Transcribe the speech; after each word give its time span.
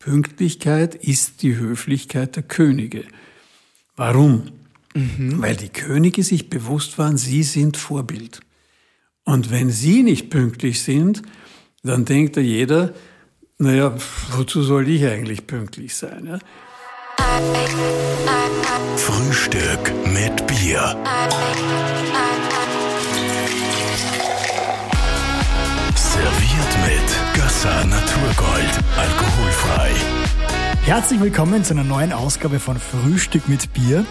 Pünktlichkeit 0.00 0.94
ist 0.94 1.42
die 1.42 1.56
Höflichkeit 1.56 2.34
der 2.34 2.42
Könige. 2.42 3.04
Warum? 3.96 4.50
Mhm. 4.94 5.42
Weil 5.42 5.56
die 5.56 5.68
Könige 5.68 6.24
sich 6.24 6.48
bewusst 6.48 6.98
waren, 6.98 7.18
sie 7.18 7.42
sind 7.42 7.76
Vorbild. 7.76 8.40
Und 9.24 9.50
wenn 9.50 9.70
sie 9.70 10.02
nicht 10.02 10.30
pünktlich 10.30 10.82
sind, 10.82 11.20
dann 11.82 12.06
denkt 12.06 12.38
da 12.38 12.40
jeder, 12.40 12.94
naja, 13.58 13.94
wozu 14.30 14.62
soll 14.62 14.88
ich 14.88 15.04
eigentlich 15.04 15.46
pünktlich 15.46 15.94
sein? 15.94 16.26
Ja? 16.26 16.38
Frühstück 18.96 19.92
mit 20.06 20.46
Bier. 20.46 20.96
Gösser 27.60 27.84
Naturgold. 27.84 28.70
Alkoholfrei. 28.96 29.90
Herzlich 30.82 31.20
willkommen 31.20 31.62
zu 31.62 31.74
einer 31.74 31.84
neuen 31.84 32.10
Ausgabe 32.10 32.58
von 32.58 32.78
Frühstück 32.78 33.50
mit 33.50 33.74
Bier. 33.74 34.06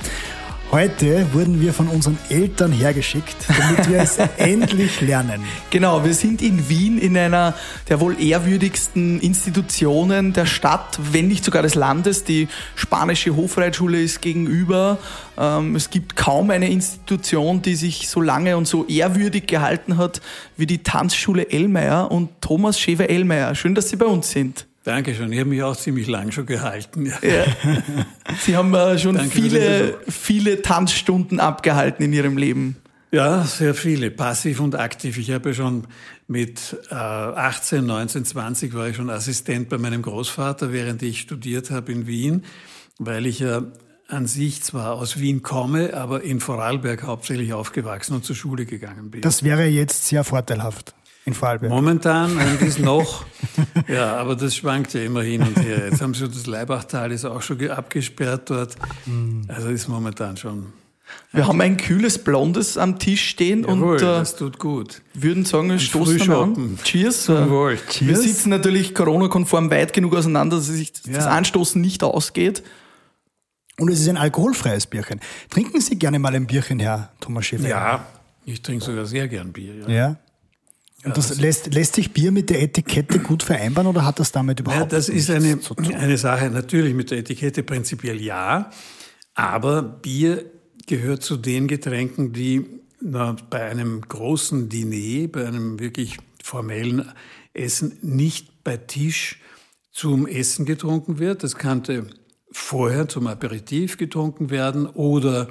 Heute 0.72 1.34
wurden 1.34 1.62
wir 1.62 1.74
von 1.74 1.88
unseren 1.88 2.20
Eltern 2.30 2.72
hergeschickt, 2.72 3.36
damit 3.48 3.90
wir 3.90 4.02
es 4.02 4.18
endlich 4.38 5.02
lernen. 5.02 5.42
Genau, 5.72 6.06
wir 6.06 6.14
sind 6.14 6.44
in 6.44 6.70
Wien 6.70 7.00
in 7.00 7.18
einer 7.18 7.56
der 7.90 8.00
wohl 8.00 8.22
ehrwürdigsten 8.22 9.20
Institutionen 9.20 10.32
der 10.32 10.46
Stadt, 10.46 11.00
wenn 11.12 11.28
nicht 11.28 11.44
sogar 11.44 11.64
des 11.64 11.74
Landes. 11.74 12.24
Die 12.24 12.48
spanische 12.76 13.36
Hofreitschule 13.36 14.00
ist 14.00 14.22
gegenüber. 14.22 15.00
Ähm, 15.40 15.76
es 15.76 15.90
gibt 15.90 16.16
kaum 16.16 16.52
eine 16.52 16.70
Institution, 16.70 17.64
die 17.64 17.74
sich 17.74 18.08
so 18.08 18.22
lange 18.22 18.56
und 18.56 18.68
so 18.68 18.86
ehrwürdig 18.86 19.48
gehalten 19.48 19.98
hat 19.98 20.22
wie 20.56 20.68
die 20.68 20.84
Tanzschule 20.84 21.50
Ellmeier 21.50 22.12
und 22.12 22.30
Thomas 22.42 22.80
Schäfer-Ellmeier. 22.80 23.56
Schön, 23.56 23.74
dass 23.74 23.90
Sie 23.90 23.96
bei 23.96 24.06
uns 24.06 24.30
sind. 24.30 24.69
Dankeschön. 24.90 25.32
Ich 25.32 25.40
habe 25.40 25.50
mich 25.52 25.62
auch 25.62 25.78
ziemlich 25.78 26.08
lang 26.08 26.32
schon 26.32 26.48
gehalten. 26.48 27.06
Ja. 27.06 27.14
Sie 28.40 28.58
haben 28.58 28.74
äh, 28.74 28.98
schon 28.98 29.18
Danke 29.18 29.30
viele, 29.30 30.00
viele 30.10 30.64
Tanzstunden 30.64 31.40
abgehalten 31.40 32.04
in 32.04 32.12
Ihrem 32.12 32.38
Leben. 32.38 32.78
Ja, 33.12 33.44
sehr 33.44 33.76
viele, 33.76 34.10
passiv 34.10 34.60
und 34.60 34.74
aktiv. 34.74 35.20
Ich 35.20 35.30
habe 35.30 35.54
schon 35.54 35.86
mit 36.28 36.76
äh, 36.90 36.96
18, 36.96 37.86
19, 37.86 38.26
20 38.26 38.74
war 38.74 38.88
ich 38.88 38.96
schon 38.96 39.12
Assistent 39.12 39.70
bei 39.70 39.78
meinem 39.78 40.02
Großvater, 40.02 40.74
während 40.74 41.04
ich 41.04 41.20
studiert 41.20 41.70
habe 41.70 41.92
in 41.92 42.08
Wien, 42.08 42.44
weil 42.98 43.28
ich 43.28 43.40
ja 43.40 43.62
an 44.08 44.26
sich 44.26 44.64
zwar 44.64 44.94
aus 44.96 45.20
Wien 45.20 45.44
komme, 45.44 45.94
aber 45.94 46.24
in 46.24 46.40
Vorarlberg 46.40 47.04
hauptsächlich 47.04 47.54
aufgewachsen 47.54 48.16
und 48.16 48.26
zur 48.26 48.36
Schule 48.36 48.66
gegangen 48.66 49.12
bin. 49.12 49.22
Das 49.22 49.44
wäre 49.44 49.66
jetzt 49.66 50.08
sehr 50.08 50.24
vorteilhaft 50.24 50.96
in 51.30 51.34
Vorarlberg. 51.34 51.72
Momentan 51.72 52.38
ist 52.60 52.80
noch, 52.92 53.26
ja, 53.88 54.18
aber 54.18 54.36
das 54.36 54.56
schwankt 54.56 54.94
ja 54.94 55.02
immer 55.02 55.22
hin 55.22 55.42
und 55.42 55.58
her. 55.60 55.88
Jetzt 55.90 56.02
haben 56.02 56.14
sie 56.14 56.28
das 56.28 56.46
Leibachtal 56.46 57.12
ist 57.12 57.26
auch 57.26 57.42
schon 57.42 57.70
abgesperrt 57.70 58.50
dort. 58.50 58.76
Hm. 59.06 59.46
Also 59.48 59.70
ist 59.70 59.88
momentan 59.88 60.38
schon. 60.38 60.68
Wir 61.32 61.48
haben 61.48 61.60
ein 61.62 61.78
kühles 61.78 62.24
Blondes 62.24 62.78
am 62.78 63.00
Tisch 63.00 63.30
stehen 63.30 63.64
Jawohl, 63.64 63.96
und 63.96 63.98
äh, 63.98 64.06
das 64.06 64.36
tut 64.36 64.60
gut. 64.60 65.02
würden 65.14 65.46
sagen, 65.46 65.70
wir 65.70 65.80
stoßen 65.80 66.32
an. 66.32 66.78
Cheers. 66.84 67.28
Jawohl. 67.28 67.78
Cheers. 67.90 68.08
Wir 68.08 68.18
sitzen 68.18 68.50
natürlich 68.50 68.94
Corona-konform 68.94 69.72
weit 69.72 69.94
genug 69.94 70.16
auseinander, 70.16 70.58
dass 70.58 70.68
sich 70.68 70.92
ja. 71.06 71.14
das 71.14 71.26
Anstoßen 71.26 71.82
nicht 71.82 72.04
ausgeht. 72.04 72.64
Und 73.80 73.90
es 73.90 74.02
ist 74.02 74.10
ein 74.10 74.18
alkoholfreies 74.18 74.88
Bierchen. 74.88 75.20
Trinken 75.50 75.82
Sie 75.82 75.98
gerne 75.98 76.20
mal 76.20 76.36
ein 76.36 76.48
Bierchen, 76.48 76.80
Herr 76.80 77.12
Thomas 77.20 77.46
Schäfer? 77.46 77.68
Ja, 77.68 78.06
ich 78.46 78.62
trinke 78.62 78.84
sogar 78.84 79.06
sehr 79.06 79.28
gern 79.28 79.54
Bier. 79.54 79.76
Ja. 79.76 79.90
ja. 79.90 80.16
Und 81.06 81.18
das, 81.18 81.30
das 81.30 81.40
lässt, 81.40 81.74
lässt 81.74 81.96
sich 81.96 82.12
Bier 82.12 82.32
mit 82.32 82.50
der 82.50 82.62
Etikette 82.62 83.20
gut 83.20 83.44
vereinbaren 83.44 83.88
oder 83.88 84.06
hat 84.06 84.20
das 84.20 84.32
damit 84.32 84.60
überhaupt 84.60 84.92
ja, 84.92 84.98
das 84.98 85.08
ist 85.08 85.30
eine, 85.30 85.58
eine 85.96 86.18
Sache, 86.18 86.50
natürlich 86.50 86.94
mit 86.94 87.12
der 87.12 87.20
Etikette 87.20 87.64
prinzipiell 87.64 88.22
ja, 88.22 88.70
aber 89.34 89.82
Bier 89.82 90.46
gehört 90.88 91.24
zu 91.24 91.38
den 91.38 91.68
Getränken, 91.68 92.34
die 92.34 92.66
na, 93.00 93.36
bei 93.50 93.64
einem 93.70 94.02
großen 94.02 94.68
Diner, 94.68 95.28
bei 95.30 95.48
einem 95.48 95.80
wirklich 95.80 96.18
formellen 96.44 97.10
Essen 97.54 97.98
nicht 98.02 98.64
bei 98.64 98.78
Tisch 98.78 99.40
zum 99.92 100.28
Essen 100.28 100.66
getrunken 100.66 101.20
wird. 101.20 101.44
Das 101.44 101.56
könnte 101.56 102.08
vorher 102.52 103.08
zum 103.08 103.28
Aperitif 103.28 103.98
getrunken 103.98 104.50
werden 104.50 104.86
oder 104.88 105.48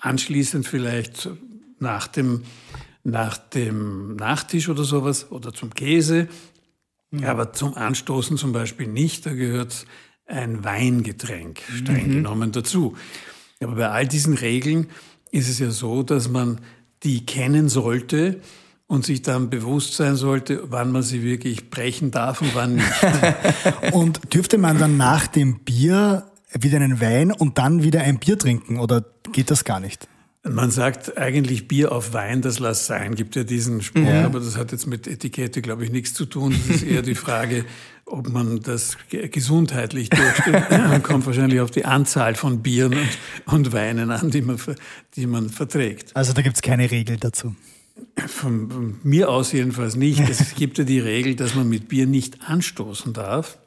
anschließend 0.00 0.66
vielleicht 0.66 1.30
nach 1.78 2.06
dem 2.06 2.42
nach 3.04 3.36
dem 3.36 4.16
Nachtisch 4.16 4.68
oder 4.68 4.84
sowas 4.84 5.30
oder 5.30 5.52
zum 5.52 5.74
Käse, 5.74 6.28
mhm. 7.10 7.24
aber 7.24 7.52
zum 7.52 7.74
Anstoßen 7.74 8.36
zum 8.36 8.52
Beispiel 8.52 8.86
nicht. 8.86 9.26
Da 9.26 9.34
gehört 9.34 9.86
ein 10.26 10.64
Weingetränk 10.64 11.60
streng 11.76 12.08
mhm. 12.08 12.12
genommen 12.12 12.52
dazu. 12.52 12.96
Aber 13.60 13.76
bei 13.76 13.88
all 13.88 14.06
diesen 14.06 14.34
Regeln 14.34 14.88
ist 15.30 15.48
es 15.48 15.58
ja 15.58 15.70
so, 15.70 16.02
dass 16.02 16.28
man 16.28 16.60
die 17.02 17.26
kennen 17.26 17.68
sollte 17.68 18.40
und 18.86 19.04
sich 19.04 19.22
dann 19.22 19.50
bewusst 19.50 19.94
sein 19.94 20.16
sollte, 20.16 20.70
wann 20.70 20.92
man 20.92 21.02
sie 21.02 21.22
wirklich 21.22 21.70
brechen 21.70 22.10
darf 22.10 22.40
und 22.40 22.54
wann 22.54 22.76
nicht. 22.76 23.02
und 23.92 24.34
dürfte 24.34 24.58
man 24.58 24.78
dann 24.78 24.96
nach 24.96 25.26
dem 25.26 25.60
Bier 25.60 26.30
wieder 26.52 26.76
einen 26.76 27.00
Wein 27.00 27.32
und 27.32 27.58
dann 27.58 27.82
wieder 27.82 28.02
ein 28.02 28.18
Bier 28.18 28.38
trinken 28.38 28.78
oder 28.78 29.04
geht 29.32 29.50
das 29.50 29.64
gar 29.64 29.80
nicht? 29.80 30.08
Man 30.44 30.72
sagt 30.72 31.16
eigentlich 31.16 31.68
Bier 31.68 31.92
auf 31.92 32.14
Wein, 32.14 32.42
das 32.42 32.58
lass 32.58 32.86
sein. 32.86 33.14
Gibt 33.14 33.36
ja 33.36 33.44
diesen 33.44 33.80
Spruch, 33.80 34.02
ja. 34.02 34.24
aber 34.24 34.40
das 34.40 34.56
hat 34.56 34.72
jetzt 34.72 34.88
mit 34.88 35.06
Etikette, 35.06 35.62
glaube 35.62 35.84
ich, 35.84 35.92
nichts 35.92 36.14
zu 36.14 36.26
tun. 36.26 36.52
Das 36.66 36.76
ist 36.78 36.82
eher 36.82 37.02
die 37.02 37.14
Frage, 37.14 37.64
ob 38.06 38.28
man 38.28 38.60
das 38.60 38.96
gesundheitlich 39.08 40.10
durchsteht. 40.10 40.70
Man 40.70 41.02
kommt 41.02 41.26
wahrscheinlich 41.26 41.60
auf 41.60 41.70
die 41.70 41.84
Anzahl 41.84 42.34
von 42.34 42.60
Bieren 42.60 42.94
und, 42.94 43.08
und 43.46 43.72
Weinen 43.72 44.10
an, 44.10 44.30
die 44.30 44.42
man, 44.42 44.58
die 45.14 45.26
man 45.26 45.48
verträgt. 45.48 46.14
Also 46.16 46.32
da 46.32 46.42
gibt 46.42 46.56
es 46.56 46.62
keine 46.62 46.90
Regel 46.90 47.18
dazu. 47.18 47.54
Von, 48.26 48.70
von 48.70 49.00
mir 49.04 49.30
aus 49.30 49.52
jedenfalls 49.52 49.94
nicht. 49.94 50.20
Es 50.28 50.56
gibt 50.56 50.78
ja 50.78 50.84
die 50.84 50.98
Regel, 50.98 51.36
dass 51.36 51.54
man 51.54 51.68
mit 51.68 51.88
Bier 51.88 52.06
nicht 52.06 52.48
anstoßen 52.48 53.12
darf. 53.12 53.58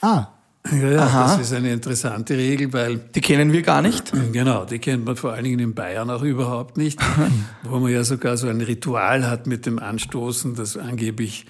Ah. 0.00 0.28
Ja, 0.72 0.90
ja 0.90 1.36
das 1.36 1.38
ist 1.38 1.52
eine 1.52 1.72
interessante 1.72 2.36
Regel, 2.36 2.72
weil. 2.72 2.98
Die 3.14 3.20
kennen 3.20 3.52
wir 3.52 3.62
gar 3.62 3.82
nicht. 3.82 4.12
Genau, 4.32 4.64
die 4.64 4.78
kennt 4.78 5.06
man 5.06 5.16
vor 5.16 5.32
allen 5.32 5.44
Dingen 5.44 5.60
in 5.60 5.74
Bayern 5.74 6.10
auch 6.10 6.22
überhaupt 6.22 6.76
nicht, 6.76 7.00
wo 7.62 7.78
man 7.78 7.90
ja 7.90 8.04
sogar 8.04 8.36
so 8.36 8.48
ein 8.48 8.60
Ritual 8.60 9.26
hat 9.26 9.46
mit 9.46 9.64
dem 9.64 9.78
Anstoßen, 9.78 10.54
das 10.54 10.76
angeblich 10.76 11.46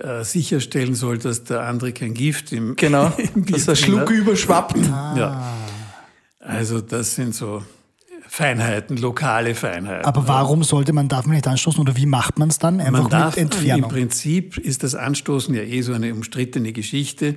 äh, 0.00 0.22
sicherstellen 0.22 0.94
soll, 0.94 1.18
dass 1.18 1.42
der 1.42 1.62
andere 1.62 1.92
kein 1.92 2.14
Gift 2.14 2.52
im, 2.52 2.76
genau, 2.76 3.12
im 3.34 3.44
dass 3.46 3.64
der 3.64 3.74
Schluck 3.74 4.10
überschwappt. 4.10 4.76
Ah. 4.92 5.14
Ja. 5.16 5.54
Also 6.38 6.80
das 6.80 7.16
sind 7.16 7.34
so 7.34 7.64
Feinheiten, 8.28 8.96
lokale 8.96 9.56
Feinheiten. 9.56 10.04
Aber 10.04 10.28
warum 10.28 10.62
sollte 10.62 10.92
man, 10.92 11.08
darf 11.08 11.26
man 11.26 11.34
nicht 11.34 11.48
anstoßen 11.48 11.80
oder 11.80 11.96
wie 11.96 12.06
macht 12.06 12.38
man 12.38 12.48
es 12.48 12.58
dann? 12.58 12.80
Einfach 12.80 13.02
man 13.02 13.10
darf, 13.10 13.34
mit 13.34 13.44
Entfernung? 13.44 13.84
Im 13.84 13.88
Prinzip 13.88 14.56
ist 14.56 14.84
das 14.84 14.94
Anstoßen 14.94 15.52
ja 15.54 15.62
eh 15.62 15.80
so 15.82 15.94
eine 15.94 16.14
umstrittene 16.14 16.72
Geschichte. 16.72 17.34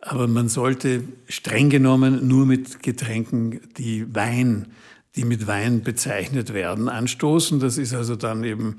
Aber 0.00 0.28
man 0.28 0.48
sollte 0.48 1.02
streng 1.28 1.70
genommen 1.70 2.28
nur 2.28 2.46
mit 2.46 2.82
Getränken, 2.82 3.60
die 3.76 4.14
Wein, 4.14 4.68
die 5.16 5.24
mit 5.24 5.46
Wein 5.46 5.82
bezeichnet 5.82 6.54
werden, 6.54 6.88
anstoßen. 6.88 7.58
Das 7.58 7.78
ist 7.78 7.94
also 7.94 8.14
dann 8.14 8.44
eben 8.44 8.76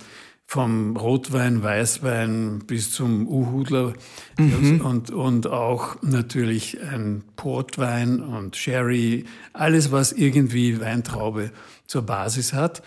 vom 0.49 0.97
Rotwein, 0.97 1.61
Weißwein 1.61 2.63
bis 2.65 2.91
zum 2.91 3.27
Uhudler 3.27 3.93
mhm. 4.39 4.81
und, 4.81 5.11
und 5.11 5.45
auch 5.45 6.01
natürlich 6.01 6.81
ein 6.81 7.23
Portwein 7.35 8.19
und 8.19 8.55
Sherry, 8.55 9.25
alles, 9.53 9.91
was 9.91 10.11
irgendwie 10.11 10.81
Weintraube 10.81 11.51
zur 11.85 12.01
Basis 12.01 12.53
hat, 12.53 12.81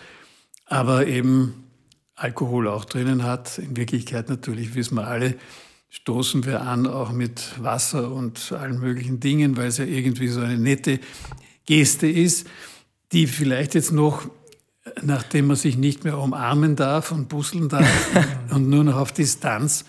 aber 0.66 1.06
eben 1.06 1.62
Alkohol 2.16 2.66
auch 2.66 2.84
drinnen 2.84 3.22
hat. 3.22 3.58
In 3.58 3.76
Wirklichkeit 3.76 4.28
natürlich 4.28 4.74
wissen 4.74 4.96
wir 4.96 5.06
alle, 5.06 5.36
stoßen 5.92 6.46
wir 6.46 6.62
an, 6.62 6.86
auch 6.86 7.12
mit 7.12 7.62
Wasser 7.62 8.10
und 8.10 8.52
allen 8.52 8.80
möglichen 8.80 9.20
Dingen, 9.20 9.58
weil 9.58 9.66
es 9.66 9.76
ja 9.76 9.84
irgendwie 9.84 10.28
so 10.28 10.40
eine 10.40 10.56
nette 10.56 10.98
Geste 11.66 12.08
ist, 12.08 12.46
die 13.12 13.26
vielleicht 13.26 13.74
jetzt 13.74 13.92
noch, 13.92 14.22
nachdem 15.02 15.48
man 15.48 15.56
sich 15.56 15.76
nicht 15.76 16.04
mehr 16.04 16.16
umarmen 16.16 16.76
darf 16.76 17.12
und 17.12 17.28
busseln 17.28 17.68
darf 17.68 17.86
und 18.50 18.70
nur 18.70 18.84
noch 18.84 18.96
auf 18.96 19.12
Distanz, 19.12 19.84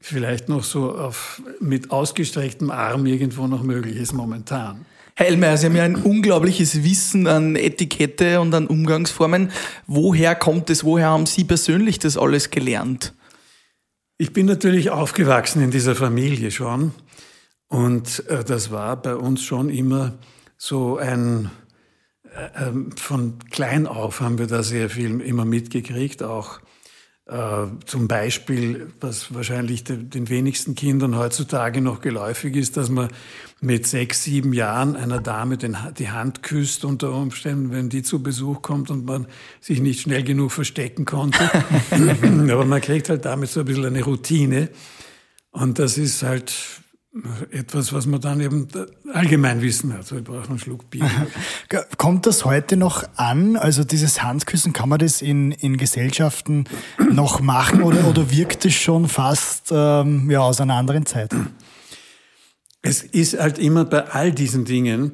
vielleicht 0.00 0.50
noch 0.50 0.64
so 0.64 0.92
auf, 0.92 1.40
mit 1.60 1.90
ausgestrecktem 1.90 2.70
Arm 2.70 3.06
irgendwo 3.06 3.46
noch 3.46 3.62
möglich 3.62 3.96
ist 3.96 4.12
momentan. 4.12 4.84
Herr 5.14 5.28
Elmer, 5.28 5.56
Sie 5.56 5.66
haben 5.66 5.76
ja 5.76 5.84
ein 5.84 5.96
unglaubliches 5.96 6.84
Wissen 6.84 7.26
an 7.26 7.56
Etikette 7.56 8.38
und 8.40 8.54
an 8.54 8.66
Umgangsformen. 8.66 9.50
Woher 9.86 10.34
kommt 10.34 10.68
es? 10.68 10.84
Woher 10.84 11.06
haben 11.06 11.24
Sie 11.24 11.44
persönlich 11.44 11.98
das 11.98 12.18
alles 12.18 12.50
gelernt? 12.50 13.14
Ich 14.22 14.32
bin 14.32 14.46
natürlich 14.46 14.90
aufgewachsen 14.90 15.60
in 15.64 15.72
dieser 15.72 15.96
Familie 15.96 16.52
schon 16.52 16.92
und 17.66 18.24
äh, 18.28 18.44
das 18.44 18.70
war 18.70 18.94
bei 18.94 19.16
uns 19.16 19.42
schon 19.42 19.68
immer 19.68 20.16
so 20.56 20.96
ein, 20.96 21.50
äh, 22.32 22.68
ähm, 22.68 22.92
von 22.96 23.40
klein 23.50 23.88
auf 23.88 24.20
haben 24.20 24.38
wir 24.38 24.46
da 24.46 24.62
sehr 24.62 24.90
viel 24.90 25.20
immer 25.22 25.44
mitgekriegt, 25.44 26.22
auch 26.22 26.60
Äh, 27.26 27.66
zum 27.86 28.08
Beispiel, 28.08 28.92
was 29.00 29.32
wahrscheinlich 29.32 29.84
de, 29.84 29.96
den 29.96 30.28
wenigsten 30.28 30.74
Kindern 30.74 31.16
heutzutage 31.16 31.80
noch 31.80 32.00
geläufig 32.00 32.56
ist, 32.56 32.76
dass 32.76 32.90
man 32.90 33.08
mit 33.62 33.86
sechs, 33.86 34.24
sieben 34.24 34.52
Jahren 34.52 34.96
einer 34.96 35.20
Dame 35.20 35.56
den, 35.56 35.76
die 35.96 36.10
Hand 36.10 36.42
küsst 36.42 36.84
unter 36.84 37.12
Umständen, 37.12 37.70
wenn 37.70 37.88
die 37.88 38.02
zu 38.02 38.20
Besuch 38.20 38.60
kommt 38.60 38.90
und 38.90 39.06
man 39.06 39.26
sich 39.60 39.80
nicht 39.80 40.00
schnell 40.00 40.24
genug 40.24 40.50
verstecken 40.50 41.04
konnte. 41.04 41.38
Aber 42.50 42.64
man 42.64 42.80
kriegt 42.80 43.08
halt 43.08 43.24
damit 43.24 43.50
so 43.50 43.60
ein 43.60 43.66
bisschen 43.66 43.86
eine 43.86 44.02
Routine. 44.02 44.68
Und 45.52 45.78
das 45.78 45.96
ist 45.96 46.24
halt 46.24 46.52
etwas, 47.52 47.92
was 47.92 48.06
man 48.06 48.20
dann 48.20 48.40
eben 48.40 48.66
allgemein 49.12 49.62
wissen 49.62 49.92
hat. 49.92 50.06
So, 50.06 50.16
ich 50.16 50.24
brauche 50.24 50.48
einen 50.48 50.58
Schluck 50.58 50.90
Bier. 50.90 51.08
Kommt 51.98 52.26
das 52.26 52.44
heute 52.44 52.76
noch 52.76 53.04
an? 53.14 53.56
Also 53.56 53.84
dieses 53.84 54.24
Handküssen, 54.24 54.72
kann 54.72 54.88
man 54.88 54.98
das 54.98 55.22
in, 55.22 55.52
in 55.52 55.76
Gesellschaften 55.76 56.64
noch 57.12 57.40
machen 57.40 57.82
oder, 57.82 58.08
oder 58.08 58.30
wirkt 58.32 58.64
es 58.64 58.74
schon 58.74 59.08
fast 59.08 59.70
ähm, 59.70 60.28
ja, 60.30 60.40
aus 60.40 60.60
einer 60.60 60.74
anderen 60.74 61.06
Zeit? 61.06 61.32
Es 62.82 63.02
ist 63.02 63.38
halt 63.38 63.58
immer 63.58 63.84
bei 63.84 64.08
all 64.08 64.32
diesen 64.32 64.64
Dingen 64.64 65.12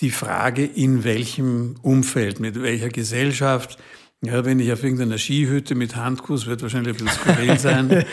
die 0.00 0.10
Frage, 0.10 0.64
in 0.64 1.04
welchem 1.04 1.76
Umfeld, 1.82 2.40
mit 2.40 2.60
welcher 2.60 2.88
Gesellschaft. 2.88 3.78
Ja, 4.22 4.44
wenn 4.44 4.60
ich 4.60 4.72
auf 4.72 4.82
irgendeiner 4.82 5.18
Skihütte 5.18 5.74
mit 5.74 5.96
Handkuss, 5.96 6.46
wird 6.46 6.62
wahrscheinlich 6.62 6.98
ein 6.98 7.04
bisschen 7.04 7.20
skurril 7.20 7.58
sein. 7.58 8.04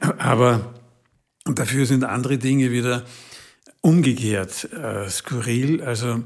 Aber 0.18 0.74
dafür 1.44 1.84
sind 1.86 2.04
andere 2.04 2.38
Dinge 2.38 2.70
wieder 2.70 3.04
umgekehrt 3.80 4.72
äh, 4.72 5.10
skurril. 5.10 5.82
Also 5.82 6.22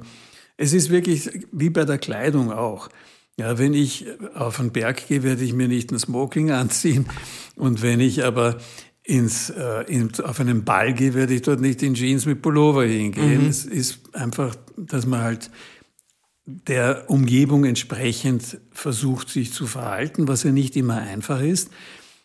es 0.57 0.73
ist 0.73 0.91
wirklich 0.91 1.31
wie 1.53 1.71
bei 1.71 1.85
der 1.85 1.99
Kleidung 1.99 2.53
auch. 2.53 2.89
Ja, 3.39 3.59
wenn 3.59 3.75
ich 3.75 4.07
auf 4.35 4.61
einen 4.61 4.73
Berg 4.73 5.09
gehe, 5.09 5.23
werde 5.23 5.45
ich 5.45 5.53
mir 5.53 5.69
nicht 5.69 5.93
ein 5.93 5.99
Smoking 5.99 6.53
anziehen. 6.53 7.07
Und 7.55 7.83
wenn 7.83 8.01
ich 8.01 8.25
aber 8.25 8.59
ins, 9.07 9.51
äh, 9.51 9.85
in, 9.87 10.11
auf 10.21 10.41
einen 10.41 10.65
Ball 10.65 10.93
gehe, 10.93 11.15
werde 11.15 11.35
ich 11.35 11.43
dort 11.43 11.61
nicht 11.61 11.83
in 11.83 11.95
Jeans 11.95 12.27
mit 12.27 12.43
Pullover 12.43 12.85
hingehen. 12.85 13.45
Mhm. 13.45 13.49
Es 13.49 13.65
ist 13.65 14.15
einfach, 14.15 14.57
dass 14.77 15.07
man 15.07 15.21
halt 15.21 15.51
der 16.45 17.09
Umgebung 17.09 17.65
entsprechend 17.65 18.59
versucht, 18.73 19.29
sich 19.29 19.53
zu 19.53 19.67
verhalten, 19.67 20.29
was 20.29 20.43
ja 20.43 20.53
nicht 20.53 20.77
immer 20.77 20.99
einfach 20.99 21.41
ist, 21.41 21.71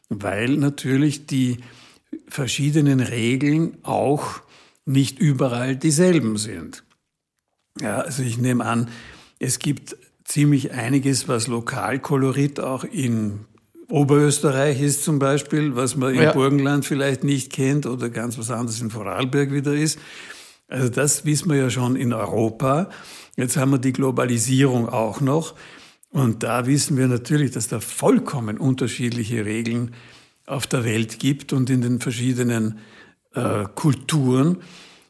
weil 0.09 0.57
natürlich 0.57 1.27
die 1.27 1.57
verschiedenen 2.27 2.99
Regeln 2.99 3.77
auch 3.83 4.41
nicht 4.85 5.19
überall 5.19 5.75
dieselben 5.75 6.37
sind. 6.37 6.83
Ja, 7.79 7.99
also 8.01 8.23
ich 8.23 8.37
nehme 8.37 8.65
an, 8.65 8.89
es 9.39 9.59
gibt 9.59 9.95
ziemlich 10.25 10.71
einiges, 10.71 11.27
was 11.27 11.47
Lokalkolorit 11.47 12.59
auch 12.59 12.83
in 12.83 13.45
Oberösterreich 13.91 14.81
ist 14.81 15.03
zum 15.03 15.19
Beispiel, 15.19 15.75
was 15.75 15.97
man 15.97 16.15
im 16.15 16.21
ja. 16.21 16.31
Burgenland 16.31 16.85
vielleicht 16.85 17.23
nicht 17.23 17.51
kennt 17.51 17.85
oder 17.85 18.09
ganz 18.09 18.37
was 18.37 18.49
anderes 18.49 18.81
in 18.81 18.89
Vorarlberg 18.89 19.51
wieder 19.51 19.73
ist. 19.73 19.99
Also 20.69 20.87
das 20.87 21.25
wissen 21.25 21.49
wir 21.51 21.57
ja 21.57 21.69
schon 21.69 21.97
in 21.97 22.13
Europa. 22.13 22.89
Jetzt 23.35 23.57
haben 23.57 23.71
wir 23.71 23.79
die 23.79 23.91
Globalisierung 23.91 24.87
auch 24.87 25.19
noch. 25.19 25.55
Und 26.09 26.43
da 26.43 26.67
wissen 26.67 26.97
wir 26.97 27.07
natürlich, 27.07 27.51
dass 27.51 27.67
da 27.67 27.81
vollkommen 27.81 28.57
unterschiedliche 28.57 29.45
Regeln 29.45 29.93
auf 30.45 30.67
der 30.67 30.85
Welt 30.85 31.19
gibt 31.19 31.51
und 31.51 31.69
in 31.69 31.81
den 31.81 31.99
verschiedenen 31.99 32.79
äh, 33.33 33.65
Kulturen. 33.75 34.57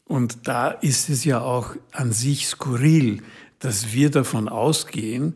Und 0.05 0.47
da 0.47 0.69
ist 0.69 1.09
es 1.09 1.23
ja 1.23 1.41
auch 1.41 1.75
an 1.91 2.11
sich 2.11 2.47
skurril, 2.47 3.21
dass 3.59 3.93
wir 3.93 4.09
davon 4.09 4.49
ausgehen, 4.49 5.35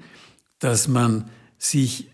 dass 0.57 0.87
man 0.87 1.29
sich 1.57 2.09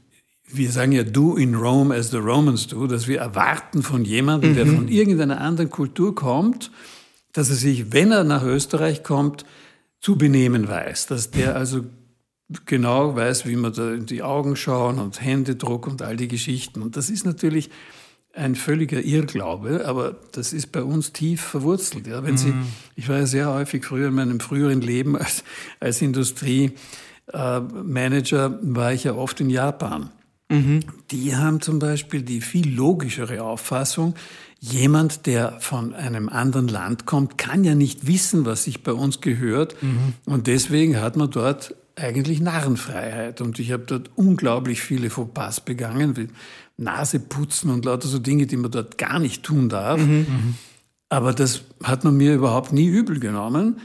wir 0.58 0.72
sagen 0.72 0.92
ja 0.92 1.04
do 1.04 1.36
in 1.36 1.56
Rome 1.56 1.96
as 1.96 2.12
the 2.12 2.18
Romans 2.18 2.68
do, 2.68 2.88
dass 2.88 3.08
wir 3.08 3.20
erwarten 3.20 3.84
von 3.84 4.06
jemandem, 4.06 4.52
mhm. 4.52 4.56
der 4.56 4.66
von 4.68 4.88
irgendeiner 4.88 5.42
anderen 5.42 5.70
Kultur 5.70 6.16
kommt, 6.16 6.72
dass 7.34 7.50
er 7.50 7.56
sich, 7.56 7.94
wenn 7.94 8.12
er 8.12 8.24
nach 8.24 8.44
Österreich 8.44 9.04
kommt, 9.04 9.46
zu 10.00 10.18
benehmen 10.18 10.68
weiß, 10.68 11.08
dass 11.08 11.32
der 11.32 11.56
also 11.56 11.86
genau 12.66 13.16
weiß, 13.16 13.46
wie 13.46 13.56
man 13.56 13.74
da 13.74 13.94
in 13.94 14.06
die 14.06 14.24
Augen 14.24 14.56
schauen 14.56 15.00
und 15.00 15.22
Händedruck 15.22 15.88
und 15.88 16.02
all 16.02 16.18
die 16.18 16.28
Geschichten. 16.28 16.82
Und 16.82 16.98
das 16.98 17.10
ist 17.10 17.26
natürlich 17.26 17.70
ein 18.34 18.56
völliger 18.56 19.02
Irrglaube, 19.02 19.86
aber 19.86 20.16
das 20.32 20.54
ist 20.54 20.72
bei 20.72 20.82
uns 20.84 21.12
tief 21.12 21.42
verwurzelt. 21.42 22.08
Ja, 22.08 22.24
wenn 22.24 22.34
mhm. 22.34 22.38
Sie, 22.38 22.54
ich 22.96 23.10
war 23.10 23.18
ja 23.18 23.26
sehr 23.26 23.54
häufig 23.54 23.84
früher 23.86 24.08
in 24.08 24.16
meinem 24.16 24.40
früheren 24.40 24.82
Leben 24.82 25.18
als, 25.18 25.44
als 25.80 26.02
Industriemanager, 26.02 26.76
äh, 28.46 28.76
war 28.76 28.94
ich 28.94 29.04
ja 29.04 29.14
oft 29.14 29.40
in 29.42 29.50
Japan. 29.50 30.12
Mhm. 30.52 30.82
Die 31.12 31.36
haben 31.36 31.62
zum 31.62 31.80
Beispiel 31.80 32.22
die 32.22 32.42
viel 32.42 32.74
logischere 32.74 33.44
Auffassung, 33.44 34.16
jemand, 34.60 35.26
der 35.26 35.60
von 35.60 35.94
einem 35.94 36.30
anderen 36.30 36.68
Land 36.68 37.06
kommt, 37.06 37.38
kann 37.38 37.64
ja 37.64 37.74
nicht 37.74 38.06
wissen, 38.06 38.46
was 38.46 38.66
sich 38.66 38.84
bei 38.84 38.94
uns 38.94 39.22
gehört. 39.22 39.82
Mhm. 39.82 40.14
Und 40.26 40.48
deswegen 40.48 41.02
hat 41.02 41.18
man 41.18 41.32
dort 41.32 41.76
eigentlich 41.96 42.40
Narrenfreiheit. 42.42 43.42
Und 43.42 43.60
ich 43.60 43.72
habe 43.72 43.84
dort 43.86 44.12
unglaublich 44.16 44.82
viele 44.82 45.10
Fauxpas 45.10 45.62
begangen, 45.62 46.16
wie 46.16 46.28
Nase 46.78 47.20
putzen 47.20 47.72
und 47.72 47.86
lauter 47.86 48.08
so 48.08 48.20
Dinge, 48.20 48.46
die 48.46 48.58
man 48.58 48.72
dort 48.72 48.98
gar 48.98 49.20
nicht 49.20 49.44
tun 49.44 49.70
darf. 49.70 50.00
Mhm. 50.00 50.56
Aber 51.10 51.34
das 51.34 51.64
hat 51.84 52.04
man 52.04 52.16
mir 52.16 52.34
überhaupt 52.34 52.72
nie 52.72 52.88
übel 52.88 53.20
genommen. 53.20 53.82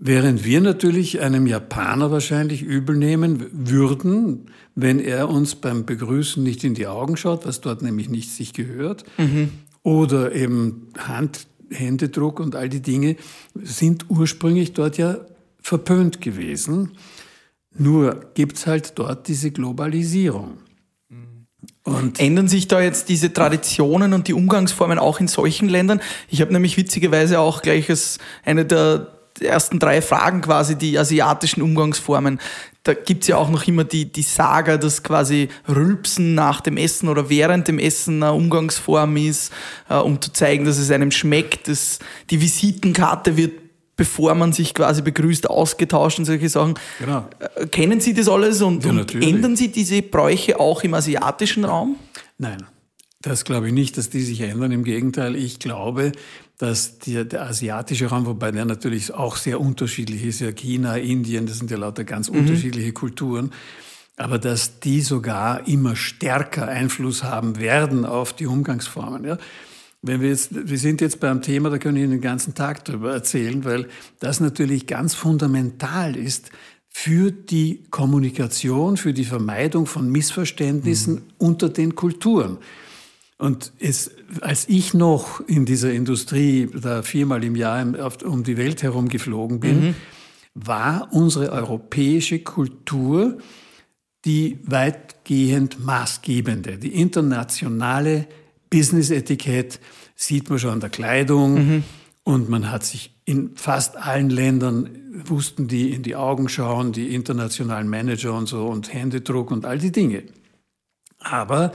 Während 0.00 0.44
wir 0.44 0.60
natürlich 0.60 1.20
einem 1.20 1.48
Japaner 1.48 2.12
wahrscheinlich 2.12 2.62
übel 2.62 2.96
nehmen 2.96 3.46
würden, 3.50 4.46
wenn 4.76 5.00
er 5.00 5.28
uns 5.28 5.56
beim 5.56 5.86
Begrüßen 5.86 6.40
nicht 6.40 6.62
in 6.62 6.74
die 6.74 6.86
Augen 6.86 7.16
schaut, 7.16 7.44
was 7.44 7.60
dort 7.60 7.82
nämlich 7.82 8.08
nicht 8.08 8.30
sich 8.30 8.52
gehört, 8.52 9.02
mhm. 9.18 9.50
oder 9.82 10.32
eben 10.36 10.88
Hand, 10.96 11.48
Händedruck 11.70 12.38
und 12.38 12.54
all 12.54 12.68
die 12.68 12.80
Dinge 12.80 13.16
sind 13.60 14.06
ursprünglich 14.08 14.72
dort 14.72 14.98
ja 14.98 15.18
verpönt 15.60 16.20
gewesen. 16.20 16.92
Nur 17.76 18.30
gibt's 18.34 18.68
halt 18.68 18.92
dort 19.00 19.26
diese 19.26 19.50
Globalisierung. 19.50 20.58
Und 21.82 22.20
Ändern 22.20 22.46
sich 22.46 22.68
da 22.68 22.80
jetzt 22.80 23.08
diese 23.08 23.32
Traditionen 23.32 24.12
und 24.12 24.28
die 24.28 24.34
Umgangsformen 24.34 24.98
auch 24.98 25.18
in 25.18 25.26
solchen 25.26 25.68
Ländern? 25.68 26.00
Ich 26.28 26.40
habe 26.40 26.52
nämlich 26.52 26.76
witzigerweise 26.76 27.40
auch 27.40 27.62
gleich 27.62 27.90
als 27.90 28.18
eine 28.44 28.64
der 28.64 29.17
ersten 29.40 29.78
drei 29.78 30.02
Fragen 30.02 30.40
quasi 30.40 30.76
die 30.76 30.98
asiatischen 30.98 31.62
Umgangsformen. 31.62 32.40
Da 32.82 32.94
gibt's 32.94 33.26
ja 33.26 33.36
auch 33.36 33.50
noch 33.50 33.66
immer 33.66 33.84
die, 33.84 34.10
die 34.10 34.22
Saga, 34.22 34.78
dass 34.78 35.02
quasi 35.02 35.48
Rülpsen 35.68 36.34
nach 36.34 36.60
dem 36.60 36.76
Essen 36.76 37.08
oder 37.08 37.28
während 37.28 37.68
dem 37.68 37.78
Essen 37.78 38.22
eine 38.22 38.32
Umgangsform 38.32 39.16
ist, 39.16 39.52
äh, 39.88 39.96
um 39.96 40.20
zu 40.20 40.32
zeigen, 40.32 40.64
dass 40.64 40.78
es 40.78 40.90
einem 40.90 41.10
schmeckt. 41.10 41.68
Das, 41.68 41.98
die 42.30 42.40
Visitenkarte 42.40 43.36
wird 43.36 43.52
bevor 43.98 44.34
man 44.36 44.52
sich 44.52 44.74
quasi 44.74 45.02
begrüßt, 45.02 45.50
ausgetauscht 45.50 46.20
und 46.20 46.24
solche 46.24 46.48
Sachen. 46.48 46.74
Genau. 47.00 47.28
Äh, 47.56 47.66
kennen 47.66 48.00
Sie 48.00 48.14
das 48.14 48.28
alles 48.28 48.62
und, 48.62 48.84
ja, 48.84 48.92
und 48.92 49.14
ändern 49.16 49.56
Sie 49.56 49.68
diese 49.68 50.00
Bräuche 50.00 50.58
auch 50.58 50.84
im 50.84 50.94
asiatischen 50.94 51.64
Raum? 51.64 51.96
Nein, 52.38 52.64
das 53.20 53.44
glaube 53.44 53.66
ich 53.66 53.72
nicht, 53.74 53.98
dass 53.98 54.08
die 54.08 54.22
sich 54.22 54.40
ändern. 54.40 54.70
Im 54.70 54.84
Gegenteil, 54.84 55.34
ich 55.34 55.58
glaube, 55.58 56.12
dass 56.58 56.98
die, 56.98 57.24
der 57.24 57.46
asiatische 57.46 58.06
Raum, 58.06 58.26
wobei 58.26 58.50
der 58.50 58.64
natürlich 58.64 59.14
auch 59.14 59.36
sehr 59.36 59.60
unterschiedlich 59.60 60.24
ist, 60.24 60.40
ja 60.40 60.50
China, 60.50 60.96
Indien, 60.96 61.46
das 61.46 61.58
sind 61.58 61.70
ja 61.70 61.78
lauter 61.78 62.04
ganz 62.04 62.30
mhm. 62.30 62.40
unterschiedliche 62.40 62.92
Kulturen, 62.92 63.52
aber 64.16 64.38
dass 64.38 64.80
die 64.80 65.00
sogar 65.00 65.68
immer 65.68 65.94
stärker 65.94 66.66
Einfluss 66.66 67.22
haben 67.22 67.60
werden 67.60 68.04
auf 68.04 68.32
die 68.32 68.46
Umgangsformen. 68.46 69.24
Ja. 69.24 69.38
Wenn 70.02 70.20
wir 70.20 70.28
jetzt, 70.28 70.50
wir 70.68 70.78
sind 70.78 71.00
jetzt 71.00 71.20
beim 71.20 71.42
Thema, 71.42 71.70
da 71.70 71.78
können 71.78 71.96
ich 71.96 72.02
Ihnen 72.02 72.12
den 72.12 72.20
ganzen 72.20 72.54
Tag 72.54 72.84
darüber 72.84 73.12
erzählen, 73.12 73.64
weil 73.64 73.88
das 74.18 74.40
natürlich 74.40 74.88
ganz 74.88 75.14
fundamental 75.14 76.16
ist 76.16 76.50
für 76.88 77.30
die 77.30 77.84
Kommunikation, 77.90 78.96
für 78.96 79.12
die 79.12 79.24
Vermeidung 79.24 79.86
von 79.86 80.10
Missverständnissen 80.10 81.14
mhm. 81.14 81.22
unter 81.38 81.68
den 81.68 81.94
Kulturen. 81.94 82.58
Und 83.38 83.72
es, 83.78 84.10
als 84.40 84.68
ich 84.68 84.94
noch 84.94 85.40
in 85.40 85.64
dieser 85.64 85.92
Industrie 85.92 86.68
da 86.74 87.02
viermal 87.02 87.44
im 87.44 87.54
Jahr 87.54 87.86
um 88.24 88.42
die 88.42 88.56
Welt 88.56 88.82
herum 88.82 89.08
geflogen 89.08 89.60
bin, 89.60 89.80
mhm. 89.80 89.94
war 90.54 91.08
unsere 91.12 91.52
europäische 91.52 92.40
Kultur 92.40 93.38
die 94.24 94.58
weitgehend 94.64 95.84
maßgebende. 95.84 96.78
Die 96.78 97.00
internationale 97.00 98.26
Business-Etikett 98.70 99.78
sieht 100.16 100.50
man 100.50 100.58
schon 100.58 100.72
an 100.72 100.80
der 100.80 100.90
Kleidung 100.90 101.54
mhm. 101.54 101.84
und 102.24 102.48
man 102.48 102.72
hat 102.72 102.84
sich 102.84 103.14
in 103.24 103.56
fast 103.56 103.96
allen 103.96 104.30
Ländern 104.30 104.90
wussten 105.26 105.68
die 105.68 105.92
in 105.92 106.02
die 106.02 106.16
Augen 106.16 106.48
schauen, 106.48 106.92
die 106.92 107.14
internationalen 107.14 107.88
Manager 107.88 108.34
und 108.34 108.46
so 108.46 108.66
und 108.66 108.92
Händedruck 108.92 109.50
und 109.50 109.64
all 109.64 109.78
die 109.78 109.92
Dinge. 109.92 110.24
Aber 111.20 111.72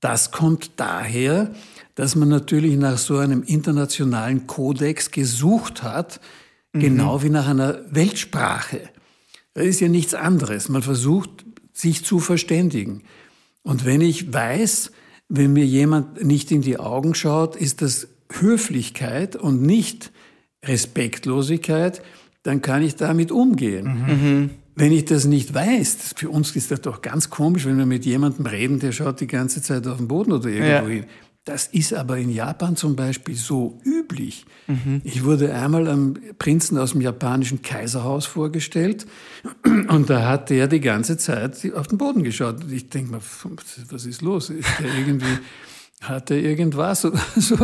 das 0.00 0.30
kommt 0.30 0.72
daher, 0.76 1.52
dass 1.94 2.14
man 2.14 2.28
natürlich 2.28 2.76
nach 2.76 2.98
so 2.98 3.18
einem 3.18 3.42
internationalen 3.42 4.46
Kodex 4.46 5.10
gesucht 5.10 5.82
hat, 5.82 6.20
mhm. 6.72 6.80
genau 6.80 7.22
wie 7.22 7.30
nach 7.30 7.48
einer 7.48 7.80
Weltsprache. 7.90 8.80
Das 9.54 9.66
ist 9.66 9.80
ja 9.80 9.88
nichts 9.88 10.14
anderes. 10.14 10.68
Man 10.68 10.82
versucht, 10.82 11.44
sich 11.72 12.04
zu 12.04 12.20
verständigen. 12.20 13.02
Und 13.62 13.84
wenn 13.84 14.00
ich 14.00 14.32
weiß, 14.32 14.92
wenn 15.28 15.52
mir 15.52 15.66
jemand 15.66 16.24
nicht 16.24 16.50
in 16.50 16.62
die 16.62 16.78
Augen 16.78 17.14
schaut, 17.14 17.56
ist 17.56 17.82
das 17.82 18.08
Höflichkeit 18.32 19.36
und 19.36 19.62
nicht 19.62 20.12
Respektlosigkeit, 20.64 22.02
dann 22.42 22.62
kann 22.62 22.82
ich 22.82 22.96
damit 22.96 23.30
umgehen. 23.30 23.86
Mhm. 23.86 24.50
Wenn 24.78 24.92
ich 24.92 25.06
das 25.06 25.24
nicht 25.24 25.54
weiß, 25.54 26.14
für 26.16 26.30
uns 26.30 26.54
ist 26.54 26.70
das 26.70 26.80
doch 26.80 27.02
ganz 27.02 27.30
komisch, 27.30 27.66
wenn 27.66 27.78
wir 27.78 27.86
mit 27.86 28.04
jemandem 28.04 28.46
reden, 28.46 28.78
der 28.78 28.92
schaut 28.92 29.20
die 29.20 29.26
ganze 29.26 29.60
Zeit 29.60 29.86
auf 29.86 29.96
den 29.96 30.06
Boden 30.06 30.32
oder 30.32 30.48
irgendwo 30.48 30.88
ja. 30.88 30.94
hin. 30.94 31.04
Das 31.48 31.66
ist 31.66 31.94
aber 31.94 32.18
in 32.18 32.28
Japan 32.28 32.76
zum 32.76 32.94
Beispiel 32.94 33.34
so 33.34 33.80
üblich. 33.82 34.44
Mhm. 34.66 35.00
Ich 35.02 35.24
wurde 35.24 35.54
einmal 35.54 35.88
am 35.88 36.14
Prinzen 36.38 36.76
aus 36.76 36.92
dem 36.92 37.00
japanischen 37.00 37.62
Kaiserhaus 37.62 38.26
vorgestellt 38.26 39.06
und 39.88 40.10
da 40.10 40.28
hat 40.28 40.50
der 40.50 40.68
die 40.68 40.80
ganze 40.80 41.16
Zeit 41.16 41.72
auf 41.74 41.88
den 41.88 41.96
Boden 41.96 42.22
geschaut. 42.22 42.62
Und 42.62 42.70
ich 42.70 42.90
denke 42.90 43.12
mir, 43.12 43.20
was 43.88 44.04
ist 44.04 44.20
los? 44.20 44.50
Ist 44.50 44.68
der 44.78 44.94
irgendwie, 44.94 45.38
hat 46.02 46.30
er 46.30 46.36
irgendwas 46.36 47.04
oder 47.06 47.18
so? 47.36 47.56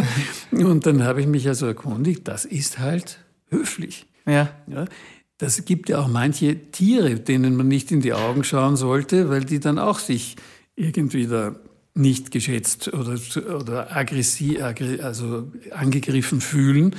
Und 0.50 0.86
dann 0.86 1.04
habe 1.04 1.20
ich 1.20 1.26
mich 1.26 1.46
also 1.46 1.66
erkundigt, 1.66 2.26
das 2.26 2.46
ist 2.46 2.78
halt 2.78 3.18
höflich. 3.50 4.06
Ja. 4.26 4.48
ja. 4.66 4.86
Das 5.38 5.64
gibt 5.64 5.88
ja 5.88 6.00
auch 6.00 6.08
manche 6.08 6.70
Tiere, 6.70 7.18
denen 7.18 7.56
man 7.56 7.68
nicht 7.68 7.90
in 7.90 8.00
die 8.00 8.12
Augen 8.12 8.44
schauen 8.44 8.76
sollte, 8.76 9.30
weil 9.30 9.44
die 9.44 9.60
dann 9.60 9.78
auch 9.78 9.98
sich 9.98 10.36
irgendwie 10.76 11.26
da 11.26 11.56
nicht 11.94 12.30
geschätzt 12.30 12.92
oder, 12.92 13.18
oder 13.58 13.96
aggressiv, 13.96 14.60
also 14.62 15.52
angegriffen 15.70 16.40
fühlen. 16.40 16.96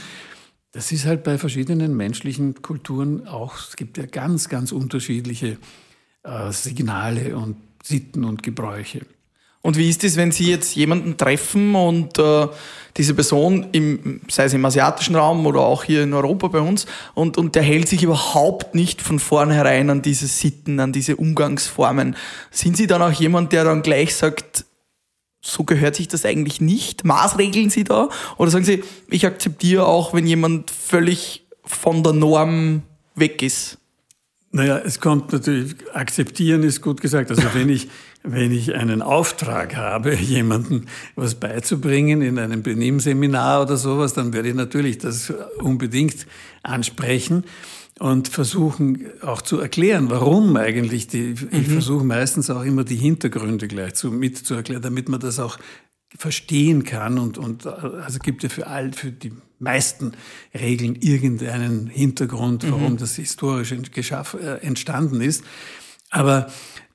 Das 0.71 0.91
ist 0.91 1.05
halt 1.05 1.23
bei 1.23 1.37
verschiedenen 1.37 1.95
menschlichen 1.95 2.61
Kulturen 2.61 3.27
auch, 3.27 3.57
es 3.57 3.75
gibt 3.75 3.97
ja 3.97 4.05
ganz, 4.05 4.49
ganz 4.49 4.71
unterschiedliche 4.71 5.57
äh, 6.23 6.51
Signale 6.51 7.37
und 7.37 7.55
Sitten 7.83 8.25
und 8.25 8.43
Gebräuche. 8.43 9.05
Und 9.65 9.77
wie 9.77 9.89
ist 9.89 10.03
es, 10.03 10.15
wenn 10.15 10.31
Sie 10.31 10.51
jetzt 10.51 10.75
jemanden 10.75 11.17
treffen 11.17 11.73
und 11.73 12.19
äh, 12.19 12.47
diese 12.97 13.15
Person, 13.15 13.65
im, 13.71 14.21
sei 14.27 14.43
es 14.43 14.53
im 14.53 14.63
asiatischen 14.63 15.15
Raum 15.15 15.47
oder 15.47 15.61
auch 15.61 15.83
hier 15.83 16.03
in 16.03 16.13
Europa 16.13 16.49
bei 16.49 16.59
uns, 16.59 16.85
und, 17.15 17.39
und 17.39 17.55
der 17.55 17.63
hält 17.63 17.89
sich 17.89 18.03
überhaupt 18.03 18.75
nicht 18.75 19.01
von 19.01 19.17
vornherein 19.17 19.89
an 19.89 20.03
diese 20.03 20.27
Sitten, 20.27 20.79
an 20.79 20.93
diese 20.93 21.15
Umgangsformen. 21.15 22.15
Sind 22.51 22.77
Sie 22.77 22.85
dann 22.85 23.01
auch 23.01 23.11
jemand, 23.11 23.53
der 23.53 23.63
dann 23.63 23.81
gleich 23.81 24.13
sagt, 24.13 24.65
so 25.41 25.63
gehört 25.63 25.95
sich 25.95 26.09
das 26.09 26.25
eigentlich 26.25 26.61
nicht? 26.61 27.03
Maßregeln 27.03 27.71
Sie 27.71 27.85
da? 27.85 28.09
Oder 28.37 28.51
sagen 28.51 28.65
Sie, 28.65 28.83
ich 29.09 29.25
akzeptiere 29.25 29.87
auch, 29.87 30.13
wenn 30.13 30.27
jemand 30.27 30.69
völlig 30.69 31.43
von 31.63 32.03
der 32.03 32.13
Norm 32.13 32.83
weg 33.15 33.41
ist? 33.41 33.79
Naja, 34.55 34.77
es 34.77 35.01
kommt 35.01 35.33
natürlich, 35.33 35.75
akzeptieren 35.93 36.63
ist 36.63 36.81
gut 36.81 37.01
gesagt. 37.01 37.29
Also 37.29 37.43
wenn 37.53 37.67
ich, 37.67 37.89
wenn 38.23 38.53
ich 38.53 38.73
einen 38.73 39.01
Auftrag 39.01 39.75
habe, 39.75 40.15
jemandem 40.15 40.85
was 41.17 41.35
beizubringen 41.35 42.21
in 42.21 42.39
einem 42.39 42.63
Benehmenseminar 42.63 43.63
oder 43.63 43.75
sowas, 43.75 44.13
dann 44.13 44.31
werde 44.31 44.47
ich 44.47 44.55
natürlich 44.55 44.97
das 44.97 45.33
unbedingt 45.61 46.25
ansprechen 46.63 47.43
und 47.99 48.29
versuchen 48.29 49.07
auch 49.21 49.41
zu 49.41 49.59
erklären, 49.59 50.09
warum 50.09 50.55
eigentlich 50.55 51.07
die, 51.07 51.35
mhm. 51.35 51.49
ich 51.51 51.67
versuche 51.67 52.05
meistens 52.05 52.49
auch 52.49 52.63
immer 52.63 52.85
die 52.85 52.95
Hintergründe 52.95 53.67
gleich 53.67 53.95
zu, 53.95 54.09
mitzuerklären, 54.09 54.81
damit 54.81 55.09
man 55.09 55.19
das 55.19 55.37
auch 55.37 55.59
verstehen 56.17 56.83
kann 56.83 57.17
und, 57.17 57.37
und 57.37 57.65
also 57.67 58.19
gibt 58.19 58.43
ja 58.43 58.49
für 58.49 58.67
all, 58.67 58.93
für 58.93 59.11
die 59.11 59.33
meisten 59.59 60.13
Regeln 60.53 60.95
irgendeinen 60.95 61.87
Hintergrund, 61.87 62.69
warum 62.69 62.93
mhm. 62.93 62.97
das 62.97 63.15
historisch 63.15 63.71
äh, 63.71 64.57
entstanden 64.61 65.21
ist. 65.21 65.43
Aber 66.09 66.47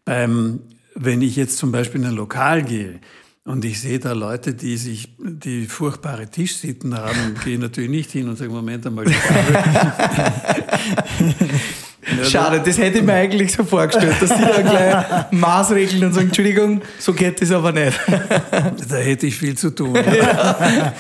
beim, 0.05 0.61
wenn 0.95 1.23
ich 1.23 1.37
jetzt 1.37 1.59
zum 1.59 1.73
Beispiel 1.73 2.01
in 2.01 2.09
ein 2.09 2.15
Lokal 2.15 2.63
gehe, 2.63 3.01
und 3.45 3.65
ich 3.65 3.81
sehe 3.81 3.99
da 3.99 4.13
Leute, 4.13 4.55
die 4.55 4.77
sich, 4.77 5.17
die 5.19 5.67
furchtbare 5.67 6.29
Tischsitten 6.29 6.97
haben 6.97 7.19
und 7.25 7.43
gehe 7.43 7.59
natürlich 7.59 7.91
nicht 7.91 8.13
hin 8.13 8.29
und 8.29 8.37
sage, 8.37 8.51
Moment 8.51 8.87
einmal. 8.87 9.07
Schade, 12.25 12.63
das 12.65 12.79
hätte 12.79 12.99
ich 12.99 13.05
mir 13.05 13.15
eigentlich 13.15 13.53
so 13.53 13.65
vorgestellt, 13.65 14.17
dass 14.21 14.31
die 14.31 14.43
da 14.43 14.61
gleich 14.63 15.33
Maßregeln 15.33 16.05
und 16.05 16.13
sagen, 16.13 16.27
Entschuldigung, 16.29 16.83
so 16.99 17.13
geht 17.13 17.41
das 17.41 17.51
aber 17.53 17.73
nicht. 17.73 17.99
Da 18.09 18.97
hätte 18.97 19.27
ich 19.27 19.37
viel 19.37 19.57
zu 19.57 19.71
tun. 19.71 19.95
Ja. 19.95 20.93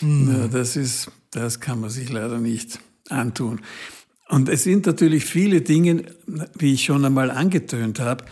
ja, 0.00 0.48
das 0.50 0.76
ist, 0.76 1.10
das 1.30 1.60
kann 1.60 1.80
man 1.80 1.90
sich 1.90 2.10
leider 2.10 2.38
nicht 2.38 2.78
antun. 3.08 3.60
Und 4.28 4.48
es 4.48 4.64
sind 4.64 4.86
natürlich 4.86 5.24
viele 5.24 5.60
Dinge, 5.60 6.04
wie 6.58 6.74
ich 6.74 6.84
schon 6.84 7.04
einmal 7.04 7.30
angetönt 7.30 8.00
habe, 8.00 8.24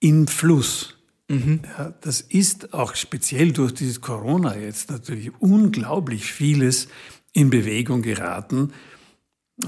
im 0.00 0.26
Fluss. 0.26 0.96
Mhm. 1.28 1.60
Ja, 1.78 1.94
das 2.00 2.20
ist 2.20 2.74
auch 2.74 2.94
speziell 2.94 3.52
durch 3.52 3.72
dieses 3.72 4.00
Corona 4.00 4.56
jetzt 4.56 4.90
natürlich 4.90 5.30
unglaublich 5.40 6.32
vieles 6.32 6.88
in 7.32 7.50
Bewegung 7.50 8.02
geraten. 8.02 8.72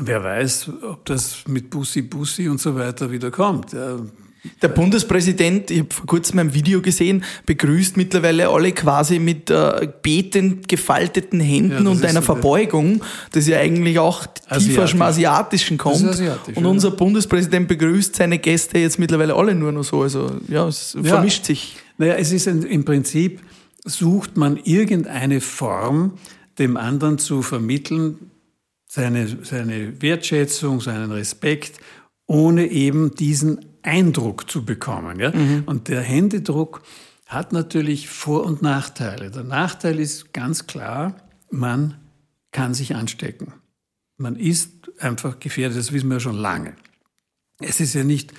Wer 0.01 0.25
weiß, 0.25 0.71
ob 0.83 1.05
das 1.05 1.45
mit 1.47 1.71
Bussi 1.71 2.03
Bussi 2.03 2.49
und 2.49 2.61
so 2.61 2.75
weiter 2.75 3.11
wieder 3.11 3.31
kommt. 3.31 3.73
Ja, 3.73 3.99
der 4.61 4.69
Bundespräsident, 4.69 5.71
ich 5.71 5.81
habe 5.81 5.95
vor 5.95 6.07
kurzem 6.07 6.39
ein 6.39 6.53
Video 6.53 6.83
gesehen, 6.83 7.25
begrüßt 7.47 7.97
mittlerweile 7.97 8.49
alle 8.49 8.73
quasi 8.73 9.19
mit 9.19 9.49
äh, 9.49 9.89
betend 10.03 10.69
gefalteten 10.69 11.41
Händen 11.41 11.85
ja, 11.85 11.91
und 11.91 12.05
einer 12.05 12.21
so 12.21 12.27
Verbeugung, 12.27 13.01
das 13.33 13.47
ja 13.47 13.59
eigentlich 13.59 13.99
auch 13.99 14.27
tiefer 14.59 14.87
vom 14.87 15.03
Asiatischen 15.03 15.79
kommt. 15.79 16.05
Asiatisch, 16.05 16.57
und 16.57 16.67
unser 16.67 16.91
Bundespräsident 16.91 17.69
begrüßt 17.69 18.17
seine 18.17 18.39
Gäste 18.39 18.79
jetzt 18.79 18.99
mittlerweile 18.99 19.35
alle 19.35 19.55
nur 19.55 19.73
noch 19.73 19.85
so. 19.85 20.03
Also 20.03 20.31
ja, 20.49 20.69
es 20.69 20.95
ja. 20.95 21.03
vermischt 21.05 21.47
sich. 21.47 21.77
Naja, 21.97 22.15
es 22.15 22.31
ist 22.31 22.47
ein, 22.47 22.65
im 22.65 22.85
Prinzip, 22.85 23.41
sucht 23.85 24.37
man 24.37 24.59
irgendeine 24.59 25.41
Form, 25.41 26.19
dem 26.59 26.77
anderen 26.77 27.19
zu 27.19 27.41
vermitteln, 27.41 28.31
seine, 28.95 29.45
seine 29.45 30.01
Wertschätzung, 30.03 30.81
seinen 30.81 31.11
Respekt, 31.11 31.81
ohne 32.27 32.67
eben 32.69 33.13
diesen 33.17 33.65
Eindruck 33.83 34.49
zu 34.49 34.65
bekommen. 34.65 35.19
Ja? 35.19 35.33
Mhm. 35.33 35.65
Und 35.67 35.89
der 35.89 36.01
Händedruck 36.01 36.81
hat 37.27 37.53
natürlich 37.53 38.09
Vor- 38.09 38.45
und 38.45 38.63
Nachteile. 38.63 39.33
Der 39.33 39.43
Nachteil 39.43 39.99
ist 39.99 40.33
ganz 40.33 40.69
klar, 40.69 41.17
man 41.51 41.97
kann 42.53 42.73
sich 42.73 42.95
anstecken. 42.95 43.53
Man 44.17 44.37
ist 44.37 44.71
einfach 45.01 45.41
gefährdet, 45.41 45.77
das 45.77 45.93
wissen 45.93 46.09
wir 46.09 46.21
schon 46.21 46.37
lange. 46.37 46.75
Es 47.59 47.81
ist 47.81 47.95
ja 47.95 48.05
nicht 48.05 48.33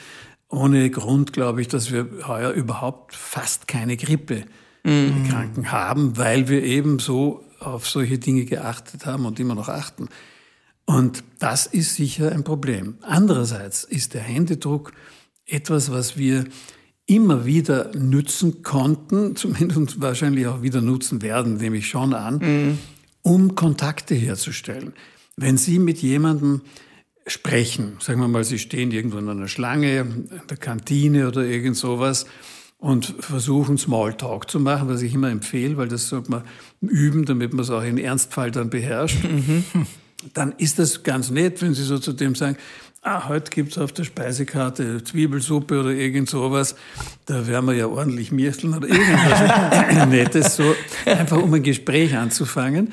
ohne 0.48 0.90
Grund, 0.90 1.34
glaube 1.34 1.60
ich, 1.60 1.68
dass 1.68 1.92
wir 1.92 2.08
heuer 2.28 2.52
überhaupt 2.52 3.14
fast 3.14 3.68
keine 3.68 3.98
Grippekranken 3.98 5.64
mhm. 5.64 5.72
haben, 5.74 6.16
weil 6.16 6.48
wir 6.48 6.64
eben 6.64 7.00
so 7.00 7.44
auf 7.60 7.90
solche 7.90 8.20
Dinge 8.20 8.46
geachtet 8.46 9.06
haben 9.06 9.26
und 9.26 9.38
immer 9.38 9.56
noch 9.56 9.68
achten. 9.68 10.08
Und 10.86 11.24
das 11.40 11.66
ist 11.66 11.96
sicher 11.96 12.32
ein 12.32 12.44
Problem. 12.44 12.96
Andererseits 13.02 13.84
ist 13.84 14.14
der 14.14 14.22
Händedruck 14.22 14.94
etwas, 15.46 15.92
was 15.92 16.18
wir 16.18 16.46
immer 17.08 17.46
wieder 17.46 17.92
nützen 17.96 18.64
konnten, 18.64 19.36
zumindest 19.36 20.02
wahrscheinlich 20.02 20.48
auch 20.48 20.62
wieder 20.62 20.82
nutzen 20.82 21.22
werden, 21.22 21.58
nehme 21.58 21.78
ich 21.78 21.88
schon 21.88 22.14
an, 22.14 22.38
mhm. 22.38 22.78
um 23.22 23.56
Kontakte 23.56 24.16
herzustellen. 24.16 24.94
Wenn 25.36 25.58
Sie 25.58 25.80
mit 25.80 26.02
jemandem 26.02 26.62
sprechen, 27.28 27.98
sagen 28.00 28.22
wir 28.22 28.28
mal, 28.28 28.44
Sie 28.44 28.60
stehen 28.60 28.92
irgendwo 28.92 29.18
in 29.18 29.28
einer 29.28 29.48
Schlange, 29.48 30.00
in 30.00 30.30
der 30.50 30.58
Kantine 30.58 31.28
oder 31.28 31.44
irgend 31.44 31.76
sowas 31.76 32.26
und 32.78 33.16
versuchen 33.20 33.78
Smalltalk 33.78 34.50
zu 34.50 34.60
machen, 34.60 34.88
was 34.88 35.02
ich 35.02 35.14
immer 35.14 35.30
empfehle, 35.30 35.76
weil 35.78 35.88
das 35.88 36.08
sollte 36.08 36.32
man 36.32 36.44
üben, 36.82 37.26
damit 37.26 37.54
man 37.54 37.62
es 37.62 37.72
auch 37.72 37.84
in 37.84 37.98
Ernstfall 37.98 38.52
dann 38.52 38.70
beherrscht. 38.70 39.24
Mhm. 39.24 39.64
Dann 40.34 40.54
ist 40.58 40.80
das 40.80 41.04
ganz 41.04 41.30
nett, 41.30 41.62
wenn 41.62 41.74
Sie 41.74 41.84
so 41.84 42.00
zu 42.00 42.14
dem 42.14 42.36
sagen, 42.36 42.58
ah, 43.06 43.28
heute 43.30 43.52
gibt's 43.52 43.78
auf 43.78 43.92
der 43.92 44.04
Speisekarte 44.04 45.04
Zwiebelsuppe 45.04 45.80
oder 45.80 45.92
irgend 45.92 46.30
sowas, 46.30 46.76
da 47.28 47.46
werden 47.48 47.68
wir 47.68 47.76
ja 47.76 47.88
ordentlich 47.88 48.32
mirsteln 48.32 48.74
oder 48.74 48.88
irgendwas 48.88 50.08
Nettes, 50.10 50.56
so 50.56 50.76
einfach 51.06 51.38
um 51.38 51.54
ein 51.54 51.64
Gespräch 51.64 52.18
anzufangen. 52.18 52.92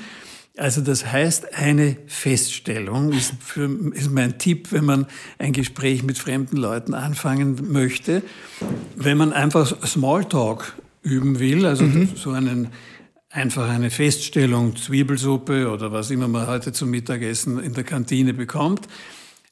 Also 0.58 0.82
das 0.82 1.10
heißt, 1.10 1.54
eine 1.54 1.96
Feststellung 2.06 3.12
ist, 3.12 3.32
für, 3.40 3.70
ist 3.94 4.10
mein 4.10 4.38
Tipp, 4.38 4.68
wenn 4.70 4.84
man 4.84 5.06
ein 5.38 5.54
Gespräch 5.54 6.02
mit 6.02 6.18
fremden 6.18 6.58
Leuten 6.58 6.92
anfangen 6.92 7.72
möchte. 7.72 8.22
Wenn 8.94 9.16
man 9.16 9.32
einfach 9.32 9.74
Smalltalk 9.86 10.74
üben 11.02 11.38
will, 11.38 11.64
also 11.64 11.84
mhm. 11.84 12.10
so 12.14 12.32
einen 12.32 12.68
einfach 13.32 13.68
eine 13.68 13.90
Feststellung, 13.90 14.76
Zwiebelsuppe 14.76 15.70
oder 15.70 15.90
was 15.90 16.10
immer 16.10 16.28
man 16.28 16.46
heute 16.46 16.72
zum 16.72 16.90
Mittagessen 16.90 17.58
in 17.58 17.72
der 17.72 17.84
Kantine 17.84 18.34
bekommt, 18.34 18.86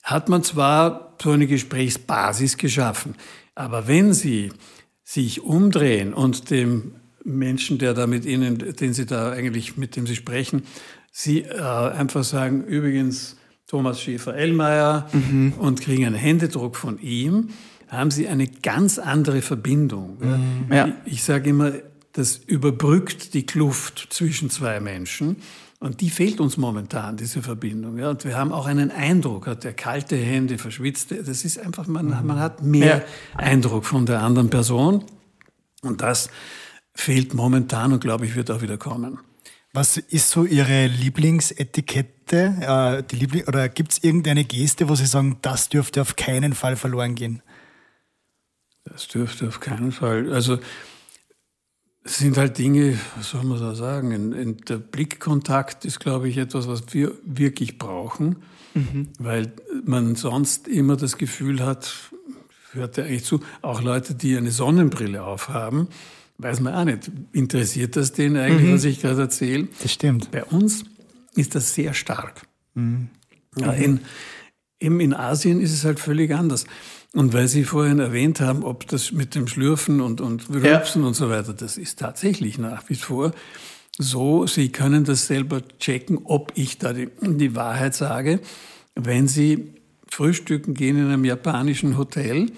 hat 0.03 0.29
man 0.29 0.43
zwar 0.45 1.17
so 1.21 1.31
eine 1.31 1.47
Gesprächsbasis 1.47 2.57
geschaffen, 2.57 3.15
aber 3.55 3.89
wenn 3.89 4.13
Sie 4.13 4.53
sich 5.03 5.43
umdrehen 5.43 6.15
und 6.15 6.51
dem 6.51 6.93
Menschen, 7.25 7.79
der 7.79 7.95
da 7.95 8.07
mit 8.07 8.25
Ihnen, 8.25 8.59
den 8.77 8.93
Sie 8.93 9.07
da 9.07 9.33
eigentlich, 9.33 9.77
mit 9.77 9.97
dem 9.97 10.07
Sie 10.07 10.17
sprechen, 10.17 10.63
Sie 11.11 11.41
äh, 11.41 11.61
einfach 11.61 12.25
sagen, 12.25 12.65
übrigens 12.65 13.37
Thomas 13.67 14.01
Schäfer-Ellmeier 14.01 15.09
mhm. 15.13 15.55
und 15.59 15.81
kriegen 15.81 16.05
einen 16.05 16.17
Händedruck 16.17 16.77
von 16.77 17.01
ihm, 17.01 17.49
haben 17.89 18.11
sie 18.11 18.29
eine 18.29 18.47
ganz 18.47 18.99
andere 18.99 19.43
Verbindung. 19.43 20.19
Mhm. 20.21 20.75
Ja. 20.75 20.89
Ich, 21.05 21.15
ich 21.15 21.23
sage 21.23 21.51
immer, 21.51 21.73
das 22.12 22.37
überbrückt 22.37 23.35
die 23.35 23.47
Kluft 23.47 24.09
zwischen 24.11 24.50
zwei 24.50 24.81
Menschen. 24.81 25.37
Und 25.79 26.02
die 26.02 26.11
fehlt 26.11 26.40
uns 26.40 26.59
momentan, 26.59 27.17
diese 27.17 27.40
Verbindung. 27.43 27.97
Ja. 27.99 28.11
Und 28.11 28.25
wir 28.25 28.37
haben 28.37 28.52
auch 28.52 28.67
einen 28.67 28.90
Eindruck, 28.90 29.47
hat 29.47 29.64
der 29.64 29.73
kalte 29.73 30.17
Hände, 30.17 30.59
verschwitzte. 30.59 31.23
Das 31.23 31.45
ist 31.45 31.59
einfach, 31.59 31.87
man, 31.87 32.09
man 32.26 32.38
hat 32.38 32.62
mehr 32.62 32.99
Ja. 32.99 33.02
Eindruck 33.38 33.87
von 33.87 34.05
der 34.05 34.21
anderen 34.21 34.50
Person. 34.50 35.05
Und 35.83 36.02
das 36.02 36.29
fehlt 36.95 37.33
momentan 37.33 37.95
und 37.95 38.00
glaube 38.00 38.26
ich, 38.26 38.35
wird 38.35 38.50
auch 38.50 38.61
wieder 38.61 38.76
kommen. 38.76 39.21
Was 39.73 39.97
ist 39.97 40.31
so 40.31 40.45
Ihre 40.45 40.88
Lieblingsetikette? 40.88 42.57
Äh, 42.61 43.02
die 43.05 43.17
Liebling 43.17 43.45
oder 43.47 43.69
gibt 43.69 43.93
es 43.93 44.05
irgendeine 44.05 44.45
Geste, 44.45 44.88
wo 44.88 44.97
Sie 44.97 45.07
sagen, 45.07 45.38
das 45.43 45.69
dürfte 45.69 46.02
auf 46.02 46.17
keinen 46.17 46.55
Fall 46.55 46.76
verloren 46.76 47.14
gehen? 47.14 47.40
Das 48.85 49.09
dürfte 49.09 49.49
auf 49.49 49.61
keinen 49.61 49.93
Fall. 49.93 50.33
Also 50.33 50.59
es 52.02 52.16
sind 52.16 52.37
halt 52.38 52.59
Dinge, 52.59 52.99
was 53.16 53.30
soll 53.30 53.45
man 53.45 53.61
da 53.61 53.75
sagen? 53.75 54.12
In, 54.12 54.33
in 54.33 54.57
der 54.59 54.78
Blickkontakt 54.78 55.85
ist, 55.85 56.00
glaube 56.00 56.28
ich, 56.28 56.38
etwas, 56.38 56.66
was 56.66 56.85
wir 56.92 57.12
wirklich 57.25 57.78
brauchen, 57.78 58.37
weil 59.19 59.52
man 59.85 60.14
sonst 60.14 60.69
immer 60.69 60.97
das 60.97 61.19
Gefühl 61.19 61.64
hat, 61.64 61.92
hört 62.73 62.97
ja 62.97 63.04
eigentlich 63.04 63.25
zu, 63.25 63.40
auch 63.62 63.83
Leute, 63.83 64.14
die 64.14 64.37
eine 64.37 64.50
Sonnenbrille 64.50 65.23
aufhaben, 65.23 65.88
weiß 66.38 66.61
man 66.61 66.75
auch 66.75 66.85
nicht, 66.85 67.11
interessiert 67.33 67.97
das 67.97 68.12
denen 68.12 68.37
eigentlich, 68.37 68.73
was 68.73 68.85
ich 68.85 69.00
gerade 69.00 69.23
erzähle? 69.23 69.69
Das 69.83 69.92
stimmt. 69.92 70.30
Bei 70.30 70.45
uns 70.45 70.85
ist 71.35 71.54
das 71.54 71.75
sehr 71.75 71.95
stark. 71.95 72.42
Ja, 73.57 73.73
in, 73.73 74.00
eben 74.78 75.00
in 75.00 75.12
Asien 75.12 75.61
ist 75.61 75.73
es 75.73 75.85
halt 75.85 76.00
völlig 76.00 76.33
anders. 76.35 76.64
Und 77.12 77.33
weil 77.33 77.49
Sie 77.49 77.64
vorhin 77.64 77.99
erwähnt 77.99 78.40
haben, 78.40 78.62
ob 78.62 78.87
das 78.87 79.11
mit 79.11 79.35
dem 79.35 79.49
Schlürfen 79.49 80.00
und, 80.00 80.21
und 80.21 80.49
Rülpsen 80.49 81.02
und 81.02 81.14
so 81.14 81.29
weiter, 81.29 81.52
das 81.52 81.76
ist 81.76 81.99
tatsächlich 81.99 82.57
nach 82.59 82.88
wie 82.88 82.95
vor 82.95 83.33
so. 83.99 84.47
Sie 84.47 84.71
können 84.71 85.05
das 85.05 85.26
selber 85.26 85.61
checken, 85.79 86.21
ob 86.25 86.52
ich 86.55 86.79
da 86.79 86.93
die, 86.93 87.09
die 87.21 87.57
Wahrheit 87.57 87.95
sage. 87.95 88.40
Wenn 88.95 89.26
Sie 89.26 89.75
frühstücken 90.09 90.75
gehen 90.75 90.97
in 90.97 91.07
einem 91.07 91.25
japanischen 91.25 91.99
Hotel, 91.99 92.52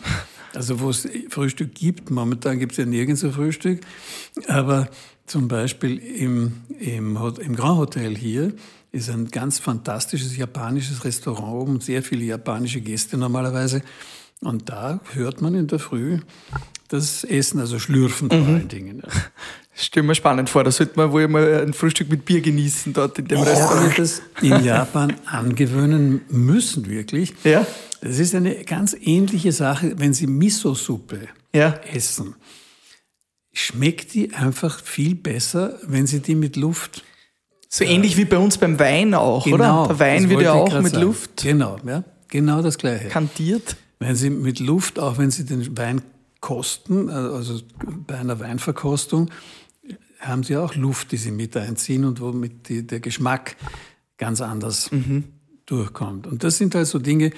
also 0.55 0.81
wo 0.81 0.91
es 0.91 1.09
Frühstück 1.31 1.75
gibt, 1.75 2.11
momentan 2.11 2.59
gibt 2.59 2.73
es 2.73 2.79
ja 2.79 2.85
nirgends 2.85 3.25
ein 3.25 3.33
Frühstück, 3.33 3.81
aber 4.49 4.89
zum 5.27 5.49
Beispiel 5.49 5.97
im, 5.97 6.63
im, 6.79 7.17
im 7.17 7.57
Grand 7.57 7.79
Hotel 7.79 8.17
hier 8.17 8.53
ist 8.91 9.09
ein 9.09 9.29
ganz 9.29 9.59
fantastisches 9.59 10.37
japanisches 10.37 11.05
Restaurant 11.05 11.63
oben, 11.63 11.81
sehr 11.81 12.03
viele 12.03 12.25
japanische 12.25 12.83
Gäste 12.83 13.17
normalerweise. 13.17 13.83
Und 14.43 14.69
da 14.69 15.01
hört 15.15 15.41
man 15.41 15.55
in 15.55 15.67
der 15.69 15.79
Früh 15.79 16.19
das 16.89 17.25
Essen, 17.25 17.59
also 17.61 17.79
Schlürfen 17.79 18.29
vor 18.29 18.39
allen 18.39 18.69
Dingen. 18.69 18.99
ja. 19.05 19.09
Das 19.75 19.87
stelle 19.87 20.07
mir 20.07 20.15
spannend 20.15 20.51
vor. 20.51 20.65
Da 20.65 20.71
sollte 20.71 20.93
man 20.97 21.13
wohl 21.13 21.27
mal 21.29 21.63
ein 21.63 21.73
Frühstück 21.73 22.11
mit 22.11 22.27
Bier 22.27 22.43
genießen 22.43 22.93
dort 22.93 23.19
in 23.19 23.27
dem 23.29 23.39
Ich 23.41 23.47
Restaurant. 23.47 23.89
mir 23.89 23.95
das 23.95 24.21
in 24.43 24.63
Japan 24.63 25.15
angewöhnen 25.25 26.21
müssen, 26.29 26.87
wirklich. 26.91 27.33
Ja. 27.43 27.67
Das 28.03 28.19
ist 28.19 28.35
eine 28.35 28.65
ganz 28.65 28.95
ähnliche 29.01 29.51
Sache, 29.51 29.95
wenn 29.97 30.13
Sie 30.13 30.27
Miso-Suppe 30.27 31.21
Ja. 31.55 31.81
essen. 31.91 32.35
Schmeckt 33.55 34.13
die 34.13 34.35
einfach 34.35 34.79
viel 34.79 35.15
besser, 35.15 35.79
wenn 35.85 36.07
Sie 36.07 36.21
die 36.21 36.35
mit 36.35 36.57
Luft 36.57 37.03
So 37.71 37.85
ähnlich 37.85 38.19
wie 38.19 38.27
bei 38.27 38.37
uns 38.37 38.59
beim 38.59 38.79
Wein 38.79 39.15
auch, 39.15 39.47
oder? 39.47 39.87
Der 39.89 39.99
Wein 39.99 40.29
wird 40.29 40.43
ja 40.43 40.55
ich 40.55 40.61
auch 40.75 40.83
mit 40.83 40.93
sagen. 40.93 41.05
Luft 41.05 41.43
Genau, 41.43 41.79
ja, 41.87 42.05
genau 42.29 42.61
das 42.61 42.77
Gleiche. 42.77 43.09
kantiert. 43.09 43.77
Wenn 44.03 44.17
Sie 44.17 44.31
mit 44.31 44.59
Luft, 44.59 44.99
auch 44.99 45.19
wenn 45.19 45.31
Sie 45.31 45.45
den 45.45 45.77
Wein 45.79 46.03
kosten, 46.41 47.09
also 47.09 47.61
bei 48.07 48.19
einer 48.19 48.41
Weinverkostung, 48.41 49.31
haben 50.19 50.43
Sie 50.43 50.57
auch 50.57 50.75
Luft, 50.75 51.13
die 51.13 51.17
Sie 51.17 51.31
mit 51.31 51.57
einziehen 51.57 52.05
und 52.05 52.21
womit 52.21 52.69
die, 52.69 52.87
der 52.87 53.01
Geschmack 53.01 53.57
ganz 54.19 54.41
anders 54.41 54.91
durchkommt. 55.67 56.27
Und 56.27 56.43
das 56.45 56.59
sind 56.59 56.75
halt 56.75 56.87
so 56.87 56.99
Dinge, 56.99 57.31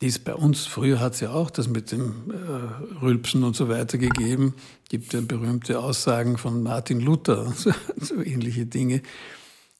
die 0.00 0.06
es 0.06 0.18
bei 0.18 0.34
uns, 0.34 0.66
früher 0.66 0.98
hat 0.98 1.14
es 1.14 1.20
ja 1.20 1.30
auch 1.30 1.50
das 1.50 1.68
mit 1.68 1.92
dem 1.92 2.30
äh, 2.30 3.02
Rülpsen 3.02 3.44
und 3.44 3.54
so 3.54 3.68
weiter 3.68 3.98
gegeben. 3.98 4.54
Gibt 4.88 5.12
ja 5.12 5.20
berühmte 5.20 5.78
Aussagen 5.78 6.38
von 6.38 6.62
Martin 6.62 7.00
Luther 7.00 7.52
so, 7.54 7.70
so 8.00 8.22
ähnliche 8.22 8.66
Dinge, 8.66 9.02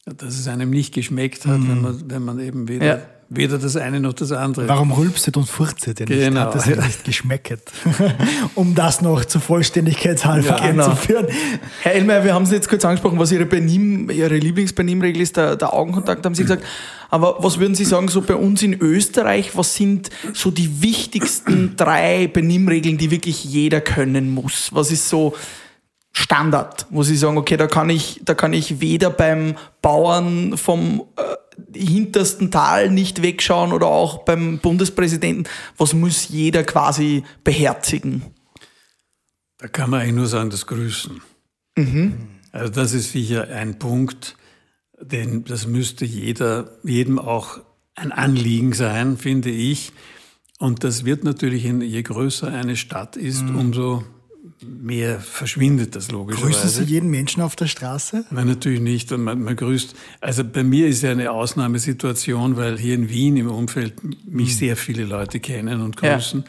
dass 0.05 0.39
es 0.39 0.47
einem 0.47 0.71
nicht 0.71 0.95
geschmeckt 0.95 1.47
hat, 1.47 1.67
wenn, 1.67 1.81
man, 1.81 2.11
wenn 2.11 2.25
man 2.25 2.39
eben 2.39 2.69
weder, 2.69 2.87
Ja. 2.87 3.03
Weder 3.31 3.59
das 3.59 3.77
eine 3.77 4.01
noch 4.01 4.13
das 4.13 4.33
andere. 4.33 4.69
Warum 4.69 4.93
rülpset 4.93 5.37
und 5.37 5.49
furzet 5.49 6.01
ihr 6.01 6.07
nicht? 6.07 6.19
Genau. 6.19 6.41
Hat 6.41 6.55
das 6.57 6.67
ja 6.67 6.77
nicht 6.85 7.05
geschmecket? 7.05 7.63
um 8.57 8.75
das 8.75 9.01
noch 9.01 9.25
zur 9.25 9.41
Vollständigkeitshalber 9.41 10.49
Ja, 10.49 10.67
genau. 10.67 10.85
einzuführen. 10.87 11.27
Herr 11.83 11.95
Elmer, 11.95 12.25
wir 12.25 12.35
haben 12.35 12.43
es 12.43 12.51
jetzt 12.51 12.69
kurz 12.69 12.85
angesprochen, 12.85 13.19
was 13.19 13.31
Ihre 13.31 13.47
Benimm, 13.47 14.11
Ihre 14.11 14.37
Lieblingsbenimmregel 14.37 15.23
ist, 15.23 15.37
der, 15.37 15.57
der 15.57 15.73
Augenkontakt, 15.73 16.27
haben 16.27 16.35
Sie 16.35 16.43
gesagt. 16.43 16.65
Aber 17.09 17.37
was 17.39 17.59
würden 17.59 17.77
Sie 17.77 17.85
sagen, 17.85 18.09
so 18.09 18.21
bei 18.21 18.35
uns 18.35 18.63
in 18.63 18.75
Österreich, 18.75 19.57
was 19.57 19.75
sind 19.77 20.11
so 20.35 20.51
die 20.51 20.83
wichtigsten 20.83 21.75
drei 21.77 22.27
Benimmregeln, 22.27 22.99
die 22.99 23.13
wirklich 23.13 23.45
jeder 23.45 23.81
können 23.81 24.35
muss? 24.35 24.71
Was 24.73 24.91
ist 24.91 25.09
so 25.09 25.35
Standard, 26.13 26.87
wo 26.91 27.05
Sie 27.05 27.17
sagen, 27.17 27.39
okay, 27.39 27.57
da 27.57 27.69
kann 27.69 27.89
ich, 27.91 28.21
da 28.25 28.35
kann 28.35 28.53
ich 28.53 28.81
weder 28.81 29.11
beim 29.11 29.55
Bauern 29.81 30.57
vom 30.57 31.05
äh, 31.17 31.23
hintersten 31.75 32.51
Tal 32.51 32.91
nicht 32.91 33.23
wegschauen 33.23 33.73
oder 33.73 33.87
auch 33.87 34.25
beim 34.25 34.59
Bundespräsidenten. 34.59 35.45
Was 35.77 35.95
muss 35.95 36.29
jeder 36.29 36.65
quasi 36.65 37.25
beherzigen? 37.45 38.23
Da 39.59 39.69
kann 39.69 39.91
man 39.91 40.01
eigentlich 40.01 40.15
nur 40.15 40.27
sagen, 40.27 40.51
das 40.51 40.67
Grüßen. 40.67 41.21
Also 42.53 42.73
das 42.73 42.93
ist 42.93 43.13
sicher 43.13 43.49
ein 43.49 43.79
Punkt, 43.79 44.37
denn 45.01 45.45
das 45.45 45.67
müsste 45.67 46.05
jeder, 46.05 46.79
jedem 46.83 47.19
auch 47.19 47.61
ein 47.95 48.13
Anliegen 48.13 48.73
sein, 48.73 49.17
finde 49.17 49.51
ich. 49.51 49.93
Und 50.59 50.85
das 50.85 51.05
wird 51.05 51.25
natürlich, 51.25 51.65
je 51.65 52.03
größer 52.03 52.49
eine 52.49 52.77
Stadt 52.77 53.17
ist, 53.17 53.43
umso 53.43 54.05
mehr 54.63 55.21
verschwindet 55.21 55.97
das 55.97 56.11
logischerweise. 56.11 56.51
Grüßen 56.61 56.69
Sie 56.87 56.93
jeden 56.93 57.11
Menschen 57.11 57.43
auf 57.43 57.57
der 57.57 57.67
Straße? 57.67 58.25
Nein, 58.31 58.47
natürlich 58.49 58.81
nicht. 58.81 59.11
Und 59.13 59.23
man, 59.25 59.43
man 59.43 59.57
grüßt. 59.57 59.95
Also 60.21 60.45
bei 60.45 60.63
mir 60.63 60.87
ist 60.89 61.03
ja 61.03 61.11
eine 61.13 61.31
Ausnahmesituation, 61.33 62.57
weil 62.57 62.79
hier 62.79 62.95
in 62.95 63.09
Wien 63.09 63.37
im 63.37 63.51
Umfeld 63.51 63.95
mich 64.27 64.57
sehr 64.57 64.77
viele 64.77 65.05
Leute 65.05 65.41
kennen 65.41 65.81
und 65.81 66.01
Ja. 66.03 66.15
grüßen. 66.17 66.45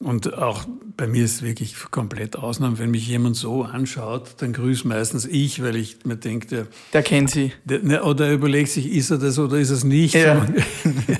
Und 0.00 0.32
auch 0.34 0.64
bei 0.96 1.08
mir 1.08 1.24
ist 1.24 1.36
es 1.36 1.42
wirklich 1.42 1.74
komplett 1.90 2.36
Ausnahme. 2.36 2.78
Wenn 2.78 2.92
mich 2.92 3.08
jemand 3.08 3.34
so 3.34 3.64
anschaut, 3.64 4.34
dann 4.38 4.52
grüßt 4.52 4.84
meistens 4.84 5.24
ich, 5.26 5.60
weil 5.60 5.74
ich 5.74 6.04
mir 6.04 6.16
denke, 6.16 6.46
der, 6.46 6.66
Der 6.92 7.02
kennt 7.02 7.30
Sie. 7.30 7.50
der, 7.64 7.82
ne, 7.82 8.04
oder 8.04 8.28
er 8.28 8.34
überlegt 8.34 8.70
sich, 8.70 8.86
ist 8.92 9.10
er 9.10 9.18
das 9.18 9.40
oder 9.40 9.58
ist 9.58 9.70
es 9.70 9.82
nicht? 9.82 10.14
Ja. 10.14 10.46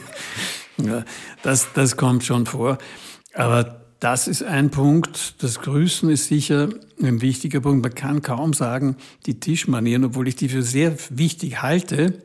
ja, 0.77 1.05
das, 1.43 1.73
das 1.75 1.97
kommt 1.97 2.23
schon 2.25 2.47
vor. 2.47 2.79
Aber 3.35 3.81
das 4.01 4.29
ist 4.29 4.43
ein 4.43 4.71
Punkt. 4.71 5.43
Das 5.43 5.61
Grüßen 5.61 6.09
ist 6.11 6.29
sicher 6.29 6.69
ein 7.03 7.21
wichtiger 7.21 7.61
Punkt. 7.61 7.83
Man 7.83 7.95
kann 7.95 8.23
kaum 8.23 8.53
sagen, 8.53 8.97
die 9.27 9.41
Tischmanieren, 9.41 10.05
obwohl 10.05 10.29
ich 10.29 10.37
die 10.37 10.49
für 10.49 10.63
sehr 10.63 10.97
wichtig 11.11 11.63
halte. 11.63 12.23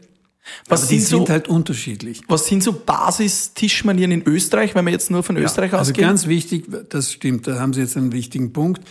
Was 0.68 0.82
aber 0.84 0.90
die 0.90 1.00
sind 1.00 1.08
so- 1.10 1.18
sind 1.20 1.30
halt 1.30 1.48
unterschiedlich. 1.48 2.22
Was 2.28 2.48
sind 2.48 2.64
so 2.64 2.74
Basis-Tischmanieren 2.74 4.12
in 4.12 4.24
Österreich, 4.28 4.76
wenn 4.76 4.86
wir 4.86 4.92
jetzt 4.92 5.10
nur 5.10 5.24
von 5.24 5.38
Österreich 5.38 5.74
also 5.74 5.92
ausgehen? 5.92 6.08
ganz 6.08 6.28
wichtig, 6.28 6.66
das 6.90 7.14
stimmt, 7.14 7.48
da 7.48 7.60
haben 7.60 7.74
Sie 7.74 7.80
jetzt 7.82 7.96
einen 7.98 8.12
wichtigen 8.12 8.52
Punkt. 8.54 8.82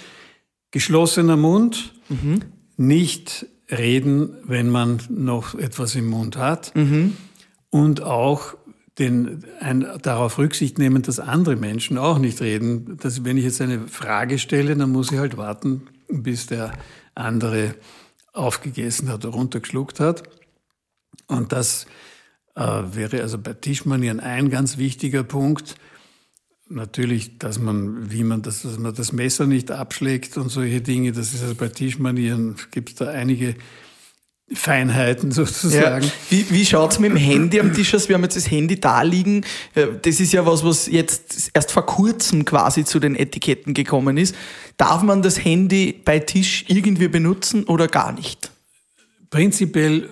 Geschlossener 0.71 1.37
Mund, 1.37 1.93
Mhm. 2.09 2.41
nicht 2.79 3.47
reden, 3.71 4.31
wenn 4.45 4.71
man 4.71 4.99
noch 5.11 5.55
etwas 5.55 5.95
im 5.95 6.09
Mund 6.09 6.37
hat. 6.37 6.75
Mhm. 6.75 7.17
Und 7.71 8.03
auch 8.03 8.55
den, 8.99 9.45
ein, 9.61 9.87
darauf 10.03 10.39
Rücksicht 10.39 10.79
nehmen, 10.79 11.03
dass 11.03 11.19
andere 11.19 11.57
Menschen 11.57 11.99
auch 11.99 12.19
nicht 12.19 12.41
reden. 12.41 12.99
Dass, 12.99 13.25
wenn 13.25 13.37
ich 13.37 13.45
jetzt 13.45 13.61
eine 13.61 13.89
Frage 13.89 14.39
stelle, 14.39 14.77
dann 14.77 14.91
muss 14.91 15.13
ich 15.13 15.19
halt 15.19 15.37
warten, 15.37 15.89
bis 16.09 16.47
der 16.47 16.73
andere 17.15 17.75
aufgegessen 18.33 19.09
hat 19.09 19.25
oder 19.25 19.35
runtergeschluckt 19.35 20.01
hat. 20.01 20.23
Und 21.27 21.53
das 21.53 21.87
äh, 22.55 22.61
wäre 22.61 23.23
also 23.23 23.39
bei 23.39 23.55
Tischmanieren 23.55 24.21
ein 24.21 24.51
ganz 24.51 24.77
wichtiger 24.79 25.23
Punkt. 25.23 25.77
Natürlich, 26.69 27.39
dass 27.39 27.59
man, 27.59 28.11
wie 28.11 28.25
man 28.25 28.43
das, 28.43 28.63
dass 28.63 28.79
man 28.79 28.95
das 28.95 29.13
Messer 29.13 29.47
nicht 29.47 29.71
abschlägt 29.71 30.37
und 30.37 30.49
solche 30.49 30.81
Dinge. 30.81 31.13
Das 31.13 31.35
ist 31.35 31.43
also 31.43 31.55
bei 31.55 31.69
Tischmanieren 31.69 32.57
gibt 32.71 32.91
es 32.91 32.95
da 32.97 33.09
einige 33.09 33.57
Feinheiten 34.55 35.31
Ja. 35.31 35.35
sozusagen. 35.35 36.11
Wie, 36.31 36.47
wie 36.51 36.65
schaut's 36.67 36.99
mit 36.99 37.11
dem 37.11 37.17
Handy 37.17 37.61
am 37.61 37.73
Tisch 37.73 37.95
aus? 37.95 38.09
Wir 38.09 38.15
haben 38.17 38.23
jetzt 38.23 38.37
das 38.37 38.51
Handy 38.51 38.81
da 38.81 39.03
liegen. 39.03 39.45
Äh, 39.75 39.87
Das 40.03 40.21
ist 40.21 40.33
ja 40.33 40.45
was, 40.47 40.65
was 40.65 40.87
jetzt 40.87 41.51
erst 41.55 41.73
vor 41.73 41.87
kurzem 41.87 42.45
quasi 42.45 42.85
zu 42.85 42.99
den 43.01 43.15
Etiketten 43.17 43.75
gekommen 43.75 44.17
ist. 44.17 44.35
Darf 44.77 45.03
man 45.03 45.23
das 45.23 45.45
Handy 45.45 45.93
bei 46.05 46.19
Tisch 46.19 46.65
irgendwie 46.69 47.09
benutzen 47.09 47.65
oder 47.65 47.89
gar 47.89 48.13
nicht? 48.13 48.51
Prinzipiell 49.31 50.11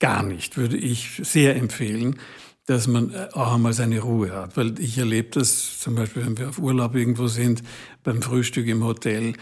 gar 0.00 0.22
nicht, 0.22 0.56
würde 0.56 0.76
ich 0.76 1.20
sehr 1.22 1.56
empfehlen. 1.56 2.18
dass 2.66 2.86
man 2.86 3.12
auch 3.32 3.54
einmal 3.54 3.72
seine 3.72 3.98
Ruhe 4.00 4.30
hat. 4.32 4.56
Weil 4.56 4.78
ich 4.78 4.96
erlebe 4.96 5.30
das 5.32 5.80
zum 5.80 5.96
Beispiel, 5.96 6.24
wenn 6.24 6.38
wir 6.38 6.48
auf 6.48 6.58
Urlaub 6.58 6.94
irgendwo 6.94 7.26
sind, 7.26 7.60
beim 8.04 8.22
Frühstück 8.22 8.68
im 8.68 8.84
Hotel, 8.84 9.32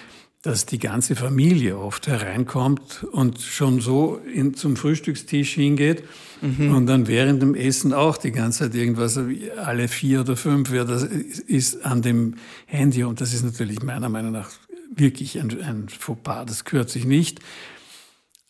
dass 0.43 0.65
die 0.65 0.79
ganze 0.79 1.17
Familie 1.17 1.79
oft 1.79 2.07
hereinkommt 2.07 3.05
und 3.13 3.41
schon 3.41 3.81
so 3.81 4.17
in, 4.17 4.55
zum 4.55 4.77
Frühstückstisch 4.77 5.53
hingeht 5.55 6.03
mhm. 6.41 6.75
und 6.75 6.87
dann 6.87 7.09
während 7.09 7.43
dem 7.43 7.55
Essen 7.55 7.93
auch 7.93 8.17
die 8.17 8.33
ganze 8.33 8.61
Zeit 8.61 8.75
irgendwas, 8.75 9.21
alle 9.59 9.89
vier 9.89 10.21
oder 10.21 10.37
fünf, 10.37 10.71
wer 10.71 10.87
das 10.87 11.03
ist 11.03 11.85
an 11.85 12.01
dem 12.01 12.37
Handy 12.65 13.05
und 13.05 13.21
das 13.21 13.35
ist 13.35 13.45
natürlich 13.45 13.83
meiner 13.83 14.09
Meinung 14.09 14.33
nach 14.33 14.51
wirklich 14.95 15.39
ein, 15.39 15.61
ein 15.63 15.89
Fauxpas, 15.91 16.47
das 16.47 16.65
gehört 16.65 16.89
sich 16.89 17.05
nicht. 17.05 17.41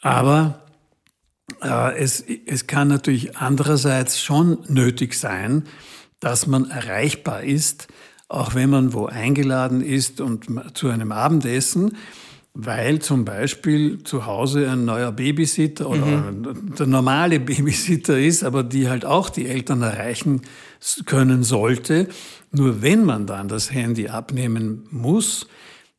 Aber 0.00 0.66
äh, 1.60 1.98
es, 1.98 2.24
es 2.46 2.68
kann 2.68 2.86
natürlich 2.86 3.36
andererseits 3.36 4.22
schon 4.22 4.58
nötig 4.68 5.14
sein, 5.14 5.64
dass 6.20 6.46
man 6.46 6.70
erreichbar 6.70 7.42
ist, 7.42 7.88
auch 8.30 8.54
wenn 8.54 8.70
man 8.70 8.92
wo 8.92 9.06
eingeladen 9.06 9.82
ist 9.82 10.20
und 10.20 10.46
zu 10.74 10.88
einem 10.88 11.10
Abendessen, 11.10 11.96
weil 12.54 13.00
zum 13.00 13.24
Beispiel 13.24 14.02
zu 14.04 14.24
Hause 14.24 14.70
ein 14.70 14.84
neuer 14.84 15.12
Babysitter 15.12 15.88
oder 15.88 16.06
mhm. 16.06 16.74
der 16.78 16.86
normale 16.86 17.40
Babysitter 17.40 18.18
ist, 18.18 18.44
aber 18.44 18.62
die 18.62 18.88
halt 18.88 19.04
auch 19.04 19.30
die 19.30 19.46
Eltern 19.46 19.82
erreichen 19.82 20.42
können 21.06 21.42
sollte. 21.42 22.08
Nur 22.52 22.82
wenn 22.82 23.04
man 23.04 23.26
dann 23.26 23.48
das 23.48 23.72
Handy 23.72 24.08
abnehmen 24.08 24.86
muss, 24.90 25.48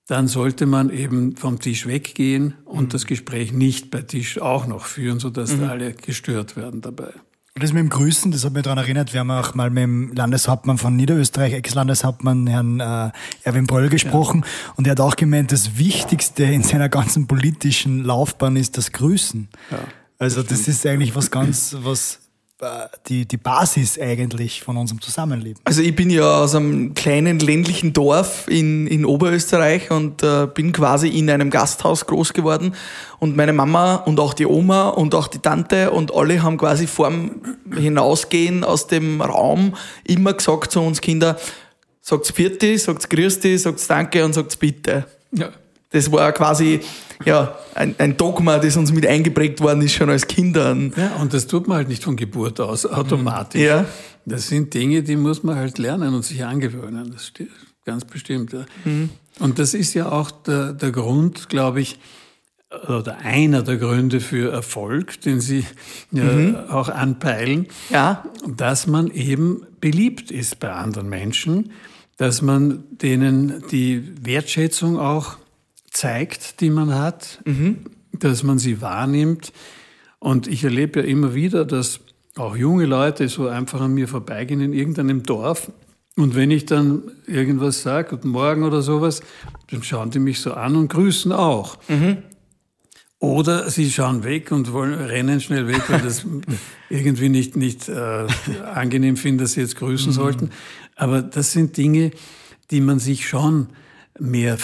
dann 0.08 0.28
sollte 0.28 0.66
man 0.66 0.90
eben 0.90 1.36
vom 1.36 1.60
Tisch 1.60 1.86
weggehen 1.86 2.56
und 2.64 2.86
mhm. 2.86 2.90
das 2.90 3.06
Gespräch 3.06 3.52
nicht 3.52 3.92
bei 3.92 4.02
Tisch 4.02 4.40
auch 4.40 4.68
noch 4.68 4.86
führen, 4.86 5.20
sodass 5.20 5.56
mhm. 5.56 5.66
alle 5.66 5.94
gestört 5.94 6.56
werden 6.56 6.82
dabei. 6.82 7.12
Das 7.62 7.74
mit 7.74 7.82
dem 7.82 7.90
Grüßen, 7.90 8.32
das 8.32 8.44
hat 8.44 8.54
mich 8.54 8.64
daran 8.64 8.80
erinnert, 8.80 9.14
wir 9.14 9.20
haben 9.20 9.30
auch 9.30 9.54
mal 9.54 9.70
mit 9.70 9.84
dem 9.84 10.12
Landeshauptmann 10.14 10.80
von 10.80 10.96
Niederösterreich, 10.96 11.54
Ex-Landeshauptmann 11.54 12.48
Herrn 12.48 12.80
äh, 12.80 13.12
Erwin 13.44 13.68
Bröll 13.68 13.90
gesprochen 13.90 14.44
ja. 14.44 14.74
und 14.78 14.88
er 14.88 14.92
hat 14.92 15.00
auch 15.00 15.16
gemeint, 15.16 15.52
das 15.52 15.78
Wichtigste 15.78 16.44
in 16.44 16.64
seiner 16.64 16.90
ganzen 16.90 17.28
politischen 17.28 18.04
Laufbahn 18.04 18.56
ist 18.56 18.80
das 18.80 18.92
Grüßen. 18.92 19.48
Ja, 19.70 19.78
also 20.18 20.42
das, 20.42 20.60
das 20.60 20.68
ist 20.70 20.88
eigentlich 20.88 21.16
was 21.16 21.30
ganz, 21.30 21.76
was 21.82 22.21
die, 23.08 23.28
die 23.28 23.38
Basis 23.38 24.00
eigentlich 24.00 24.62
von 24.62 24.78
unserem 24.78 25.02
Zusammenleben. 25.02 25.62
Also 25.64 25.82
ich 25.82 25.96
bin 25.96 26.10
ja 26.10 26.42
aus 26.42 26.56
einem 26.56 26.94
kleinen 26.94 27.40
ländlichen 27.40 27.94
Dorf 27.94 28.48
in, 28.48 28.88
in 28.88 29.06
Oberösterreich 29.06 29.92
und 29.92 30.24
äh, 30.24 30.48
bin 30.54 30.72
quasi 30.72 31.08
in 31.08 31.30
einem 31.30 31.50
Gasthaus 31.50 32.06
groß 32.06 32.34
geworden 32.34 32.76
und 33.20 33.36
meine 33.36 33.54
Mama 33.54 33.96
und 33.96 34.20
auch 34.20 34.34
die 34.34 34.46
Oma 34.46 34.90
und 34.90 35.16
auch 35.16 35.28
die 35.28 35.40
Tante 35.40 35.92
und 35.92 36.14
alle 36.14 36.44
haben 36.44 36.58
quasi 36.58 36.88
vorm 36.88 37.42
Hinausgehen 37.76 38.64
aus 38.64 38.88
dem 38.88 39.22
Raum 39.22 39.76
immer 40.04 40.34
gesagt 40.34 40.72
zu 40.72 40.82
uns 40.82 41.02
Kinder, 41.02 41.38
sagt's 42.02 42.32
Vierti, 42.32 42.78
sagt's 42.78 43.10
Grüßti, 43.10 43.58
sagt's 43.58 43.88
Danke 43.88 44.24
und 44.24 44.34
sagt's 44.34 44.56
Bitte. 44.56 45.06
Ja. 45.32 45.50
Das 45.92 46.12
war 46.12 46.32
quasi 46.32 46.80
ja, 47.26 47.58
ein, 47.76 47.96
ein, 47.98 48.18
Dogma, 48.18 48.58
das 48.58 48.78
uns 48.78 48.92
mit 48.92 49.06
eingeprägt 49.06 49.62
worden 49.62 49.82
ist, 49.82 49.94
schon 49.94 50.10
als 50.10 50.28
Kindern. 50.28 50.94
Ja, 50.96 51.16
und 51.22 51.34
das 51.34 51.48
tut 51.48 51.68
man 51.68 51.78
halt 51.78 51.90
nicht 51.90 52.04
von 52.04 52.16
Geburt 52.16 52.60
aus 52.60 52.86
automatisch. 52.86 53.62
Ja. 53.62 53.86
Das 54.26 54.48
sind 54.48 54.74
Dinge, 54.74 55.04
die 55.04 55.16
muss 55.16 55.44
man 55.44 55.56
halt 55.56 55.78
lernen 55.78 56.14
und 56.14 56.24
sich 56.24 56.44
angewöhnen. 56.44 57.12
Das 57.12 57.28
steht 57.28 57.50
ganz 57.86 58.06
bestimmt. 58.06 58.54
Ja. 58.54 58.66
Mhm. 58.86 59.10
Und 59.40 59.60
das 59.60 59.74
ist 59.74 59.94
ja 59.94 60.12
auch 60.12 60.32
der, 60.32 60.74
der 60.74 60.92
Grund, 60.92 61.50
glaube 61.50 61.82
ich, 61.82 62.00
oder 62.88 63.18
einer 63.18 63.64
der 63.64 63.78
Gründe 63.78 64.22
für 64.22 64.52
Erfolg, 64.52 65.20
den 65.22 65.42
Sie 65.42 65.66
ja 66.12 66.24
mhm. 66.24 66.56
auch 66.70 66.88
anpeilen, 66.88 67.68
ja. 67.90 68.24
dass 68.48 68.88
man 68.88 69.12
eben 69.12 69.66
beliebt 69.82 70.32
ist 70.32 70.60
bei 70.60 70.72
anderen 70.72 71.10
Menschen, 71.10 71.72
dass 72.18 72.42
man 72.42 72.84
denen 72.92 73.64
die 73.72 74.14
Wertschätzung 74.22 74.98
auch 74.98 75.38
zeigt, 75.92 76.62
die 76.62 76.70
man 76.70 76.96
hat, 76.96 77.42
mhm. 77.46 77.82
dass 78.14 78.44
man 78.44 78.58
sie 78.58 78.82
wahrnimmt. 78.82 79.54
Und 80.20 80.48
ich 80.48 80.64
erlebe 80.64 81.02
ja 81.02 81.06
immer 81.06 81.36
wieder, 81.36 81.66
dass 81.66 82.00
auch 82.38 82.56
junge 82.56 82.86
Leute 82.86 83.28
so 83.28 83.48
einfach 83.48 83.82
an 83.82 83.94
mir 83.94 84.08
vorbeigehen 84.08 84.62
in 84.62 84.74
irgendeinem 84.74 85.24
Dorf. 85.24 85.72
Und 86.16 86.36
wenn 86.36 86.52
ich 86.52 86.66
dann 86.66 87.04
irgendwas 87.28 87.84
sage, 87.84 88.10
guten 88.10 88.30
Morgen 88.30 88.64
oder 88.64 88.82
sowas, 88.82 89.22
dann 89.70 89.84
schauen 89.84 90.12
die 90.12 90.20
mich 90.20 90.40
so 90.40 90.54
an 90.54 90.76
und 90.76 90.90
grüßen 90.90 91.32
auch. 91.32 91.78
Mhm. 91.88 92.18
Oder 93.20 93.70
sie 93.70 93.90
schauen 93.92 94.24
weg 94.24 94.52
und 94.52 94.74
wollen, 94.74 94.94
rennen 94.94 95.40
schnell 95.42 95.68
weg, 95.68 95.84
weil 95.90 96.02
das 96.02 96.26
irgendwie 96.90 97.30
nicht, 97.30 97.56
nicht 97.56 97.88
äh, 97.88 98.26
angenehm 98.74 99.16
finden, 99.16 99.40
dass 99.40 99.54
sie 99.54 99.62
jetzt 99.62 99.76
grüßen 99.76 100.10
mhm. 100.10 100.16
sollten. 100.16 100.50
Aber 100.96 101.22
das 101.22 101.52
sind 101.52 101.78
Dinge, 101.78 102.12
die 102.72 102.82
man 102.82 103.00
sich 103.00 103.28
schon 103.28 103.68
mehr 104.22 104.58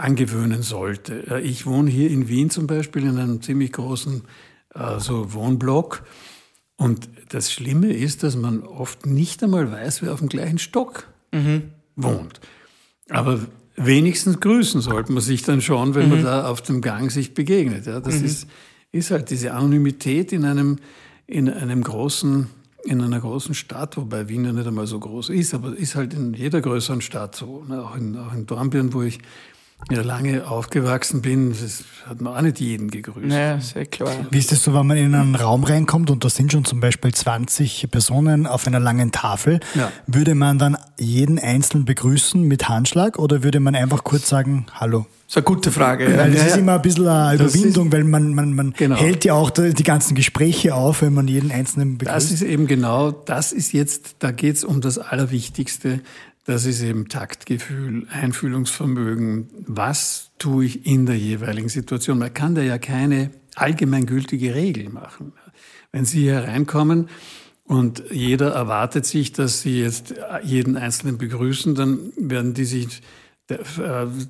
angewöhnen 0.00 0.62
sollte. 0.62 1.40
Ich 1.44 1.66
wohne 1.66 1.90
hier 1.90 2.10
in 2.10 2.28
Wien 2.28 2.48
zum 2.48 2.66
Beispiel 2.66 3.02
in 3.02 3.18
einem 3.18 3.42
ziemlich 3.42 3.72
großen 3.72 4.22
also 4.70 5.34
Wohnblock. 5.34 6.02
Und 6.76 7.10
das 7.28 7.52
Schlimme 7.52 7.92
ist, 7.92 8.22
dass 8.22 8.36
man 8.36 8.62
oft 8.62 9.04
nicht 9.04 9.42
einmal 9.42 9.70
weiß, 9.70 10.00
wer 10.02 10.14
auf 10.14 10.20
dem 10.20 10.30
gleichen 10.30 10.58
Stock 10.58 11.08
mhm. 11.30 11.72
wohnt. 11.94 12.40
Aber 13.10 13.40
wenigstens 13.76 14.40
grüßen 14.40 14.80
sollte 14.80 15.12
man 15.12 15.22
sich 15.22 15.42
dann 15.42 15.60
schon, 15.60 15.94
wenn 15.94 16.06
mhm. 16.06 16.14
man 16.14 16.24
da 16.24 16.48
auf 16.48 16.62
dem 16.62 16.80
Gang 16.80 17.12
sich 17.12 17.34
begegnet. 17.34 17.84
Ja, 17.84 18.00
das 18.00 18.20
mhm. 18.20 18.24
ist, 18.24 18.46
ist 18.92 19.10
halt 19.10 19.28
diese 19.28 19.52
Anonymität 19.52 20.32
in 20.32 20.46
einem, 20.46 20.78
in 21.26 21.50
einem 21.50 21.82
großen 21.82 22.46
in 22.84 23.00
einer 23.00 23.20
großen 23.20 23.54
Stadt, 23.54 23.96
wobei 23.96 24.28
Wien 24.28 24.44
ja 24.44 24.52
nicht 24.52 24.66
einmal 24.66 24.86
so 24.86 24.98
groß 24.98 25.30
ist, 25.30 25.54
aber 25.54 25.76
ist 25.76 25.94
halt 25.94 26.14
in 26.14 26.34
jeder 26.34 26.60
größeren 26.60 27.00
Stadt 27.00 27.36
so. 27.36 27.64
Ne? 27.68 27.82
Auch, 27.82 27.96
in, 27.96 28.16
auch 28.16 28.32
in 28.32 28.46
Dornbirn, 28.46 28.92
wo 28.92 29.02
ich 29.02 29.20
ja 29.90 30.02
lange 30.02 30.46
aufgewachsen 30.46 31.22
bin, 31.22 31.50
das 31.50 31.84
hat 32.06 32.20
man 32.20 32.36
auch 32.36 32.40
nicht 32.40 32.60
jeden 32.60 32.90
gegrüßt. 32.90 33.32
Ja, 33.32 33.60
sehr 33.60 33.86
klar. 33.86 34.12
Wie 34.30 34.38
ist 34.38 34.52
es 34.52 34.62
so, 34.62 34.74
wenn 34.74 34.86
man 34.86 34.96
in 34.96 35.14
einen 35.14 35.34
Raum 35.34 35.64
reinkommt 35.64 36.10
und 36.10 36.24
da 36.24 36.30
sind 36.30 36.52
schon 36.52 36.64
zum 36.64 36.80
Beispiel 36.80 37.12
20 37.12 37.88
Personen 37.90 38.46
auf 38.46 38.66
einer 38.66 38.80
langen 38.80 39.12
Tafel, 39.12 39.60
ja. 39.74 39.90
würde 40.06 40.34
man 40.34 40.58
dann 40.58 40.76
jeden 40.98 41.38
Einzelnen 41.38 41.84
begrüßen 41.84 42.42
mit 42.42 42.68
Handschlag 42.68 43.18
oder 43.18 43.42
würde 43.42 43.60
man 43.60 43.74
einfach 43.74 44.04
kurz 44.04 44.28
sagen, 44.28 44.66
hallo? 44.72 45.06
Das 45.32 45.40
ist 45.42 45.48
eine 45.48 45.56
gute 45.56 45.72
Frage. 45.72 46.18
Weil 46.18 46.30
das 46.30 46.40
ja, 46.42 46.46
ist 46.48 46.56
immer 46.58 46.74
ein 46.74 46.82
bisschen 46.82 47.08
eine 47.08 47.42
Überwindung, 47.42 47.90
weil 47.90 48.04
man, 48.04 48.34
man, 48.34 48.52
man 48.52 48.74
genau. 48.74 48.96
hält 48.96 49.24
ja 49.24 49.32
auch 49.32 49.48
die 49.48 49.82
ganzen 49.82 50.14
Gespräche 50.14 50.74
auf, 50.74 51.00
wenn 51.00 51.14
man 51.14 51.26
jeden 51.26 51.50
Einzelnen 51.50 51.96
begrüßt. 51.96 52.14
Das 52.14 52.30
ist 52.30 52.42
eben 52.42 52.66
genau, 52.66 53.12
das 53.12 53.52
ist 53.52 53.72
jetzt, 53.72 54.16
da 54.18 54.30
geht 54.30 54.56
es 54.56 54.64
um 54.64 54.82
das 54.82 54.98
Allerwichtigste. 54.98 56.00
Das 56.44 56.66
ist 56.66 56.82
eben 56.82 57.08
Taktgefühl, 57.08 58.06
Einfühlungsvermögen. 58.10 59.48
Was 59.66 60.32
tue 60.38 60.66
ich 60.66 60.84
in 60.84 61.06
der 61.06 61.16
jeweiligen 61.16 61.70
Situation? 61.70 62.18
Man 62.18 62.34
kann 62.34 62.54
da 62.54 62.60
ja 62.60 62.76
keine 62.76 63.30
allgemeingültige 63.54 64.54
Regel 64.54 64.90
machen. 64.90 65.32
Wenn 65.92 66.04
Sie 66.04 66.20
hier 66.20 66.40
reinkommen 66.40 67.08
und 67.64 68.02
jeder 68.10 68.50
erwartet 68.50 69.06
sich, 69.06 69.32
dass 69.32 69.62
Sie 69.62 69.80
jetzt 69.80 70.12
jeden 70.42 70.76
Einzelnen 70.76 71.16
begrüßen, 71.16 71.74
dann 71.74 72.12
werden 72.18 72.52
die 72.52 72.66
sich 72.66 73.00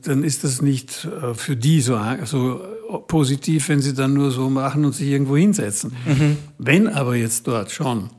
dann 0.02 0.24
ist 0.24 0.44
das 0.44 0.62
nicht 0.62 1.04
äh, 1.04 1.34
für 1.34 1.56
die 1.56 1.80
so, 1.80 1.98
so 2.24 2.60
positiv, 3.06 3.68
wenn 3.68 3.80
sie 3.80 3.94
dann 3.94 4.14
nur 4.14 4.30
so 4.30 4.50
machen 4.50 4.84
und 4.84 4.94
sich 4.94 5.08
irgendwo 5.08 5.36
hinsetzen. 5.36 5.94
Mhm. 6.06 6.36
Wenn 6.58 6.88
aber 6.88 7.16
jetzt 7.16 7.46
dort 7.46 7.70
schon 7.70 8.10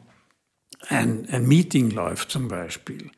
ein, 0.88 1.28
ein 1.30 1.48
Meeting 1.48 1.92
läuft 1.92 2.32
zum 2.32 2.48
Beispiel, 2.48 3.10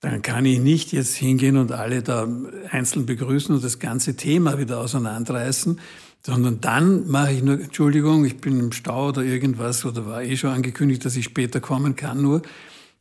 dann 0.00 0.22
kann 0.22 0.44
ich 0.44 0.60
nicht 0.60 0.92
jetzt 0.92 1.16
hingehen 1.16 1.56
und 1.56 1.72
alle 1.72 2.02
da 2.02 2.28
einzeln 2.70 3.06
begrüßen 3.06 3.54
und 3.54 3.64
das 3.64 3.78
ganze 3.78 4.14
Thema 4.14 4.58
wieder 4.58 4.78
auseinanderreißen, 4.78 5.80
sondern 6.24 6.60
dann 6.60 7.08
mache 7.08 7.32
ich 7.32 7.42
nur, 7.42 7.60
Entschuldigung, 7.60 8.24
ich 8.24 8.38
bin 8.38 8.58
im 8.60 8.72
Stau 8.72 9.08
oder 9.08 9.22
irgendwas 9.22 9.84
oder 9.84 10.06
war 10.06 10.22
eh 10.22 10.36
schon 10.36 10.50
angekündigt, 10.50 11.04
dass 11.04 11.16
ich 11.16 11.24
später 11.24 11.60
kommen 11.60 11.96
kann 11.96 12.22
nur 12.22 12.42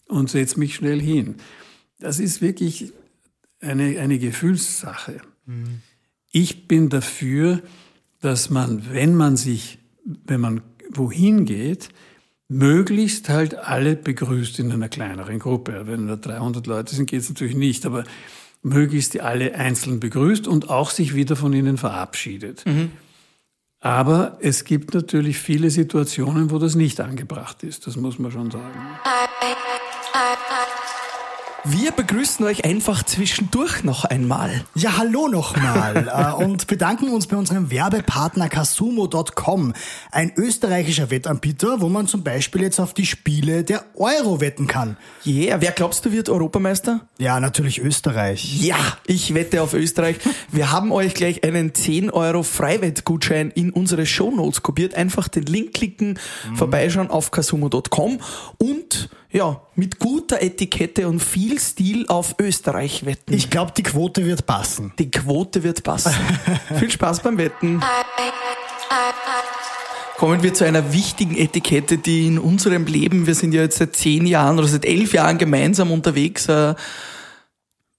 und 0.07 0.29
setze 0.29 0.59
mich 0.59 0.75
schnell 0.75 0.99
hin. 0.99 1.35
Das 1.99 2.19
ist 2.19 2.41
wirklich 2.41 2.93
eine, 3.61 3.99
eine 3.99 4.19
Gefühlssache. 4.19 5.21
Mhm. 5.45 5.81
Ich 6.31 6.67
bin 6.67 6.89
dafür, 6.89 7.61
dass 8.21 8.49
man, 8.49 8.91
wenn 8.91 9.15
man 9.15 9.37
sich, 9.37 9.79
wenn 10.03 10.41
man 10.41 10.61
wohin 10.89 11.45
geht, 11.45 11.89
möglichst 12.49 13.29
halt 13.29 13.55
alle 13.55 13.95
begrüßt 13.95 14.59
in 14.59 14.71
einer 14.71 14.89
kleineren 14.89 15.39
Gruppe. 15.39 15.83
Wenn 15.85 16.05
nur 16.05 16.17
300 16.17 16.65
Leute 16.67 16.95
sind, 16.95 17.09
geht 17.09 17.21
es 17.21 17.29
natürlich 17.29 17.55
nicht, 17.55 17.85
aber 17.85 18.03
möglichst 18.61 19.19
alle 19.19 19.55
einzeln 19.55 19.99
begrüßt 19.99 20.47
und 20.47 20.69
auch 20.69 20.89
sich 20.89 21.13
wieder 21.13 21.35
von 21.35 21.53
ihnen 21.53 21.77
verabschiedet. 21.77 22.65
Mhm. 22.65 22.91
Aber 23.79 24.37
es 24.41 24.63
gibt 24.63 24.93
natürlich 24.93 25.37
viele 25.37 25.69
Situationen, 25.69 26.49
wo 26.49 26.57
das 26.57 26.75
nicht 26.75 26.99
angebracht 26.99 27.63
ist. 27.63 27.85
Das 27.85 27.95
muss 27.95 28.17
man 28.17 28.31
schon 28.31 28.49
sagen. 28.49 28.79
Wir 31.69 31.91
begrüßen 31.91 32.45
euch 32.45 32.63
einfach 32.63 33.03
zwischendurch 33.03 33.83
noch 33.83 34.05
einmal. 34.05 34.63
Ja, 34.75 34.97
hallo 34.97 35.27
nochmal 35.27 36.07
äh, 36.39 36.43
und 36.43 36.65
bedanken 36.67 37.09
uns 37.09 37.27
bei 37.27 37.35
unserem 37.35 37.69
Werbepartner 37.69 38.47
Kasumo.com, 38.47 39.73
ein 40.11 40.31
österreichischer 40.37 41.09
Wettanbieter, 41.09 41.81
wo 41.81 41.89
man 41.89 42.07
zum 42.07 42.23
Beispiel 42.23 42.61
jetzt 42.61 42.79
auf 42.79 42.93
die 42.93 43.05
Spiele 43.05 43.65
der 43.65 43.83
Euro 43.95 44.39
wetten 44.39 44.67
kann. 44.67 44.95
Yeah, 45.25 45.59
wer 45.59 45.71
glaubst 45.71 46.05
du 46.05 46.13
wird 46.13 46.29
Europameister? 46.29 47.01
Ja, 47.17 47.41
natürlich 47.41 47.79
Österreich. 47.79 48.61
Ja, 48.61 48.77
ich 49.05 49.33
wette 49.33 49.61
auf 49.61 49.73
Österreich. 49.73 50.17
Wir 50.49 50.71
haben 50.71 50.93
euch 50.93 51.15
gleich 51.15 51.43
einen 51.43 51.75
10 51.75 52.11
Euro 52.11 52.43
Freiwettgutschein 52.43 53.51
in 53.51 53.71
unsere 53.71 54.05
Shownotes 54.05 54.63
kopiert. 54.63 54.95
Einfach 54.95 55.27
den 55.27 55.43
Link 55.43 55.73
klicken, 55.73 56.17
mhm. 56.49 56.55
vorbeischauen 56.55 57.09
auf 57.09 57.31
kasumo.com 57.31 58.19
und 58.57 59.09
ja, 59.31 59.61
mit 59.75 59.99
guter 59.99 60.41
Etikette 60.41 61.07
und 61.07 61.21
viel 61.21 61.59
Stil 61.59 62.05
auf 62.07 62.35
Österreich 62.39 63.05
wetten. 63.05 63.33
Ich 63.33 63.49
glaube, 63.49 63.73
die 63.75 63.83
Quote 63.83 64.25
wird 64.25 64.45
passen. 64.45 64.93
Die 64.99 65.11
Quote 65.11 65.63
wird 65.63 65.83
passen. 65.83 66.15
viel 66.79 66.89
Spaß 66.89 67.21
beim 67.21 67.37
Wetten. 67.37 67.81
Kommen 70.17 70.41
wir 70.41 70.53
zu 70.53 70.63
einer 70.63 70.93
wichtigen 70.93 71.37
Etikette, 71.37 71.97
die 71.97 72.25
in 72.25 72.39
unserem 72.39 72.85
Leben, 72.85 73.27
wir 73.27 73.35
sind 73.35 73.53
ja 73.53 73.61
jetzt 73.61 73.77
seit 73.77 73.95
zehn 73.95 74.25
Jahren 74.25 74.57
oder 74.57 74.67
seit 74.67 74.85
elf 74.85 75.13
Jahren 75.13 75.37
gemeinsam 75.37 75.91
unterwegs, 75.91 76.47
äh, 76.47 76.73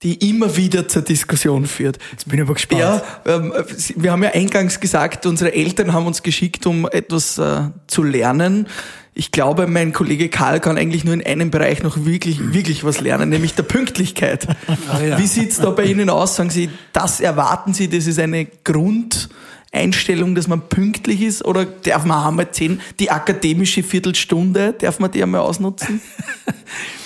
die 0.03 0.29
immer 0.29 0.55
wieder 0.57 0.87
zur 0.87 1.01
Diskussion 1.01 1.65
führt. 1.65 1.97
Jetzt 2.11 2.27
bin 2.27 2.39
ich 2.39 2.41
aber 2.41 2.55
gespannt. 2.55 2.81
Ja, 2.81 3.01
ähm, 3.25 3.53
wir 3.95 4.11
haben 4.11 4.23
ja 4.23 4.31
eingangs 4.31 4.79
gesagt, 4.79 5.25
unsere 5.25 5.53
Eltern 5.53 5.93
haben 5.93 6.07
uns 6.07 6.23
geschickt, 6.23 6.65
um 6.65 6.87
etwas 6.89 7.37
äh, 7.37 7.69
zu 7.87 8.03
lernen 8.03 8.67
ich 9.13 9.31
glaube, 9.31 9.67
mein 9.67 9.91
Kollege 9.91 10.29
Karl 10.29 10.59
kann 10.59 10.77
eigentlich 10.77 11.03
nur 11.03 11.13
in 11.13 11.25
einem 11.25 11.51
Bereich 11.51 11.83
noch 11.83 12.05
wirklich, 12.05 12.53
wirklich 12.53 12.83
was 12.83 13.01
lernen, 13.01 13.29
nämlich 13.29 13.53
der 13.55 13.63
Pünktlichkeit. 13.63 14.47
Ah, 14.87 15.01
ja. 15.01 15.17
Wie 15.17 15.27
sieht's 15.27 15.57
da 15.57 15.71
bei 15.71 15.85
Ihnen 15.85 16.09
aus? 16.09 16.35
Sagen 16.35 16.49
Sie, 16.49 16.69
das 16.93 17.19
erwarten 17.19 17.73
Sie, 17.73 17.89
das 17.89 18.07
ist 18.07 18.19
eine 18.19 18.45
Grundeinstellung, 18.45 20.35
dass 20.35 20.47
man 20.47 20.69
pünktlich 20.69 21.21
ist? 21.21 21.43
Oder 21.43 21.65
darf 21.65 22.05
man 22.05 22.25
einmal 22.25 22.51
zehn, 22.51 22.81
die 22.99 23.11
akademische 23.11 23.83
Viertelstunde, 23.83 24.73
darf 24.73 24.99
man 24.99 25.11
die 25.11 25.21
einmal 25.21 25.41
ausnutzen? 25.41 26.01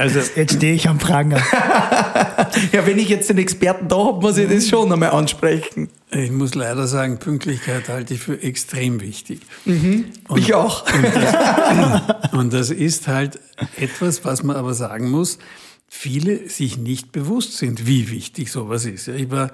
Also, 0.00 0.20
jetzt 0.34 0.54
stehe 0.54 0.72
ich 0.72 0.88
am 0.88 0.96
Pranger. 0.96 1.36
ja, 2.72 2.86
wenn 2.86 2.98
ich 2.98 3.10
jetzt 3.10 3.28
den 3.28 3.36
Experten 3.36 3.86
da 3.86 3.98
habe, 3.98 4.22
muss 4.22 4.38
ich 4.38 4.48
das 4.48 4.66
schon 4.66 4.90
einmal 4.90 5.10
ansprechen. 5.10 5.90
Ich 6.10 6.30
muss 6.30 6.54
leider 6.54 6.86
sagen, 6.86 7.18
Pünktlichkeit 7.18 7.90
halte 7.90 8.14
ich 8.14 8.20
für 8.20 8.42
extrem 8.42 9.02
wichtig. 9.02 9.42
Mhm, 9.66 10.06
und, 10.26 10.38
ich 10.38 10.54
auch. 10.54 10.86
Und 10.94 11.04
das, 11.14 12.32
und 12.32 12.52
das 12.54 12.70
ist 12.70 13.08
halt 13.08 13.38
etwas, 13.76 14.24
was 14.24 14.42
man 14.42 14.56
aber 14.56 14.72
sagen 14.72 15.10
muss, 15.10 15.38
viele 15.86 16.48
sich 16.48 16.78
nicht 16.78 17.12
bewusst 17.12 17.58
sind, 17.58 17.86
wie 17.86 18.10
wichtig 18.10 18.50
sowas 18.50 18.86
ist. 18.86 19.06
Ich 19.06 19.30
war 19.30 19.50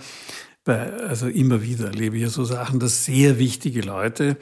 bei, 0.65 0.93
also 0.93 1.27
immer 1.27 1.61
wieder 1.63 1.87
erlebe 1.87 2.19
ich 2.19 2.23
ja 2.23 2.29
so 2.29 2.45
Sachen, 2.45 2.79
dass 2.79 3.05
sehr 3.05 3.41
wichtige 3.41 3.81
Leute 3.81 4.37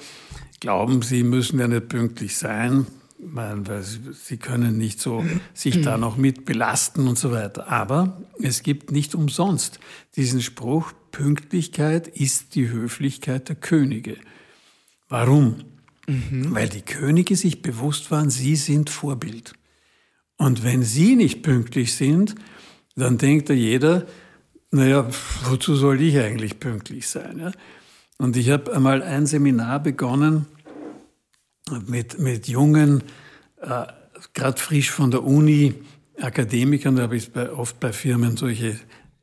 glauben, 0.60 1.00
sie 1.00 1.22
müssen 1.22 1.58
ja 1.60 1.66
nicht 1.66 1.88
pünktlich 1.88 2.36
sein, 2.36 2.86
weil 3.26 3.82
sie 3.82 4.36
können 4.36 4.76
nicht 4.76 5.00
so 5.00 5.24
sich 5.54 5.80
da 5.80 5.96
noch 5.96 6.16
mit 6.16 6.44
belasten 6.44 7.08
und 7.08 7.18
so 7.18 7.32
weiter. 7.32 7.68
Aber 7.68 8.22
es 8.40 8.62
gibt 8.62 8.92
nicht 8.92 9.14
umsonst 9.14 9.80
diesen 10.16 10.42
Spruch, 10.42 10.92
Pünktlichkeit 11.10 12.08
ist 12.08 12.54
die 12.54 12.68
Höflichkeit 12.68 13.48
der 13.48 13.56
Könige. 13.56 14.16
Warum? 15.08 15.64
Mhm. 16.06 16.54
Weil 16.54 16.68
die 16.68 16.82
Könige 16.82 17.36
sich 17.36 17.62
bewusst 17.62 18.10
waren, 18.10 18.30
sie 18.30 18.56
sind 18.56 18.90
Vorbild. 18.90 19.54
Und 20.36 20.64
wenn 20.64 20.82
sie 20.82 21.16
nicht 21.16 21.42
pünktlich 21.42 21.94
sind, 21.94 22.34
dann 22.96 23.18
denkt 23.18 23.48
da 23.48 23.54
jeder, 23.54 24.06
naja, 24.70 25.08
wozu 25.44 25.76
soll 25.76 26.00
ich 26.00 26.18
eigentlich 26.18 26.58
pünktlich 26.58 27.08
sein? 27.08 27.38
Ja? 27.38 27.52
Und 28.18 28.36
ich 28.36 28.50
habe 28.50 28.74
einmal 28.74 29.02
ein 29.02 29.26
Seminar 29.26 29.80
begonnen, 29.80 30.46
mit, 31.86 32.18
mit 32.18 32.48
jungen, 32.48 33.02
äh, 33.60 33.86
gerade 34.32 34.60
frisch 34.60 34.90
von 34.90 35.10
der 35.10 35.24
Uni, 35.24 35.74
Akademikern, 36.20 36.96
da 36.96 37.02
habe 37.02 37.16
ich 37.16 37.32
bei, 37.32 37.50
oft 37.50 37.80
bei 37.80 37.92
Firmen 37.92 38.36
solche 38.36 38.78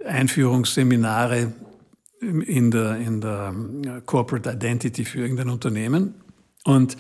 Einführungsseminare 0.06 1.54
in 2.20 2.72
der, 2.72 2.98
in 2.98 3.22
der 3.22 3.54
äh, 3.86 4.02
Corporate 4.06 4.52
Identity 4.52 5.06
für 5.06 5.22
irgendein 5.22 5.50
Unternehmen. 5.50 6.16
Und 6.64 6.98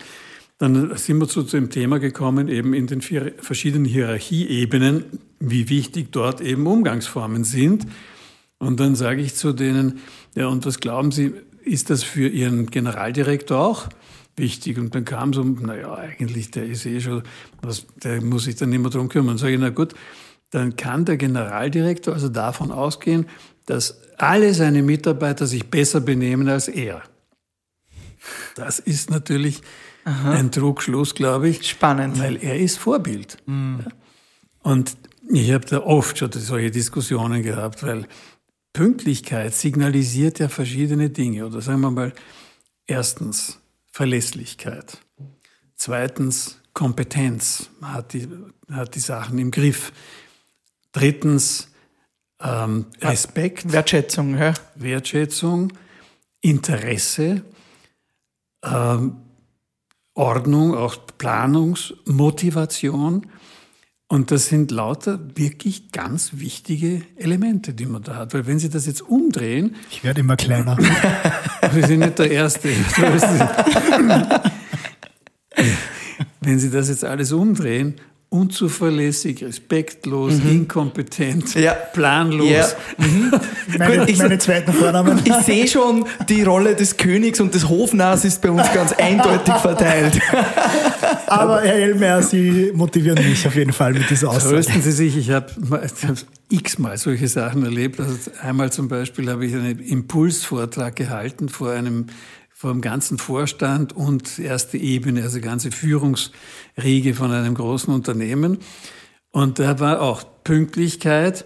dann 0.58 0.96
sind 0.96 1.18
wir 1.18 1.28
zu, 1.28 1.44
zu 1.44 1.58
dem 1.58 1.70
Thema 1.70 2.00
gekommen, 2.00 2.48
eben 2.48 2.74
in 2.74 2.88
den 2.88 3.02
vier 3.02 3.34
verschiedenen 3.40 3.86
Hierarchieebenen, 3.86 5.06
wie 5.40 5.70
wichtig 5.70 6.12
dort 6.12 6.40
eben 6.40 6.68
Umgangsformen 6.68 7.44
sind. 7.44 7.88
Und 8.60 8.80
dann 8.80 8.96
sage 8.96 9.22
ich 9.22 9.34
zu 9.34 9.54
denen, 9.54 10.00
ja, 10.36 10.48
und 10.48 10.66
was 10.66 10.80
glauben 10.80 11.12
Sie, 11.12 11.34
ist 11.64 11.90
das 11.90 12.04
für 12.04 12.28
Ihren 12.28 12.68
Generaldirektor 12.68 13.60
auch? 13.60 13.90
Wichtig. 14.36 14.78
Und 14.78 14.96
dann 14.96 15.06
kam 15.06 15.34
so, 15.34 15.44
naja, 15.44 15.94
eigentlich, 15.94 16.52
der 16.52 16.66
ist 16.66 16.86
eh 16.86 17.00
schon, 17.00 17.24
was, 17.62 17.86
der 18.04 18.22
muss 18.22 18.46
sich 18.46 18.56
dann 18.56 18.70
nicht 18.70 18.82
mehr 18.82 18.92
drum 18.92 19.10
kümmern. 19.10 19.38
Sage 19.38 19.54
ich, 19.54 19.60
na 19.60 19.70
gut, 19.70 19.94
dann 20.52 20.76
kann 20.76 21.06
der 21.06 21.18
Generaldirektor 21.18 22.14
also 22.14 22.30
davon 22.30 22.72
ausgehen, 22.72 23.26
dass 23.66 24.02
alle 24.18 24.54
seine 24.54 24.84
Mitarbeiter 24.84 25.48
sich 25.48 25.70
besser 25.70 26.02
benehmen 26.02 26.48
als 26.50 26.68
er. 26.68 27.04
Das 28.56 28.80
ist 28.80 29.10
natürlich 29.10 29.62
Aha. 30.04 30.32
ein 30.32 30.52
Trugschluss, 30.52 31.16
glaube 31.16 31.50
ich. 31.50 31.68
Spannend. 31.68 32.20
Weil 32.20 32.38
er 32.38 32.60
ist 32.60 32.78
Vorbild. 32.78 33.38
Mhm. 33.46 33.86
Und 34.60 34.98
ich 35.30 35.52
habe 35.52 35.66
da 35.66 35.80
oft 35.80 36.18
schon 36.18 36.32
solche 36.34 36.72
Diskussionen 36.72 37.42
gehabt, 37.42 37.84
weil 37.84 38.08
Pünktlichkeit 38.74 39.54
signalisiert 39.54 40.40
ja 40.40 40.50
verschiedene 40.50 41.10
Dinge. 41.10 41.46
Oder 41.46 41.62
sagen 41.62 41.82
wir 41.82 41.92
mal, 41.92 42.14
erstens, 42.86 43.61
Verlässlichkeit. 43.92 44.98
Zweitens 45.76 46.60
Kompetenz. 46.74 47.70
Man 47.80 47.94
hat 47.94 48.14
die, 48.14 48.28
hat 48.72 48.96
die 48.96 49.00
Sachen 49.00 49.38
im 49.38 49.52
Griff. 49.52 49.92
Drittens 50.92 51.68
ähm, 52.42 52.88
Respekt. 53.02 53.72
Wertschätzung. 53.72 54.38
Ja. 54.38 54.54
Wertschätzung, 54.76 55.72
Interesse, 56.42 57.44
ähm, 58.64 59.18
Ordnung, 60.14 60.76
auch 60.76 60.98
Planungsmotivation. 61.18 63.26
Und 64.12 64.30
das 64.30 64.48
sind 64.48 64.72
lauter 64.72 65.20
wirklich 65.36 65.94
ganz 65.94 66.32
wichtige 66.34 67.02
Elemente, 67.16 67.74
die 67.74 67.86
man 67.86 68.04
da 68.04 68.18
hat. 68.18 68.34
Weil 68.34 68.46
wenn 68.46 68.60
Sie 68.60 68.68
das 68.70 68.86
jetzt 68.86 69.00
umdrehen. 69.00 69.78
Ich 69.90 70.04
werde 70.04 70.20
immer 70.20 70.36
kleiner. 70.36 70.78
Wir 71.72 71.88
sind 71.88 72.02
nicht 72.02 72.20
der 72.20 72.30
Erste. 72.30 72.68
wenn 76.42 76.60
Sie 76.60 76.70
das 76.70 76.90
jetzt 76.90 77.06
alles 77.06 77.32
umdrehen 77.32 77.96
unzuverlässig, 78.34 79.44
respektlos, 79.44 80.36
mhm. 80.36 80.52
inkompetent, 80.52 81.54
ja. 81.54 81.74
planlos. 81.74 82.48
Ja. 82.50 82.66
Mhm. 82.98 83.32
Meine, 83.78 84.10
ich, 84.10 84.18
meine 84.18 84.38
zweiten 84.38 84.72
Vornamen. 84.72 85.22
Ich 85.26 85.34
sehe 85.46 85.68
schon, 85.68 86.06
die 86.30 86.44
Rolle 86.44 86.76
des 86.76 86.96
Königs 86.96 87.42
und 87.42 87.54
des 87.54 87.68
Hofnars 87.68 88.24
ist 88.24 88.42
bei 88.42 88.50
uns 88.50 88.72
ganz 88.74 88.94
eindeutig 88.94 89.54
verteilt. 89.56 90.20
Aber 91.28 91.62
Herr 91.62 91.76
Elmer, 91.76 92.22
Sie 92.22 92.72
motivieren 92.74 93.22
mich 93.24 93.46
auf 93.46 93.56
jeden 93.56 93.74
Fall 93.74 93.94
mit 93.94 94.10
dieser 94.10 94.30
Aussage. 94.30 94.56
Trösten 94.56 94.82
Sie 94.82 94.92
sich, 94.92 95.18
ich 95.18 95.30
habe 95.32 95.48
x-mal 96.50 96.98
solche 96.98 97.28
Sachen 97.28 97.64
erlebt. 97.64 98.00
Also 98.00 98.32
einmal 98.42 98.72
zum 98.72 98.88
Beispiel 98.88 99.30
habe 99.30 99.46
ich 99.46 99.54
einen 99.54 99.80
Impulsvortrag 99.80 100.96
gehalten 100.96 101.50
vor 101.50 101.72
einem 101.72 102.08
vom 102.62 102.80
ganzen 102.80 103.18
Vorstand 103.18 103.92
und 103.92 104.38
erste 104.38 104.78
Ebene, 104.78 105.24
also 105.24 105.42
ganze 105.42 105.72
Führungsriege 105.72 107.16
von 107.16 107.32
einem 107.32 107.56
großen 107.56 107.92
Unternehmen. 107.92 108.60
Und 109.32 109.58
da 109.58 109.80
war 109.80 110.00
auch 110.00 110.24
Pünktlichkeit. 110.44 111.44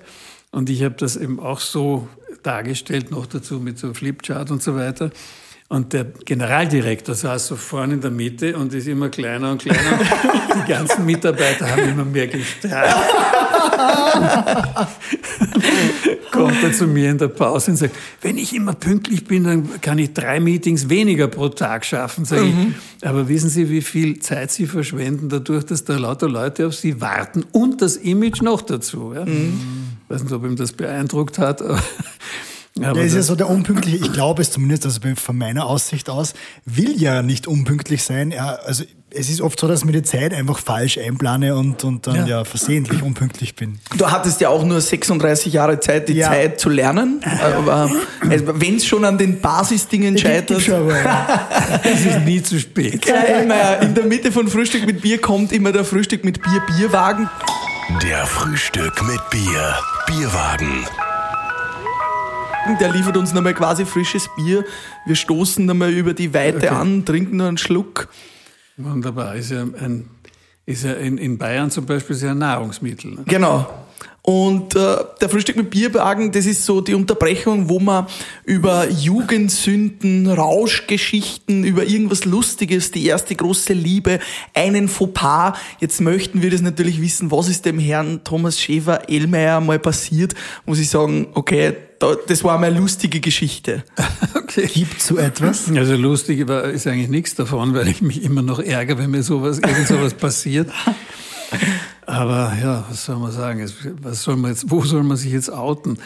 Und 0.51 0.69
ich 0.69 0.83
habe 0.83 0.95
das 0.95 1.15
eben 1.15 1.39
auch 1.39 1.61
so 1.61 2.09
dargestellt, 2.43 3.11
noch 3.11 3.27
dazu 3.27 3.61
mit 3.61 3.79
so 3.79 3.93
Flipchart 3.93 4.51
und 4.51 4.61
so 4.61 4.75
weiter. 4.75 5.09
Und 5.69 5.93
der 5.93 6.03
Generaldirektor 6.03 7.15
saß 7.15 7.47
so 7.47 7.55
vorne 7.55 7.93
in 7.93 8.01
der 8.01 8.11
Mitte 8.11 8.57
und 8.57 8.73
ist 8.73 8.85
immer 8.85 9.07
kleiner 9.07 9.53
und 9.53 9.61
kleiner. 9.61 9.97
Die 10.67 10.69
ganzen 10.69 11.05
Mitarbeiter 11.05 11.71
haben 11.71 11.91
immer 11.91 12.03
mehr 12.03 12.27
gestrahlt. 12.27 12.93
Kommt 16.31 16.63
er 16.63 16.71
zu 16.73 16.87
mir 16.87 17.11
in 17.11 17.17
der 17.17 17.29
Pause 17.29 17.71
und 17.71 17.77
sagt, 17.77 17.95
wenn 18.21 18.37
ich 18.37 18.53
immer 18.55 18.73
pünktlich 18.73 19.25
bin, 19.25 19.45
dann 19.45 19.81
kann 19.81 19.97
ich 19.99 20.13
drei 20.13 20.39
Meetings 20.39 20.87
weniger 20.89 21.27
pro 21.27 21.49
Tag 21.49 21.85
schaffen. 21.85 22.25
Sag 22.25 22.41
mhm. 22.41 22.75
ich, 22.99 23.07
aber 23.07 23.27
wissen 23.27 23.49
Sie, 23.49 23.69
wie 23.69 23.81
viel 23.81 24.19
Zeit 24.19 24.51
Sie 24.51 24.67
verschwenden 24.67 25.29
dadurch, 25.29 25.65
dass 25.65 25.85
da 25.85 25.97
lauter 25.97 26.29
Leute 26.29 26.67
auf 26.67 26.75
Sie 26.75 27.01
warten 27.01 27.43
und 27.51 27.81
das 27.81 27.97
Image 27.97 28.41
noch 28.41 28.61
dazu. 28.61 29.13
Ja? 29.13 29.25
Mhm. 29.25 29.59
Ich 30.03 30.09
weiß 30.09 30.23
nicht, 30.23 30.33
ob 30.33 30.43
ihm 30.43 30.55
das 30.55 30.73
beeindruckt 30.73 31.37
hat. 31.37 31.63
Ja, 32.77 32.91
der 32.91 33.05
ist 33.05 33.15
ja 33.15 33.21
so 33.21 33.35
der 33.35 33.49
unpünktliche, 33.49 33.95
ich 33.95 34.11
glaube 34.11 34.41
es 34.41 34.51
zumindest, 34.51 34.85
also 34.85 34.99
von 35.15 35.37
meiner 35.37 35.65
Aussicht 35.65 36.09
aus, 36.09 36.33
will 36.65 37.01
ja 37.01 37.21
nicht 37.21 37.47
unpünktlich 37.47 38.03
sein. 38.03 38.31
Er, 38.31 38.65
also 38.65 38.83
es 39.15 39.29
ist 39.29 39.41
oft 39.41 39.59
so, 39.59 39.67
dass 39.67 39.79
ich 39.79 39.85
mir 39.85 39.93
die 39.93 40.03
Zeit 40.03 40.33
einfach 40.33 40.59
falsch 40.59 40.97
einplane 40.97 41.55
und, 41.55 41.83
und 41.83 42.05
dann 42.07 42.15
ja. 42.15 42.25
ja 42.25 42.43
versehentlich 42.43 43.01
unpünktlich 43.01 43.55
bin. 43.55 43.79
Du 43.97 44.09
hattest 44.09 44.41
ja 44.41 44.49
auch 44.49 44.63
nur 44.63 44.81
36 44.81 45.53
Jahre 45.53 45.79
Zeit, 45.79 46.09
die 46.09 46.13
ja. 46.13 46.27
Zeit 46.27 46.59
zu 46.59 46.69
lernen. 46.69 47.21
Aber 47.41 47.89
also, 48.29 48.59
wenn 48.59 48.75
es 48.75 48.85
schon 48.85 49.05
an 49.05 49.17
den 49.17 49.39
Basisdingen 49.39 50.17
scheitert. 50.17 50.61
Schon, 50.61 50.89
ja. 50.89 51.47
es 51.83 52.05
ist 52.05 52.25
nie 52.25 52.41
zu 52.41 52.59
spät. 52.59 53.05
Ja, 53.05 53.21
immer, 53.41 53.81
in 53.81 53.95
der 53.95 54.05
Mitte 54.05 54.31
von 54.31 54.47
Frühstück 54.47 54.85
mit 54.85 55.01
Bier 55.01 55.19
kommt 55.19 55.51
immer 55.51 55.71
der 55.71 55.85
Frühstück 55.85 56.23
mit 56.23 56.41
Bier 56.41 56.61
Bierwagen. 56.67 57.29
Der 58.03 58.25
Frühstück 58.25 59.03
mit 59.07 59.19
Bier 59.29 59.75
Bierwagen. 60.07 60.85
Der 62.79 62.91
liefert 62.91 63.15
uns 63.15 63.31
nochmal 63.31 63.53
quasi 63.53 63.85
frisches 63.85 64.27
Bier. 64.35 64.65
Wir 65.05 65.15
stoßen 65.15 65.65
nochmal 65.65 65.91
über 65.91 66.15
die 66.15 66.33
Weite 66.33 66.57
okay. 66.57 66.67
an, 66.69 67.05
trinken 67.05 67.37
noch 67.37 67.45
einen 67.45 67.59
Schluck. 67.59 68.07
Wunderbar. 68.77 69.35
Ist 69.35 69.51
ja, 69.51 69.61
ein, 69.61 70.09
ist 70.65 70.83
ja 70.83 70.93
in, 70.93 71.17
in 71.17 71.37
Bayern 71.37 71.71
zum 71.71 71.85
Beispiel 71.85 72.15
sehr 72.15 72.31
ein 72.31 72.39
Nahrungsmittel. 72.39 73.11
Ne? 73.11 73.23
Genau. 73.25 73.67
Und 74.25 74.75
äh, 74.75 74.95
der 75.21 75.29
Frühstück 75.29 75.55
mit 75.55 75.69
Bierwagen, 75.69 76.31
das 76.31 76.47
ist 76.47 76.65
so 76.65 76.81
die 76.81 76.95
Unterbrechung, 76.95 77.69
wo 77.69 77.79
man 77.79 78.07
über 78.43 78.89
Jugendsünden, 78.89 80.27
Rauschgeschichten, 80.27 81.63
über 81.63 81.85
irgendwas 81.85 82.25
Lustiges, 82.25 82.89
die 82.89 83.05
erste 83.05 83.35
große 83.35 83.73
Liebe, 83.73 84.19
einen 84.55 84.87
Fauxpas. 84.87 85.53
Jetzt 85.79 86.01
möchten 86.01 86.41
wir 86.41 86.49
das 86.49 86.61
natürlich 86.61 86.99
wissen, 86.99 87.29
was 87.29 87.47
ist 87.47 87.67
dem 87.67 87.77
Herrn 87.77 88.23
Thomas 88.23 88.59
Schäfer 88.59 89.07
Elmeier 89.07 89.61
mal 89.61 89.77
passiert? 89.77 90.33
Muss 90.65 90.79
ich 90.79 90.89
sagen, 90.89 91.27
okay, 91.35 91.75
das 91.99 92.43
war 92.43 92.57
mal 92.57 92.67
eine 92.67 92.79
lustige 92.79 93.19
Geschichte. 93.19 93.83
Okay. 94.35 94.67
Gibt 94.67 95.01
so 95.01 95.17
etwas? 95.17 95.69
Also 95.75 95.95
lustig 95.95 96.47
war, 96.47 96.65
ist 96.65 96.87
eigentlich 96.87 97.09
nichts 97.09 97.35
davon, 97.35 97.73
weil 97.73 97.87
ich 97.89 98.01
mich 98.01 98.23
immer 98.23 98.41
noch 98.41 98.59
ärgere, 98.59 98.99
wenn 98.99 99.11
mir 99.11 99.23
sowas, 99.23 99.57
irgend 99.57 99.87
sowas 99.87 100.13
passiert. 100.17 100.69
Aber 102.05 102.53
ja, 102.61 102.85
was 102.87 103.05
soll 103.05 103.17
man 103.17 103.31
sagen? 103.31 103.69
Was 104.01 104.23
soll 104.23 104.35
man 104.35 104.51
jetzt, 104.51 104.69
wo 104.69 104.83
soll 104.83 105.03
man 105.03 105.17
sich 105.17 105.33
jetzt 105.33 105.51
outen? 105.51 105.97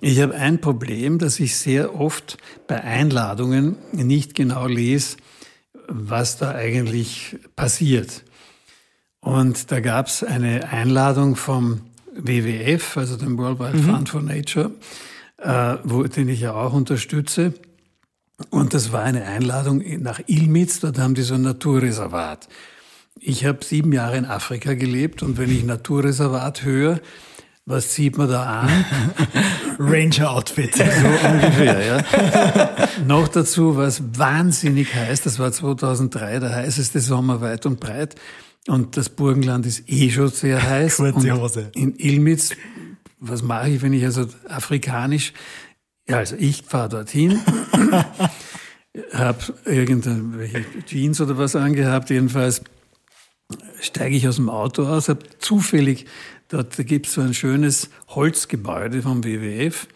Ich 0.00 0.20
habe 0.20 0.34
ein 0.34 0.60
Problem, 0.60 1.18
dass 1.18 1.38
ich 1.38 1.56
sehr 1.56 1.98
oft 1.98 2.38
bei 2.66 2.82
Einladungen 2.82 3.76
nicht 3.92 4.34
genau 4.34 4.66
lese, 4.66 5.16
was 5.88 6.36
da 6.38 6.50
eigentlich 6.50 7.38
passiert. 7.54 8.24
Und 9.20 9.70
da 9.70 9.80
gab 9.80 10.08
es 10.08 10.22
eine 10.22 10.68
Einladung 10.68 11.36
vom 11.36 11.82
WWF, 12.14 12.96
also 12.96 13.16
dem 13.16 13.38
World 13.38 13.58
Wide 13.58 13.76
mhm. 13.76 13.84
Fund 13.84 14.08
for 14.08 14.22
Nature, 14.22 14.70
äh, 15.38 15.76
wo, 15.84 16.02
den 16.04 16.28
ich 16.28 16.40
ja 16.40 16.54
auch 16.54 16.72
unterstütze. 16.72 17.54
Und 18.50 18.74
das 18.74 18.92
war 18.92 19.02
eine 19.02 19.24
Einladung 19.24 19.82
nach 20.02 20.20
Ilmitz, 20.26 20.80
dort 20.80 20.98
haben 20.98 21.14
die 21.14 21.22
so 21.22 21.34
ein 21.34 21.42
Naturreservat. 21.42 22.48
Ich 23.18 23.46
habe 23.46 23.64
sieben 23.64 23.92
Jahre 23.92 24.18
in 24.18 24.26
Afrika 24.26 24.74
gelebt 24.74 25.22
und 25.22 25.38
wenn 25.38 25.50
ich 25.50 25.64
Naturreservat 25.64 26.64
höre, 26.64 27.00
was 27.64 27.90
zieht 27.90 28.16
man 28.16 28.28
da 28.28 28.60
an? 28.60 28.84
Ranger-Outfit. 29.78 30.76
So 30.76 30.82
ungefähr, 30.82 31.84
ja. 31.84 32.88
Noch 33.06 33.26
dazu, 33.26 33.76
was 33.76 34.02
wahnsinnig 34.16 34.94
heiß, 34.94 35.22
das 35.22 35.38
war 35.40 35.50
2003 35.50 36.38
der 36.38 36.54
heißeste 36.54 37.00
Sommer 37.00 37.40
weit 37.40 37.66
und 37.66 37.80
breit. 37.80 38.14
Und 38.68 38.96
das 38.96 39.08
Burgenland 39.08 39.66
ist 39.66 39.88
eh 39.88 40.10
schon 40.10 40.28
sehr 40.28 40.62
heiß. 40.62 40.96
Kurze 40.96 41.40
Hose. 41.40 41.70
in 41.74 41.96
Ilmitz, 41.96 42.50
was 43.18 43.42
mache 43.42 43.70
ich, 43.70 43.82
wenn 43.82 43.92
ich 43.92 44.04
also 44.04 44.26
afrikanisch, 44.48 45.32
ja, 46.08 46.18
also 46.18 46.36
ich 46.38 46.62
fahre 46.62 46.88
dorthin, 46.88 47.40
habe 49.12 49.54
irgendwelche 49.64 50.64
Jeans 50.86 51.20
oder 51.20 51.36
was 51.38 51.56
angehabt, 51.56 52.10
jedenfalls 52.10 52.62
steige 53.80 54.16
ich 54.16 54.28
aus 54.28 54.36
dem 54.36 54.48
Auto 54.48 54.86
aus, 54.86 55.08
habe 55.08 55.26
zufällig, 55.38 56.06
dort 56.48 56.76
gibt 56.86 57.06
es 57.06 57.14
so 57.14 57.20
ein 57.20 57.34
schönes 57.34 57.90
Holzgebäude 58.08 59.02
vom 59.02 59.24
WWF. 59.24 59.88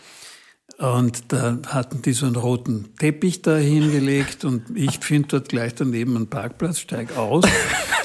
Und 0.78 1.30
da 1.30 1.58
hatten 1.66 2.00
die 2.00 2.14
so 2.14 2.24
einen 2.24 2.36
roten 2.36 2.96
Teppich 2.96 3.42
da 3.42 3.56
hingelegt 3.56 4.46
und 4.46 4.62
ich 4.74 4.98
finde 5.00 5.28
dort 5.28 5.50
gleich 5.50 5.74
daneben 5.74 6.16
einen 6.16 6.28
Parkplatz, 6.28 6.78
steige 6.78 7.18
aus. 7.18 7.44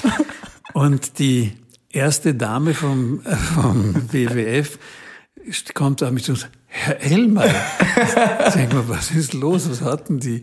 und 0.74 1.18
die 1.18 1.54
erste 1.88 2.34
Dame 2.34 2.74
vom, 2.74 3.22
vom 3.54 3.94
WWF 4.12 4.78
kommt 5.74 6.02
da 6.02 6.08
und 6.08 6.24
sagt, 6.24 6.50
Herr 6.66 7.00
Elmer, 7.00 7.44
sag 8.50 8.72
mal, 8.72 8.88
was 8.88 9.10
ist 9.10 9.32
los, 9.32 9.68
was 9.70 9.80
hatten 9.82 10.20
die? 10.20 10.42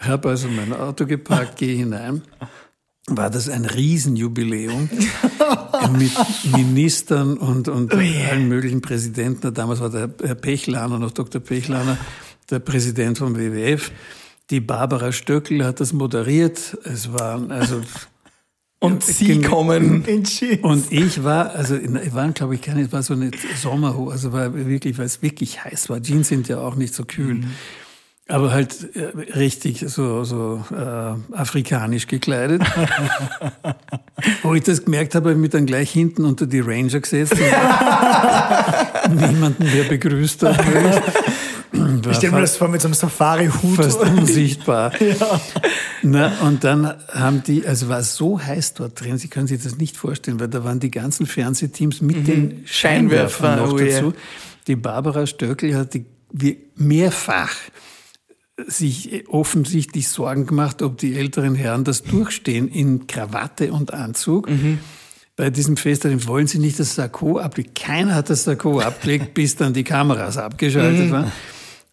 Ich 0.00 0.08
habe 0.08 0.28
also 0.28 0.48
mein 0.48 0.72
Auto 0.72 1.06
geparkt, 1.06 1.56
gehe 1.56 1.76
hinein 1.76 2.22
war 3.06 3.30
das 3.30 3.48
ein 3.48 3.66
Riesenjubiläum 3.66 4.88
mit 5.98 6.12
Ministern 6.52 7.36
und, 7.36 7.68
und 7.68 7.92
oh 7.92 7.98
yeah. 7.98 8.30
allen 8.30 8.48
möglichen 8.48 8.80
Präsidenten. 8.80 9.52
Damals 9.52 9.80
war 9.80 9.90
der 9.90 10.10
Herr 10.22 10.34
Pechlaner, 10.34 10.98
noch 10.98 11.10
Dr. 11.10 11.40
Pechlaner, 11.40 11.98
der 12.50 12.60
Präsident 12.60 13.18
vom 13.18 13.36
WWF. 13.36 13.92
Die 14.50 14.60
Barbara 14.60 15.12
Stöckel 15.12 15.64
hat 15.64 15.80
das 15.80 15.92
moderiert. 15.92 16.78
Es 16.84 17.12
waren 17.12 17.50
also 17.50 17.82
und 18.84 19.02
Sie 19.02 19.40
kommen 19.40 20.04
in 20.04 20.24
Jeans. 20.24 20.62
Und 20.62 20.92
ich 20.92 21.22
war, 21.24 21.50
also 21.54 21.76
ich 21.76 22.14
war, 22.14 22.30
glaube 22.32 22.54
ich, 22.54 22.62
keine, 22.62 22.82
es 22.82 22.92
war 22.92 23.02
so 23.02 23.14
eine 23.14 23.30
Sommerhose, 23.56 24.12
also 24.12 24.32
war 24.32 24.54
wirklich, 24.54 24.98
weil 24.98 25.06
es 25.06 25.22
wirklich 25.22 25.64
heiß 25.64 25.88
war. 25.88 26.00
Jeans 26.00 26.28
sind 26.28 26.48
ja 26.48 26.58
auch 26.58 26.76
nicht 26.76 26.94
so 26.94 27.04
kühl. 27.04 27.34
Mhm 27.34 27.50
aber 28.28 28.52
halt 28.52 28.96
äh, 28.96 29.36
richtig 29.36 29.84
so, 29.86 30.24
so 30.24 30.64
äh, 30.72 31.36
afrikanisch 31.36 32.06
gekleidet. 32.06 32.62
Wo 34.42 34.54
ich 34.54 34.62
das 34.62 34.84
gemerkt 34.84 35.14
habe, 35.14 35.28
habe 35.28 35.34
ich 35.34 35.40
mich 35.40 35.50
dann 35.50 35.66
gleich 35.66 35.90
hinten 35.90 36.24
unter 36.24 36.46
die 36.46 36.60
Ranger 36.60 37.00
gesetzt 37.00 37.34
und 37.34 39.14
niemanden 39.16 39.64
mehr 39.64 39.84
begrüßt 39.84 40.42
hat. 40.42 40.64
Ich 42.10 42.16
stelle 42.16 42.32
mir 42.32 42.40
das 42.40 42.56
vor 42.56 42.68
mit 42.68 42.80
so 42.80 42.88
einem 42.88 42.94
Safari-Hut. 42.94 43.76
Fast 43.76 44.00
unsichtbar. 44.00 44.92
ja. 45.00 45.40
Na, 46.02 46.32
und 46.42 46.64
dann 46.64 46.94
haben 47.08 47.42
die, 47.42 47.66
also 47.66 47.88
war 47.88 48.00
es 48.00 48.14
so 48.14 48.40
heiß 48.40 48.74
dort 48.74 49.00
drin, 49.00 49.18
Sie 49.18 49.28
können 49.28 49.46
sich 49.46 49.62
das 49.62 49.78
nicht 49.78 49.96
vorstellen, 49.96 50.40
weil 50.40 50.48
da 50.48 50.64
waren 50.64 50.80
die 50.80 50.90
ganzen 50.90 51.26
Fernsehteams 51.26 52.00
mit 52.00 52.18
mhm. 52.18 52.24
den 52.24 52.62
Scheinwerfern 52.66 53.58
noch 53.58 53.72
oh 53.72 53.78
dazu. 53.78 54.06
Yeah. 54.06 54.12
Die 54.66 54.76
Barbara 54.76 55.26
Stöckel 55.26 55.74
hat 55.76 55.94
die 55.94 56.06
mehrfach 56.76 57.54
sich 58.66 59.24
offensichtlich 59.28 60.08
Sorgen 60.08 60.46
gemacht, 60.46 60.82
ob 60.82 60.98
die 60.98 61.16
älteren 61.16 61.54
Herren 61.54 61.84
das 61.84 62.02
durchstehen 62.02 62.68
in 62.68 63.06
Krawatte 63.06 63.72
und 63.72 63.92
Anzug. 63.92 64.48
Mhm. 64.48 64.78
Bei 65.36 65.50
diesem 65.50 65.76
Fest 65.76 66.04
wollen 66.28 66.46
sie 66.46 66.58
nicht 66.58 66.78
das 66.78 66.94
Sakko 66.94 67.38
ablegen. 67.38 67.74
Keiner 67.74 68.14
hat 68.14 68.30
das 68.30 68.44
Sakko 68.44 68.80
abgelegt, 68.80 69.34
bis 69.34 69.56
dann 69.56 69.74
die 69.74 69.82
Kameras 69.82 70.38
abgeschaltet 70.38 71.06
mhm. 71.06 71.10
waren. 71.10 71.32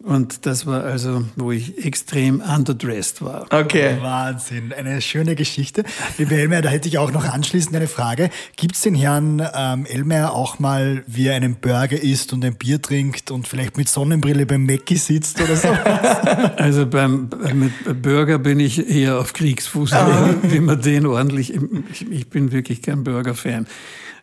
Und 0.03 0.45
das 0.45 0.65
war 0.65 0.83
also, 0.83 1.25
wo 1.35 1.51
ich 1.51 1.85
extrem 1.85 2.41
underdressed 2.41 3.21
war. 3.21 3.45
Okay. 3.51 3.97
Wahnsinn. 4.01 4.73
Eine 4.73 4.99
schöne 5.01 5.35
Geschichte. 5.35 5.83
Liebe 6.17 6.35
Elmer, 6.35 6.61
da 6.61 6.69
hätte 6.69 6.87
ich 6.87 6.97
auch 6.97 7.11
noch 7.11 7.25
anschließend 7.25 7.75
eine 7.75 7.87
Frage. 7.87 8.31
Gibt 8.55 8.75
es 8.75 8.81
den 8.81 8.95
Herrn 8.95 9.47
ähm, 9.53 9.85
Elmer 9.85 10.33
auch 10.33 10.57
mal, 10.59 11.03
wie 11.05 11.27
er 11.27 11.35
einen 11.35 11.55
Burger 11.55 12.01
isst 12.01 12.33
und 12.33 12.43
ein 12.43 12.55
Bier 12.55 12.81
trinkt 12.81 13.29
und 13.29 13.47
vielleicht 13.47 13.77
mit 13.77 13.89
Sonnenbrille 13.89 14.45
beim 14.45 14.65
Mackie 14.65 14.97
sitzt 14.97 15.39
oder 15.39 15.55
so? 15.55 15.67
also 16.57 16.87
beim, 16.87 17.29
mit 17.53 18.01
Burger 18.01 18.39
bin 18.39 18.59
ich 18.59 18.89
eher 18.89 19.19
auf 19.19 19.33
Kriegsfuß, 19.33 19.93
ah. 19.93 20.35
wie 20.41 20.59
man 20.59 20.81
den 20.81 21.05
ordentlich, 21.05 21.53
ich, 21.91 22.09
ich 22.09 22.27
bin 22.27 22.51
wirklich 22.51 22.81
kein 22.81 23.03
Burger-Fan. 23.03 23.67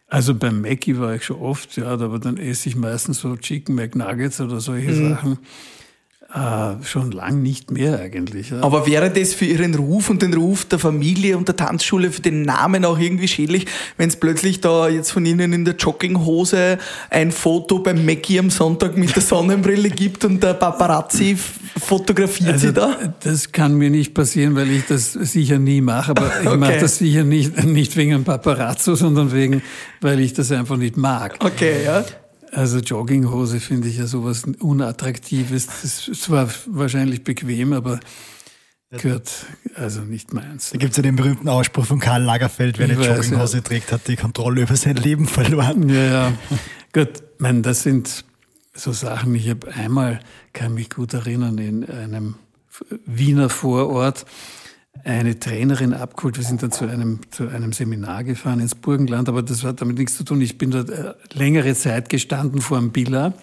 Also 0.09 0.35
beim 0.35 0.63
Mackie 0.63 0.99
war 0.99 1.15
ich 1.15 1.25
schon 1.25 1.41
oft, 1.41 1.77
ja, 1.77 1.87
aber 1.87 2.19
dann 2.19 2.39
esse 2.39 2.71
ich 2.71 2.77
meistens 2.77 3.21
so 3.21 3.37
Chicken 3.37 3.75
McNuggets 3.75 4.41
oder 4.41 4.59
solche 4.59 4.91
mhm. 4.91 5.11
Sachen. 5.11 5.39
Äh, 6.31 6.85
schon 6.85 7.11
lang 7.11 7.41
nicht 7.41 7.71
mehr 7.71 7.99
eigentlich. 8.01 8.51
Ja. 8.51 8.63
Aber 8.63 8.87
wäre 8.87 9.11
das 9.11 9.33
für 9.33 9.47
Ihren 9.47 9.75
Ruf 9.75 10.11
und 10.11 10.21
den 10.21 10.35
Ruf 10.35 10.67
der 10.67 10.79
Familie 10.79 11.39
und 11.39 11.49
der 11.49 11.57
Tanzschule, 11.57 12.11
für 12.11 12.21
den 12.21 12.43
Namen 12.43 12.85
auch 12.85 12.99
irgendwie 12.99 13.29
schädlich, 13.29 13.65
wenn 13.97 14.11
es 14.11 14.17
plötzlich 14.17 14.61
da 14.61 14.91
jetzt 14.91 15.11
von 15.11 15.25
Ihnen 15.25 15.55
in 15.55 15.65
der 15.65 15.75
Jogginghose 15.77 16.77
ein 17.09 17.33
Foto 17.33 17.79
beim 17.79 18.05
Mackie 18.05 18.39
am 18.39 18.51
Sonntag 18.51 18.99
mit 18.99 19.17
der 19.17 19.23
Sonnenbrille 19.23 19.89
gibt 19.89 20.23
und 20.27 20.43
der 20.43 20.53
Paparazzi 20.53 21.35
fotografiert 21.79 22.53
also, 22.53 22.67
Sie 22.67 22.73
da? 22.75 23.15
Das 23.21 23.51
kann 23.51 23.77
mir 23.77 23.89
nicht 23.89 24.13
passieren, 24.13 24.55
weil 24.55 24.71
ich 24.71 24.85
das 24.87 25.15
sicher 25.15 25.59
nie 25.59 25.81
mache, 25.81 26.11
aber 26.11 26.31
ich 26.43 26.47
okay. 26.47 26.57
mache 26.59 26.79
das 26.79 26.99
sicher 26.99 27.25
nicht, 27.25 27.65
nicht 27.65 27.97
wegen 27.97 28.13
einem 28.13 28.25
Paparazzo, 28.25 28.97
sondern 28.97 29.33
wegen, 29.33 29.63
weil 30.03 30.21
ich 30.21 30.35
das 30.35 30.53
einfach 30.53 30.77
nicht 30.77 30.99
mag. 30.99 31.37
Okay, 31.41 31.85
ja. 31.87 32.05
Also 32.59 32.79
Jogginghose 32.79 33.61
finde 33.61 33.87
ich 33.87 33.99
ja 33.99 34.09
sowas 34.09 34.43
Unattraktives. 34.59 35.67
Das 35.67 36.09
ist 36.09 36.23
zwar 36.23 36.49
wahrscheinlich 36.67 37.23
bequem, 37.23 37.73
aber 37.73 38.01
gehört 38.91 39.31
also 39.77 40.01
nicht 40.01 40.33
meins. 40.35 40.71
Da 40.71 40.79
gibt 40.79 40.91
es 40.91 40.97
ja 40.97 41.05
den 41.05 41.15
berühmten 41.15 41.49
Ausspruch 41.49 41.87
von 41.87 42.01
Karl 42.01 42.25
Lagerfeld, 42.25 42.81
wer 42.81 42.87
eine 42.91 42.95
Jogginghose 42.95 43.59
ja. 43.59 43.63
trägt, 43.63 43.93
hat 43.93 44.09
die 44.09 44.17
Kontrolle 44.17 44.63
über 44.63 44.75
sein 44.75 44.97
Leben 44.97 45.29
verloren. 45.29 45.89
Ja, 45.89 46.05
ja. 46.05 46.33
Gut, 46.93 47.23
mein, 47.39 47.63
das 47.63 47.85
sind 47.85 48.25
so 48.75 48.91
Sachen. 48.91 49.37
Ich 49.37 49.49
habe 49.49 49.73
einmal, 49.73 50.19
kann 50.53 50.75
mich 50.75 50.91
gut 50.91 51.15
erinnern, 51.15 51.59
in 51.59 51.89
einem 51.89 52.35
Wiener 53.07 53.51
Vorort 53.51 54.27
eine 55.05 55.39
Trainerin 55.39 55.95
abgeholt. 55.95 56.37
Wir 56.37 56.45
sind 56.45 56.63
dann 56.63 56.73
zu 56.73 56.87
einem, 56.87 57.21
zu 57.31 57.49
einem 57.49 57.73
Seminar 57.73 58.25
gefahren 58.25 58.61
ins 58.61 58.75
Burgenland, 58.75 59.29
aber 59.29 59.43
das 59.43 59.65
hat 59.65 59.81
damit 59.81 59.99
nichts 59.99 60.17
zu 60.17 60.25
tun. 60.25 60.41
Ich 60.41 60.59
bin 60.59 60.71
dort 60.71 60.91
äh, 60.91 61.15
längere 61.33 61.75
Zeit 61.75 62.09
gestanden 62.09 62.61
vor 62.61 62.79
dem 62.79 62.91
Billa 62.91 63.35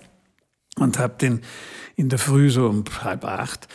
und 0.78 0.99
habe 0.99 1.16
den 1.20 1.41
in 1.95 2.10
der 2.10 2.20
Früh 2.20 2.49
so 2.49 2.68
um 2.68 2.84
halb 3.03 3.26
acht 3.26 3.68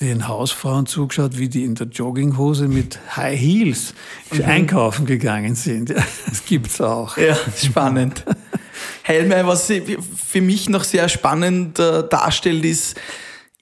den 0.00 0.28
Hausfrauen 0.28 0.86
zugeschaut, 0.86 1.36
wie 1.36 1.48
die 1.48 1.64
in 1.64 1.74
der 1.74 1.88
Jogginghose 1.88 2.68
mit 2.68 2.98
High 3.16 3.38
Heels 3.38 3.94
mhm. 4.32 4.44
einkaufen 4.44 5.04
gegangen 5.04 5.54
sind. 5.54 5.90
Das 5.90 6.44
gibt's 6.46 6.80
auch. 6.80 7.18
Ja, 7.18 7.36
spannend. 7.56 8.24
Helme, 9.02 9.46
was 9.46 9.70
für 9.70 10.40
mich 10.40 10.68
noch 10.68 10.84
sehr 10.84 11.08
spannend 11.08 11.78
äh, 11.78 12.08
darstellt, 12.08 12.64
ist, 12.64 12.98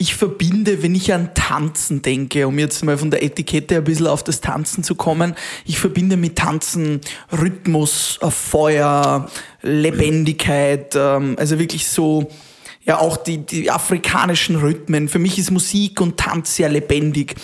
ich 0.00 0.14
verbinde, 0.14 0.84
wenn 0.84 0.94
ich 0.94 1.12
an 1.12 1.34
Tanzen 1.34 2.02
denke, 2.02 2.46
um 2.46 2.56
jetzt 2.60 2.84
mal 2.84 2.96
von 2.96 3.10
der 3.10 3.24
Etikette 3.24 3.78
ein 3.78 3.84
bisschen 3.84 4.06
auf 4.06 4.22
das 4.22 4.40
Tanzen 4.40 4.84
zu 4.84 4.94
kommen, 4.94 5.34
ich 5.64 5.80
verbinde 5.80 6.16
mit 6.16 6.36
Tanzen 6.36 7.00
Rhythmus, 7.32 8.18
äh, 8.22 8.30
Feuer, 8.30 9.28
Lebendigkeit, 9.62 10.94
ähm, 10.94 11.34
also 11.36 11.58
wirklich 11.58 11.88
so, 11.88 12.30
ja 12.84 12.98
auch 13.00 13.16
die, 13.16 13.38
die 13.38 13.72
afrikanischen 13.72 14.56
Rhythmen. 14.56 15.08
Für 15.08 15.18
mich 15.18 15.36
ist 15.36 15.50
Musik 15.50 16.00
und 16.00 16.16
Tanz 16.16 16.54
sehr 16.54 16.68
lebendig. 16.68 17.34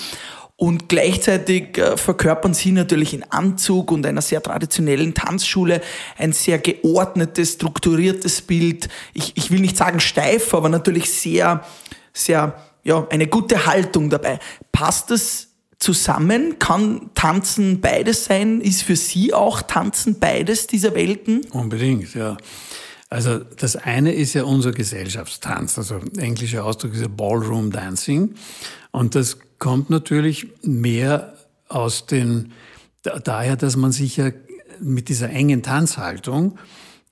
Und 0.57 0.89
gleichzeitig 0.89 1.77
äh, 1.77 1.97
verkörpern 1.97 2.55
sie 2.55 2.71
natürlich 2.71 3.15
in 3.15 3.25
Anzug 3.25 3.91
und 3.91 4.07
einer 4.07 4.23
sehr 4.23 4.41
traditionellen 4.41 5.13
Tanzschule 5.13 5.81
ein 6.17 6.33
sehr 6.33 6.59
geordnetes, 6.59 7.55
strukturiertes 7.55 8.43
Bild. 8.43 8.89
Ich, 9.13 9.33
ich 9.37 9.51
will 9.51 9.59
nicht 9.59 9.77
sagen 9.77 9.99
steif, 9.99 10.55
aber 10.55 10.69
natürlich 10.69 11.11
sehr 11.11 11.65
sehr, 12.15 12.59
ja, 12.85 13.07
eine 13.09 13.27
gute 13.27 13.67
Haltung 13.67 14.09
dabei. 14.09 14.39
Passt 14.73 15.11
das 15.11 15.49
zusammen? 15.79 16.59
Kann 16.59 17.11
Tanzen 17.15 17.81
beides 17.81 18.25
sein? 18.25 18.61
Ist 18.61 18.83
für 18.83 18.97
Sie 18.97 19.35
auch 19.35 19.61
Tanzen 19.63 20.19
beides 20.19 20.67
dieser 20.67 20.95
Welten? 20.95 21.45
Unbedingt, 21.51 22.15
ja. 22.15 22.37
Also 23.11 23.39
das 23.39 23.77
eine 23.77 24.13
ist 24.13 24.33
ja 24.33 24.45
unser 24.45 24.73
Gesellschaftstanz, 24.73 25.79
also 25.79 26.01
englischer 26.17 26.65
Ausdruck 26.65 26.95
ist 26.95 27.03
ja 27.03 27.09
Ballroom 27.09 27.71
Dancing. 27.71 28.35
Und 28.91 29.15
das 29.15 29.39
kommt 29.59 29.91
natürlich 29.91 30.49
mehr 30.63 31.35
aus 31.69 32.07
den, 32.07 32.53
daher, 33.03 33.57
dass 33.57 33.77
man 33.77 33.93
sich 33.93 34.17
ja 34.17 34.31
mit 34.81 35.09
dieser 35.09 35.31
engen 35.31 35.63
Tanzhaltung 35.63 36.59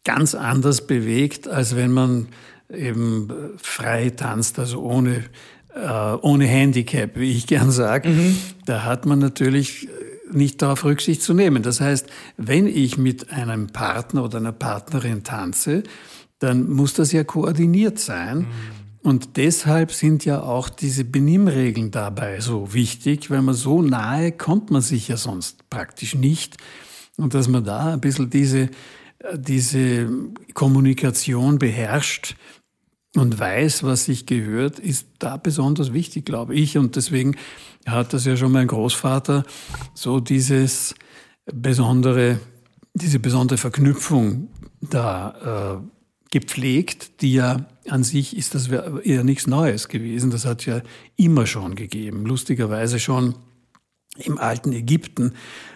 ganz 0.05 0.35
anders 0.35 0.87
bewegt, 0.87 1.47
als 1.47 1.77
wenn 1.77 1.93
man 1.93 2.29
eben 2.73 3.29
frei 3.57 4.11
tanzt, 4.11 4.59
also 4.59 4.83
ohne, 4.83 5.25
äh, 5.75 6.17
ohne 6.23 6.47
Handicap, 6.47 7.13
wie 7.17 7.33
ich 7.33 7.47
gern 7.47 7.71
sage, 7.71 8.09
mhm. 8.09 8.37
da 8.67 8.85
hat 8.85 9.07
man 9.07 9.19
natürlich 9.19 9.89
nicht 10.33 10.63
darauf 10.63 10.85
Rücksicht 10.85 11.23
zu 11.23 11.35
nehmen. 11.35 11.63
Das 11.63 11.81
heißt, 11.81 12.07
wenn 12.37 12.67
ich 12.67 12.97
mit 12.97 13.31
einem 13.31 13.69
Partner 13.69 14.25
oder 14.25 14.39
einer 14.39 14.53
Partnerin 14.53 15.25
tanze, 15.25 15.83
dann 16.39 16.71
muss 16.71 16.95
das 16.95 17.13
ja 17.13 17.25
koordiniert 17.25 17.99
sein. 17.99 18.39
Mhm. 18.39 18.47
Und 19.03 19.37
deshalb 19.37 19.93
sind 19.93 20.25
ja 20.25 20.43
auch 20.43 20.69
diese 20.69 21.05
Benimmregeln 21.05 21.91
dabei 21.91 22.41
so 22.41 22.73
wichtig, 22.73 23.31
weil 23.31 23.43
man 23.43 23.55
so 23.55 23.83
nahe 23.83 24.31
kommt 24.31 24.71
man 24.71 24.81
sich 24.81 25.09
ja 25.09 25.17
sonst 25.17 25.69
praktisch 25.71 26.15
nicht. 26.15 26.57
Und 27.17 27.35
dass 27.35 27.49
man 27.49 27.65
da 27.65 27.95
ein 27.95 28.01
bisschen 28.01 28.31
diese, 28.31 28.71
diese 29.35 30.09
Kommunikation 30.55 31.59
beherrscht, 31.59 32.37
und 33.17 33.39
weiß, 33.39 33.83
was 33.83 34.07
sich 34.07 34.27
gehört, 34.27 34.79
ist 34.79 35.07
da 35.19 35.37
besonders 35.37 35.93
wichtig, 35.93 36.25
glaube 36.25 36.55
ich. 36.55 36.79
Und 36.79 36.97
deswegen 36.97 37.37
hat 37.87 38.13
das 38.13 38.25
ja 38.25 38.37
schon 38.37 38.53
mein 38.53 38.69
Großvater 38.69 39.45
so 39.95 40.21
dieses 40.21 40.95
besondere, 41.45 42.41
diese 42.95 43.19
besondere 43.19 43.59
Verknüpfung 43.59 44.49
da 44.81 45.81
äh, 45.83 45.89
gepflegt, 46.31 47.21
die 47.21 47.35
ja 47.35 47.67
an 47.89 48.05
sich 48.05 48.37
ist 48.37 48.55
das 48.55 48.69
eher 48.69 49.25
nichts 49.25 49.47
Neues 49.47 49.89
gewesen. 49.89 50.31
Das 50.31 50.47
hat 50.47 50.65
ja 50.65 50.81
immer 51.17 51.47
schon 51.47 51.75
gegeben. 51.75 52.25
Lustigerweise 52.25 52.99
schon 52.99 53.35
im 54.17 54.39
alten 54.39 54.73
Ägypten 54.73 55.33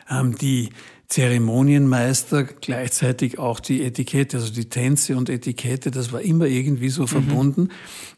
haben 0.06 0.36
die 0.36 0.70
Zeremonienmeister 1.08 2.44
gleichzeitig 2.44 3.38
auch 3.38 3.60
die 3.60 3.82
Etikette, 3.82 4.38
also 4.38 4.52
die 4.52 4.68
Tänze 4.68 5.16
und 5.16 5.28
Etikette, 5.28 5.90
das 5.90 6.12
war 6.12 6.20
immer 6.20 6.46
irgendwie 6.46 6.88
so 6.88 7.02
mhm. 7.02 7.08
verbunden. 7.08 7.68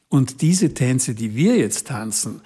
Und 0.08 0.40
diese 0.40 0.72
Tänze, 0.72 1.14
die 1.14 1.34
wir 1.34 1.56
jetzt 1.56 1.88
tanzen, 1.88 2.40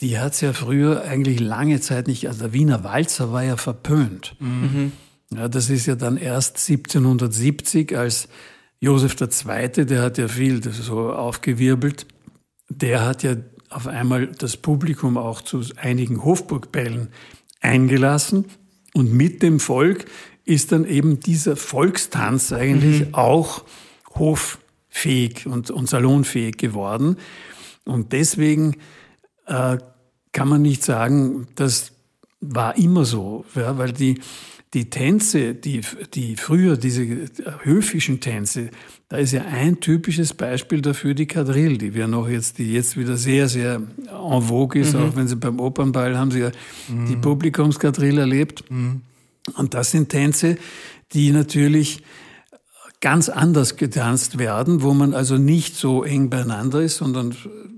die 0.00 0.18
hat 0.18 0.32
es 0.32 0.40
ja 0.40 0.52
früher 0.52 1.04
eigentlich 1.04 1.40
lange 1.40 1.80
Zeit 1.80 2.08
nicht, 2.08 2.26
also 2.26 2.40
der 2.40 2.52
Wiener 2.52 2.82
Walzer 2.82 3.32
war 3.32 3.44
ja 3.44 3.56
verpönt. 3.56 4.34
Mhm. 4.40 4.92
Ja, 5.32 5.48
das 5.48 5.70
ist 5.70 5.86
ja 5.86 5.94
dann 5.94 6.16
erst 6.16 6.56
1770, 6.68 7.96
als 7.96 8.28
Josef 8.80 9.14
II., 9.20 9.84
der 9.86 10.02
hat 10.02 10.18
ja 10.18 10.26
viel 10.26 10.62
so 10.72 11.12
aufgewirbelt, 11.12 12.06
der 12.68 13.04
hat 13.04 13.22
ja 13.22 13.36
auf 13.68 13.86
einmal 13.86 14.26
das 14.26 14.56
Publikum 14.56 15.16
auch 15.16 15.42
zu 15.42 15.62
einigen 15.76 16.24
Hofburgbällen 16.24 17.10
eingelassen 17.60 18.46
und 18.94 19.12
mit 19.12 19.42
dem 19.42 19.60
Volk 19.60 20.06
ist 20.44 20.72
dann 20.72 20.84
eben 20.84 21.20
dieser 21.20 21.56
Volkstanz 21.56 22.52
eigentlich 22.52 23.06
mhm. 23.06 23.14
auch 23.14 23.64
hoffähig 24.14 25.46
und, 25.46 25.70
und 25.70 25.88
salonfähig 25.88 26.56
geworden. 26.56 27.16
Und 27.84 28.12
deswegen 28.12 28.76
äh, 29.46 29.78
kann 30.32 30.48
man 30.48 30.62
nicht 30.62 30.82
sagen, 30.82 31.46
das 31.54 31.92
war 32.40 32.76
immer 32.76 33.04
so, 33.04 33.44
ja, 33.54 33.78
weil 33.78 33.92
die, 33.92 34.20
die 34.74 34.88
Tänze, 34.88 35.54
die, 35.54 35.80
die 36.14 36.36
früher, 36.36 36.76
diese 36.76 37.04
höfischen 37.62 38.20
Tänze, 38.20 38.70
da 39.08 39.16
ist 39.16 39.32
ja 39.32 39.44
ein 39.44 39.80
typisches 39.80 40.32
Beispiel 40.32 40.80
dafür 40.80 41.14
die 41.14 41.26
Quadrille, 41.26 41.76
die 41.76 41.94
wir 41.94 42.06
noch 42.06 42.28
jetzt, 42.28 42.58
die 42.58 42.72
jetzt 42.72 42.96
wieder 42.96 43.16
sehr, 43.16 43.48
sehr 43.48 43.82
en 44.06 44.42
vogue 44.42 44.80
ist, 44.80 44.94
mhm. 44.94 45.00
auch 45.00 45.16
wenn 45.16 45.26
sie 45.26 45.34
beim 45.34 45.58
Opernball 45.58 46.16
haben 46.16 46.30
sie 46.30 46.40
ja 46.40 46.52
mhm. 46.88 47.06
die 47.06 47.16
Publikumsquadrille 47.16 48.20
erlebt. 48.20 48.70
Mhm. 48.70 49.02
Und 49.56 49.74
das 49.74 49.90
sind 49.90 50.10
Tänze, 50.10 50.56
die 51.12 51.32
natürlich 51.32 52.02
ganz 53.00 53.28
anders 53.28 53.76
getanzt 53.76 54.38
werden, 54.38 54.82
wo 54.82 54.92
man 54.92 55.14
also 55.14 55.38
nicht 55.38 55.74
so 55.74 56.04
eng 56.04 56.28
beieinander 56.28 56.82
ist, 56.82 56.96
sondern 56.96 57.34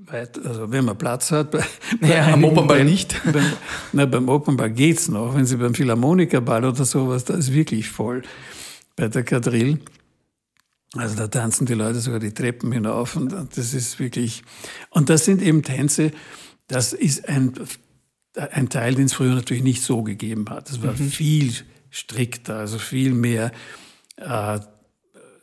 weit, 0.06 0.44
also 0.44 0.70
wenn 0.70 0.84
man 0.84 0.98
Platz 0.98 1.30
hat. 1.30 1.52
Bei, 1.52 1.64
ja, 2.00 2.32
am 2.32 2.44
Opernball 2.44 2.84
nicht. 2.84 3.20
Beim, 3.32 3.52
na, 3.92 4.06
beim 4.06 4.28
Opernball 4.28 4.70
geht's 4.70 5.08
noch. 5.08 5.34
Wenn 5.34 5.46
Sie 5.46 5.56
beim 5.56 5.74
Philharmonikerball 5.74 6.64
oder 6.64 6.84
sowas, 6.84 7.24
da 7.24 7.34
ist 7.34 7.52
wirklich 7.52 7.88
voll. 7.88 8.22
Bei 8.96 9.08
der 9.08 9.22
Quadrille. 9.22 9.78
Also 10.94 11.16
da 11.16 11.28
tanzen 11.28 11.66
die 11.66 11.74
Leute 11.74 12.00
sogar 12.00 12.20
die 12.20 12.34
Treppen 12.34 12.70
hinauf 12.70 13.16
und 13.16 13.32
das 13.32 13.72
ist 13.72 13.98
wirklich, 13.98 14.42
und 14.90 15.08
das 15.08 15.24
sind 15.24 15.40
eben 15.40 15.62
Tänze, 15.62 16.10
das 16.68 16.92
ist 16.92 17.26
ein, 17.30 17.54
ein 18.34 18.68
Teil, 18.68 18.94
den 18.94 19.06
es 19.06 19.14
früher 19.14 19.34
natürlich 19.34 19.62
nicht 19.62 19.82
so 19.82 20.02
gegeben 20.02 20.44
hat. 20.50 20.68
Das 20.68 20.82
war 20.82 20.92
mhm. 20.92 21.08
viel 21.08 21.54
strikter, 21.88 22.56
also 22.56 22.78
viel 22.78 23.14
mehr 23.14 23.52
äh, 24.16 24.60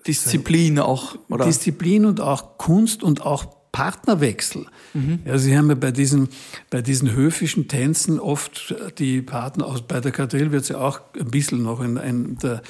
Disziplin 0.09 0.79
auch, 0.79 1.17
oder? 1.29 1.45
Disziplin 1.45 2.05
und 2.05 2.21
auch 2.21 2.57
Kunst 2.57 3.03
und 3.03 3.21
auch 3.25 3.45
Partnerwechsel. 3.71 4.65
Mhm. 4.93 5.19
Ja, 5.25 5.37
Sie 5.37 5.55
haben 5.57 5.69
ja 5.69 5.75
bei 5.75 5.91
diesen, 5.91 6.29
bei 6.69 6.81
diesen 6.81 7.11
höfischen 7.11 7.67
Tänzen 7.67 8.19
oft 8.19 8.75
die 8.97 9.21
Partner, 9.21 9.67
aus, 9.67 9.81
bei 9.81 9.99
der 9.99 10.11
Quadrille 10.11 10.51
wird 10.51 10.63
es 10.63 10.69
ja 10.69 10.79
auch 10.79 11.01
ein 11.19 11.29
bisschen 11.29 11.63
noch 11.63 11.79
in, 11.81 11.97
in, 11.97 12.37
der, 12.37 12.61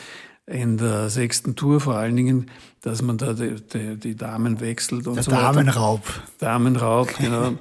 in 0.46 0.78
der 0.78 1.10
sechsten 1.10 1.56
Tour 1.56 1.80
vor 1.80 1.96
allen 1.96 2.16
Dingen, 2.16 2.52
dass 2.82 3.02
man 3.02 3.18
da 3.18 3.34
die, 3.34 3.56
die, 3.56 3.96
die 3.96 4.16
Damen 4.16 4.60
wechselt 4.60 5.08
und 5.08 5.16
der 5.16 5.24
so 5.24 5.32
Damenraub. 5.32 6.06
weiter. 6.06 6.26
Damenraub. 6.40 7.08
Damenraub, 7.08 7.18
genau. 7.18 7.54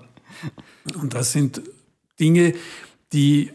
Und 1.01 1.15
das 1.15 1.33
sind 1.33 1.63
Dinge, 2.19 2.55
die 3.13 3.51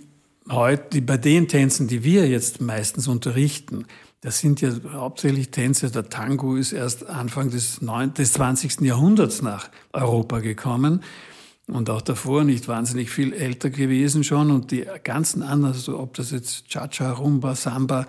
heute, 0.50 0.86
die 0.94 1.02
bei 1.02 1.18
den 1.18 1.48
Tänzen, 1.48 1.88
die 1.88 2.04
wir 2.04 2.28
jetzt 2.28 2.62
meistens 2.62 3.08
unterrichten, 3.08 3.86
das 4.24 4.40
sind 4.40 4.62
ja 4.62 4.72
hauptsächlich 4.94 5.52
Tänze. 5.52 5.92
Der 5.92 6.08
Tango 6.08 6.56
ist 6.56 6.72
erst 6.72 7.08
Anfang 7.08 7.50
des, 7.50 7.82
9, 7.82 8.14
des 8.14 8.32
20. 8.34 8.80
Jahrhunderts 8.80 9.42
nach 9.42 9.70
Europa 9.92 10.40
gekommen 10.40 11.04
und 11.68 11.90
auch 11.90 12.02
davor 12.02 12.46
nicht 12.46 12.70
wahnsinnig 12.70 13.10
viel 13.10 13.34
älter 13.34 13.70
gewesen 13.70 14.24
schon. 14.24 14.50
Und 14.50 14.72
die 14.72 14.86
ganzen 15.04 15.44
anderen, 15.44 15.74
also 15.74 16.00
ob 16.00 16.14
das 16.14 16.32
jetzt 16.32 16.70
Cha-Cha, 16.70 17.12
Rumba, 17.12 17.54
Samba, 17.56 18.08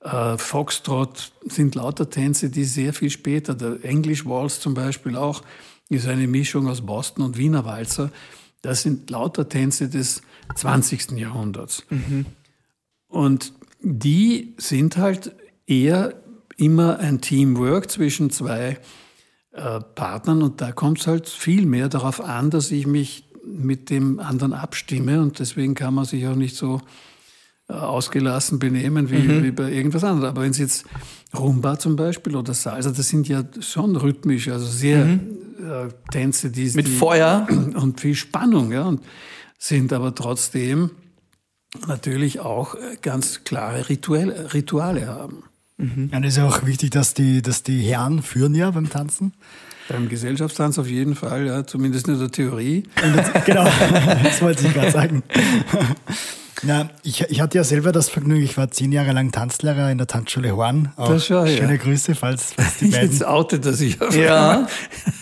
äh, 0.00 0.36
Foxtrot, 0.36 1.32
sind 1.46 1.74
lauter 1.74 2.10
Tänze, 2.10 2.50
die 2.50 2.64
sehr 2.64 2.92
viel 2.92 3.08
später, 3.08 3.54
der 3.54 3.82
English 3.84 4.26
Waltz 4.26 4.60
zum 4.60 4.74
Beispiel 4.74 5.16
auch, 5.16 5.42
ist 5.88 6.06
eine 6.06 6.26
Mischung 6.26 6.68
aus 6.68 6.82
Boston 6.82 7.24
und 7.24 7.38
Wiener 7.38 7.64
Walzer. 7.64 8.10
Das 8.60 8.82
sind 8.82 9.08
lauter 9.08 9.48
Tänze 9.48 9.88
des 9.88 10.20
20. 10.56 11.12
Jahrhunderts. 11.12 11.86
Mhm. 11.88 12.26
Und 13.08 13.54
die 13.80 14.54
sind 14.58 14.98
halt 14.98 15.34
eher 15.66 16.14
immer 16.56 16.98
ein 16.98 17.20
Teamwork 17.20 17.90
zwischen 17.90 18.30
zwei 18.30 18.78
äh, 19.52 19.80
Partnern 19.94 20.42
und 20.42 20.60
da 20.60 20.72
kommt 20.72 21.00
es 21.00 21.06
halt 21.06 21.28
viel 21.28 21.66
mehr 21.66 21.88
darauf 21.88 22.20
an, 22.20 22.50
dass 22.50 22.70
ich 22.70 22.86
mich 22.86 23.28
mit 23.44 23.90
dem 23.90 24.20
anderen 24.20 24.52
abstimme 24.52 25.20
und 25.20 25.38
deswegen 25.38 25.74
kann 25.74 25.94
man 25.94 26.04
sich 26.04 26.26
auch 26.26 26.36
nicht 26.36 26.56
so 26.56 26.80
äh, 27.68 27.72
ausgelassen 27.72 28.58
benehmen 28.58 29.10
wie, 29.10 29.18
mhm. 29.18 29.42
wie 29.42 29.50
bei 29.50 29.70
irgendwas 29.70 30.04
anderem. 30.04 30.30
Aber 30.30 30.42
wenn 30.42 30.52
Sie 30.52 30.62
jetzt 30.62 30.84
Rumba 31.34 31.78
zum 31.78 31.96
Beispiel 31.96 32.36
oder 32.36 32.52
Salsa, 32.52 32.90
das 32.90 33.08
sind 33.08 33.26
ja 33.28 33.42
schon 33.60 33.96
rhythmisch, 33.96 34.48
also 34.48 34.66
sehr 34.66 35.04
mhm. 35.04 35.20
äh, 35.60 35.88
Tänze, 36.10 36.50
die 36.50 36.70
mit 36.74 36.86
die, 36.86 36.90
Feuer 36.90 37.46
und 37.74 38.00
viel 38.00 38.14
Spannung, 38.14 38.72
ja, 38.72 38.84
und 38.84 39.02
sind 39.58 39.92
aber 39.92 40.14
trotzdem 40.14 40.90
natürlich 41.86 42.40
auch 42.40 42.74
äh, 42.74 42.96
ganz 43.00 43.44
klare 43.44 43.88
Ritual, 43.88 44.30
Rituale 44.52 45.06
haben. 45.06 45.44
Mhm. 45.76 46.10
Und 46.14 46.24
es 46.24 46.36
ist 46.36 46.42
auch 46.42 46.64
wichtig, 46.64 46.90
dass 46.90 47.14
die, 47.14 47.42
dass 47.42 47.62
die 47.62 47.80
Herren 47.80 48.22
führen 48.22 48.54
ja 48.54 48.70
beim 48.70 48.88
Tanzen. 48.88 49.32
Beim 49.88 50.08
Gesellschaftstanz 50.08 50.78
auf 50.78 50.88
jeden 50.88 51.14
Fall, 51.14 51.46
ja, 51.46 51.66
zumindest 51.66 52.08
in 52.08 52.18
der 52.18 52.30
Theorie. 52.30 52.84
Das, 52.94 53.44
genau, 53.44 53.64
das 54.22 54.40
wollte 54.40 54.66
ich 54.66 54.72
gerade 54.72 54.90
sagen. 54.90 55.22
Ja, 56.66 56.88
ich, 57.02 57.20
ich 57.20 57.40
hatte 57.40 57.58
ja 57.58 57.64
selber 57.64 57.92
das 57.92 58.08
Vergnügen, 58.08 58.42
ich 58.42 58.56
war 58.56 58.70
zehn 58.70 58.90
Jahre 58.92 59.12
lang 59.12 59.32
Tanzlehrer 59.32 59.90
in 59.90 59.98
der 59.98 60.06
Tanzschule 60.06 60.56
Horn. 60.56 60.92
Auch 60.96 61.08
das 61.10 61.26
schon, 61.26 61.46
schöne 61.46 61.72
ja. 61.72 61.76
Grüße, 61.76 62.14
falls, 62.14 62.54
falls 62.54 62.78
die 62.78 62.86
beiden 62.90 63.10
Jetzt 63.10 63.24
outet 63.24 63.66
er 63.66 63.74
sich 63.74 64.00
auf 64.00 64.16
ja. 64.16 64.66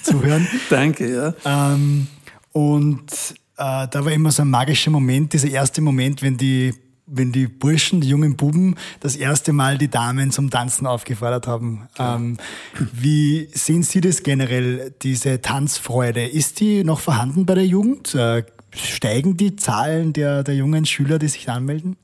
zuhören. 0.03 0.47
Danke, 0.71 1.13
ja. 1.13 1.35
Ähm, 1.45 2.07
und 2.53 3.11
äh, 3.57 3.89
da 3.89 4.05
war 4.05 4.13
immer 4.13 4.31
so 4.31 4.43
ein 4.43 4.51
magischer 4.51 4.91
Moment, 4.91 5.33
dieser 5.33 5.49
erste 5.49 5.81
Moment, 5.81 6.23
wenn 6.23 6.37
die 6.37 6.75
wenn 7.13 7.33
die 7.33 7.47
Burschen, 7.47 8.01
die 8.01 8.09
jungen 8.09 8.37
Buben, 8.37 8.77
das 9.01 9.17
erste 9.17 9.53
Mal 9.53 9.79
die 9.79 9.89
Damen 9.89 10.31
zum 10.31 10.51
Tanzen 10.51 10.87
aufgefordert 10.87 11.47
haben. 11.47 11.89
Ähm, 11.99 12.39
wie 12.93 13.49
sehen 13.53 13.83
Sie 13.83 14.01
das 14.01 14.23
generell, 14.23 14.95
diese 15.03 15.41
Tanzfreude? 15.41 16.27
Ist 16.27 16.61
die 16.61 16.85
noch 16.85 17.01
vorhanden 17.01 17.47
bei 17.47 17.55
der 17.55 17.67
Jugend? 17.67 18.15
Äh, 18.15 18.45
steigen 18.75 19.37
die 19.37 19.57
Zahlen 19.57 20.13
der, 20.13 20.43
der 20.43 20.55
jungen 20.55 20.87
Schüler, 20.87 21.19
die 21.19 21.29
sich 21.29 21.49
anmelden? 21.49 21.97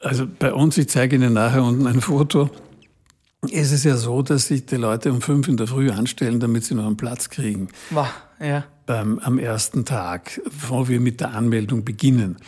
Also 0.00 0.26
bei 0.26 0.52
uns, 0.52 0.78
ich 0.78 0.88
zeige 0.88 1.16
Ihnen 1.16 1.32
nachher 1.32 1.62
unten 1.62 1.86
ein 1.86 2.00
Foto, 2.00 2.50
ist 3.42 3.72
es 3.72 3.84
ja 3.84 3.96
so, 3.96 4.22
dass 4.22 4.48
sich 4.48 4.66
die 4.66 4.76
Leute 4.76 5.12
um 5.12 5.20
fünf 5.20 5.48
in 5.48 5.56
der 5.56 5.68
Früh 5.68 5.90
anstellen, 5.90 6.40
damit 6.40 6.64
sie 6.64 6.74
noch 6.74 6.86
einen 6.86 6.96
Platz 6.96 7.30
kriegen. 7.30 7.68
Wow, 7.90 8.08
ja. 8.40 8.64
Beim, 8.86 9.18
am 9.20 9.38
ersten 9.38 9.84
Tag, 9.84 10.40
bevor 10.44 10.88
wir 10.88 10.98
mit 10.98 11.20
der 11.20 11.34
Anmeldung 11.34 11.84
beginnen. 11.84 12.38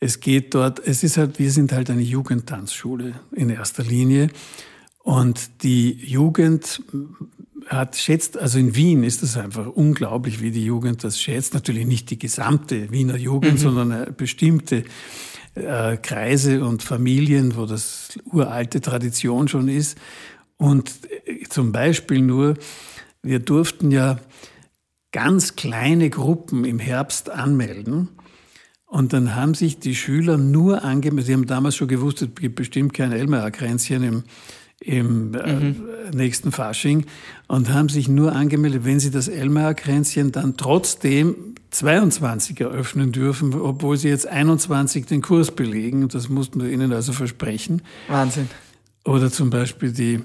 Es 0.00 0.20
geht 0.20 0.54
dort, 0.54 0.78
es 0.78 1.02
ist 1.02 1.16
halt, 1.16 1.38
wir 1.38 1.50
sind 1.50 1.72
halt 1.72 1.90
eine 1.90 2.02
Jugendtanzschule 2.02 3.14
in 3.32 3.50
erster 3.50 3.82
Linie. 3.82 4.28
Und 5.02 5.62
die 5.62 5.92
Jugend 5.92 6.82
hat, 7.66 7.96
schätzt, 7.96 8.38
also 8.38 8.58
in 8.58 8.74
Wien 8.74 9.02
ist 9.02 9.22
es 9.22 9.36
einfach 9.36 9.66
unglaublich, 9.66 10.40
wie 10.40 10.50
die 10.50 10.64
Jugend 10.64 11.04
das 11.04 11.20
schätzt. 11.20 11.54
Natürlich 11.54 11.86
nicht 11.86 12.10
die 12.10 12.18
gesamte 12.18 12.90
Wiener 12.90 13.16
Jugend, 13.16 13.54
mhm. 13.54 13.58
sondern 13.58 14.14
bestimmte 14.16 14.84
äh, 15.54 15.96
Kreise 15.96 16.64
und 16.64 16.82
Familien, 16.82 17.56
wo 17.56 17.66
das 17.66 18.18
uralte 18.24 18.80
Tradition 18.80 19.48
schon 19.48 19.68
ist. 19.68 19.98
Und 20.56 20.92
äh, 21.26 21.44
zum 21.48 21.72
Beispiel 21.72 22.20
nur, 22.20 22.54
wir 23.22 23.40
durften 23.40 23.90
ja 23.90 24.18
ganz 25.12 25.56
kleine 25.56 26.10
Gruppen 26.10 26.64
im 26.64 26.78
Herbst 26.78 27.30
anmelden. 27.30 28.08
Und 28.88 29.12
dann 29.12 29.36
haben 29.36 29.52
sich 29.52 29.78
die 29.78 29.94
Schüler 29.94 30.38
nur 30.38 30.82
angemeldet, 30.82 31.26
sie 31.26 31.34
haben 31.34 31.46
damals 31.46 31.76
schon 31.76 31.88
gewusst, 31.88 32.22
es 32.22 32.28
gibt 32.34 32.56
bestimmt 32.56 32.94
kein 32.94 33.12
Elmar-Kränzchen 33.12 34.02
im, 34.02 34.22
im 34.80 35.34
äh, 35.34 35.54
mhm. 35.54 35.76
nächsten 36.14 36.52
Fasching 36.52 37.04
und 37.48 37.70
haben 37.70 37.90
sich 37.90 38.08
nur 38.08 38.32
angemeldet, 38.32 38.86
wenn 38.86 38.98
sie 38.98 39.10
das 39.10 39.28
Elmar-Kränzchen 39.28 40.32
dann 40.32 40.56
trotzdem 40.56 41.54
22 41.70 42.60
eröffnen 42.62 43.12
dürfen, 43.12 43.54
obwohl 43.54 43.98
sie 43.98 44.08
jetzt 44.08 44.26
21 44.26 45.04
den 45.04 45.20
Kurs 45.20 45.50
belegen. 45.50 46.08
Das 46.08 46.30
mussten 46.30 46.62
wir 46.62 46.70
ihnen 46.70 46.90
also 46.94 47.12
versprechen. 47.12 47.82
Wahnsinn. 48.08 48.48
Oder 49.04 49.30
zum 49.30 49.50
Beispiel 49.50 49.92
die, 49.92 50.20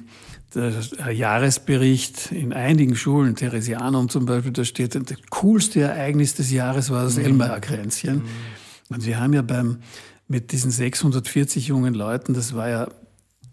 der 0.56 1.12
Jahresbericht 1.12 2.32
in 2.32 2.54
einigen 2.54 2.96
Schulen, 2.96 3.36
Theresianum 3.36 4.10
zum 4.10 4.26
Beispiel, 4.26 4.52
da 4.52 4.64
steht, 4.64 4.96
das 4.96 5.18
coolste 5.30 5.82
Ereignis 5.82 6.36
des 6.36 6.52
Jahres 6.52 6.90
war 6.90 7.04
das 7.04 7.18
mhm. 7.18 7.26
Elmar-Kränzchen. 7.26 8.18
Mhm. 8.18 8.24
Und 8.90 9.06
wir 9.06 9.20
haben 9.20 9.34
ja 9.34 9.42
beim, 9.42 9.78
mit 10.28 10.52
diesen 10.52 10.72
640 10.72 11.68
jungen 11.68 11.94
Leuten, 11.94 12.34
das 12.34 12.54
war 12.54 12.70
ja 12.70 12.88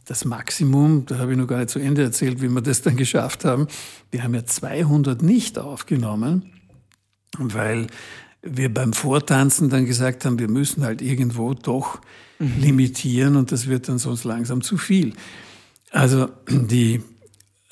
das 0.06 0.24
Maximum, 0.24 1.06
da 1.06 1.18
habe 1.18 1.32
ich 1.32 1.38
noch 1.38 1.46
gar 1.46 1.58
nicht 1.58 1.70
zu 1.70 1.78
Ende 1.78 2.02
erzählt, 2.02 2.42
wie 2.42 2.48
wir 2.48 2.60
das 2.60 2.82
dann 2.82 2.96
geschafft 2.96 3.44
haben. 3.44 3.68
Wir 4.10 4.24
haben 4.24 4.34
ja 4.34 4.44
200 4.44 5.22
nicht 5.22 5.58
aufgenommen, 5.58 6.52
weil 7.38 7.86
wir 8.42 8.72
beim 8.72 8.92
Vortanzen 8.92 9.70
dann 9.70 9.86
gesagt 9.86 10.24
haben, 10.24 10.38
wir 10.38 10.48
müssen 10.48 10.84
halt 10.84 11.00
irgendwo 11.00 11.54
doch 11.54 12.00
mhm. 12.38 12.54
limitieren 12.58 13.36
und 13.36 13.52
das 13.52 13.68
wird 13.68 13.88
dann 13.88 13.98
sonst 13.98 14.24
langsam 14.24 14.62
zu 14.62 14.76
viel. 14.76 15.14
Also 15.90 16.28
die 16.48 17.02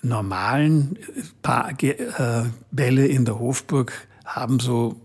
normalen 0.03 0.99
äh, 1.43 2.43
Bälle 2.71 3.07
in 3.07 3.25
der 3.25 3.39
Hofburg 3.39 3.93
haben 4.25 4.61
so 4.61 5.01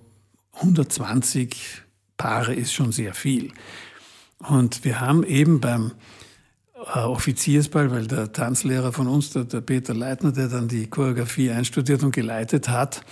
120 0.53 1.84
Paare 2.18 2.53
ist 2.53 2.74
schon 2.74 2.91
sehr 2.91 3.14
viel. 3.14 3.51
Und 4.39 4.84
wir 4.84 4.99
haben 4.99 5.24
eben 5.24 5.59
beim 5.59 5.91
äh, 6.93 6.99
Offiziersball, 6.99 7.91
weil 7.91 8.07
der 8.07 8.32
Tanzlehrer 8.32 8.91
von 8.93 9.07
uns, 9.07 9.32
der, 9.32 9.45
der 9.45 9.61
Peter 9.61 9.93
Leitner, 9.93 10.32
der 10.32 10.47
dann 10.47 10.68
die 10.68 10.88
Choreografie 10.88 11.51
einstudiert 11.51 12.03
und 12.03 12.14
geleitet 12.14 12.70
hat, 12.70 13.03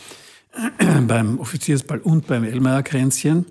beim 1.08 1.40
Offiziersball 1.40 2.00
und 2.00 2.28
beim 2.28 2.44
Elmar-Kränzchen, 2.44 3.46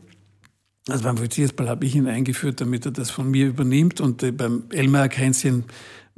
also 0.89 1.05
beim 1.05 1.17
Offiziersball 1.17 1.69
habe 1.69 1.85
ich 1.85 1.95
ihn 1.95 2.07
eingeführt, 2.07 2.61
damit 2.61 2.85
er 2.85 2.93
das 2.93 3.11
von 3.11 3.31
mir 3.31 3.49
übernimmt 3.49 4.01
und 4.01 4.23
äh, 4.23 4.33
beim 4.33 4.65
Elmar-Kränzchen 4.71 5.65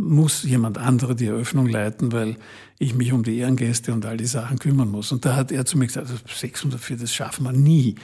muss 0.03 0.43
jemand 0.43 0.79
anderer 0.79 1.15
die 1.15 1.27
Eröffnung 1.27 1.69
leiten, 1.69 2.13
weil 2.13 2.37
ich 2.79 2.95
mich 2.95 3.13
um 3.13 3.23
die 3.23 3.39
Ehrengäste 3.39 3.93
und 3.93 4.05
all 4.05 4.17
die 4.17 4.27
Sachen 4.27 4.59
kümmern 4.59 4.91
muss. 4.91 5.13
Und 5.13 5.25
da 5.25 5.37
hat 5.37 5.53
er 5.53 5.65
zu 5.65 5.79
mir 5.79 5.87
gesagt, 5.87 6.09
604, 6.09 6.97
das 6.97 7.15
schaffen 7.15 7.45
wir 7.45 7.53
nie. 7.53 7.95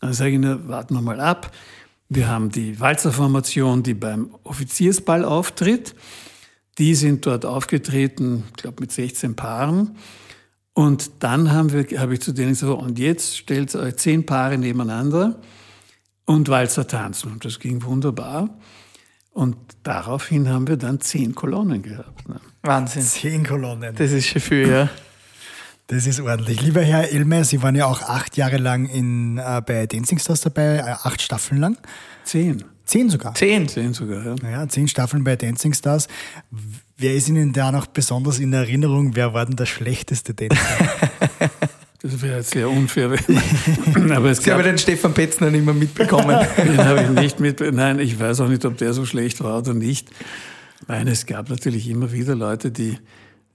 Dann 0.00 0.12
sage 0.12 0.32
ich, 0.32 0.38
na, 0.38 0.66
warten 0.68 0.94
wir 0.94 1.02
mal 1.02 1.20
ab. 1.20 1.54
Wir 2.08 2.28
haben 2.28 2.50
die 2.50 2.80
Walzerformation, 2.80 3.82
die 3.82 3.94
beim 3.94 4.34
Offiziersball 4.44 5.24
auftritt. 5.24 5.94
Die 6.78 6.94
sind 6.94 7.26
dort 7.26 7.44
aufgetreten, 7.44 8.44
ich 8.50 8.62
glaube 8.62 8.80
mit 8.80 8.92
16 8.92 9.36
Paaren. 9.36 9.96
Und 10.72 11.10
dann 11.20 11.50
habe 11.50 11.82
ich 11.82 12.20
zu 12.20 12.32
denen 12.32 12.50
gesagt, 12.50 12.80
und 12.80 12.98
jetzt 12.98 13.36
stellt 13.36 13.74
euch 13.74 13.96
zehn 13.96 14.24
Paare 14.24 14.58
nebeneinander 14.58 15.40
und 16.24 16.48
Walzer 16.48 16.86
tanzen. 16.86 17.32
Und 17.32 17.44
das 17.44 17.58
ging 17.58 17.82
wunderbar. 17.82 18.58
Und 19.38 19.56
daraufhin 19.84 20.48
haben 20.48 20.66
wir 20.66 20.76
dann 20.76 21.00
zehn 21.00 21.32
Kolonnen 21.32 21.80
gehabt. 21.80 22.28
Ne? 22.28 22.40
Wahnsinn. 22.62 23.02
Zehn 23.02 23.46
Kolonnen. 23.46 23.94
Das 23.94 24.10
ist 24.10 24.26
schon 24.26 24.42
viel, 24.42 24.68
ja. 24.68 24.88
Das 25.86 26.08
ist 26.08 26.18
ordentlich. 26.18 26.60
Lieber 26.60 26.82
Herr 26.82 27.12
Elmer, 27.12 27.44
Sie 27.44 27.62
waren 27.62 27.76
ja 27.76 27.86
auch 27.86 28.02
acht 28.02 28.36
Jahre 28.36 28.56
lang 28.56 28.86
in, 28.86 29.38
äh, 29.38 29.62
bei 29.64 29.86
Dancing 29.86 30.18
Stars 30.18 30.40
dabei, 30.40 30.78
äh, 30.78 30.80
acht 31.04 31.22
Staffeln 31.22 31.60
lang. 31.60 31.78
Zehn. 32.24 32.64
Zehn 32.84 33.10
sogar. 33.10 33.32
Zehn. 33.36 33.68
Zehn 33.68 33.94
sogar, 33.94 34.26
ja. 34.26 34.34
Naja, 34.42 34.68
zehn 34.68 34.88
Staffeln 34.88 35.22
bei 35.22 35.36
Dancing 35.36 35.72
Stars. 35.72 36.08
Wer 36.96 37.14
ist 37.14 37.28
Ihnen 37.28 37.52
da 37.52 37.70
noch 37.70 37.86
besonders 37.86 38.40
in 38.40 38.52
Erinnerung? 38.52 39.14
Wer 39.14 39.34
war 39.34 39.46
denn 39.46 39.54
der 39.54 39.66
schlechteste 39.66 40.34
Tänzer? 40.34 40.58
Das 42.00 42.22
wäre 42.22 42.36
jetzt 42.36 42.52
sehr 42.52 42.70
unfair. 42.70 43.10
Aber 44.14 44.30
es 44.30 44.38
Sie 44.38 44.52
haben 44.52 44.62
den 44.62 44.78
Stefan 44.78 45.14
Petzner 45.14 45.50
nicht 45.50 45.64
mehr 45.64 45.74
mitbekommen. 45.74 46.38
den 46.56 46.78
habe 46.78 47.02
ich 47.02 47.10
nicht 47.10 47.40
mit. 47.40 47.60
Nein, 47.60 47.98
ich 47.98 48.20
weiß 48.20 48.40
auch 48.40 48.48
nicht, 48.48 48.64
ob 48.64 48.78
der 48.78 48.92
so 48.92 49.04
schlecht 49.04 49.42
war 49.42 49.58
oder 49.58 49.74
nicht. 49.74 50.10
Nein, 50.86 51.08
es 51.08 51.26
gab 51.26 51.50
natürlich 51.50 51.88
immer 51.88 52.12
wieder 52.12 52.36
Leute, 52.36 52.70
die, 52.70 52.98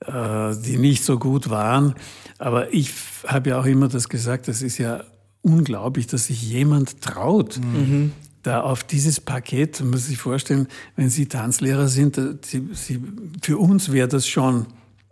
äh, 0.06 0.56
die 0.66 0.78
nicht 0.78 1.06
so 1.06 1.18
gut 1.18 1.50
waren. 1.50 1.96
Aber 2.38 2.74
ich 2.74 2.92
habe 3.26 3.52
ja 3.52 3.60
auch 3.60 3.66
immer 3.66 3.88
das 3.88 4.10
gesagt, 4.10 4.50
das 4.50 4.62
ist 4.62 4.78
ja 4.78 5.06
unglaublich, 5.42 6.08
dass 6.08 6.28
sich 6.28 6.42
jemand 6.42 7.02
traut. 7.02 7.60
Mhm. 7.60 8.12
Da 8.42 8.60
auf 8.60 8.84
dieses 8.84 9.22
Paket, 9.22 9.80
man 9.80 9.92
muss 9.92 10.08
sich 10.08 10.18
vorstellen, 10.18 10.68
wenn 10.98 11.10
Sie 11.10 11.28
Tanzlehrer 11.28 11.88
sind, 11.88 12.20
Sie, 12.44 12.68
Sie, 12.74 13.00
für 13.42 13.58
uns 13.58 13.94
wäre 13.94 14.10
das 14.10 14.28
schon 14.28 14.66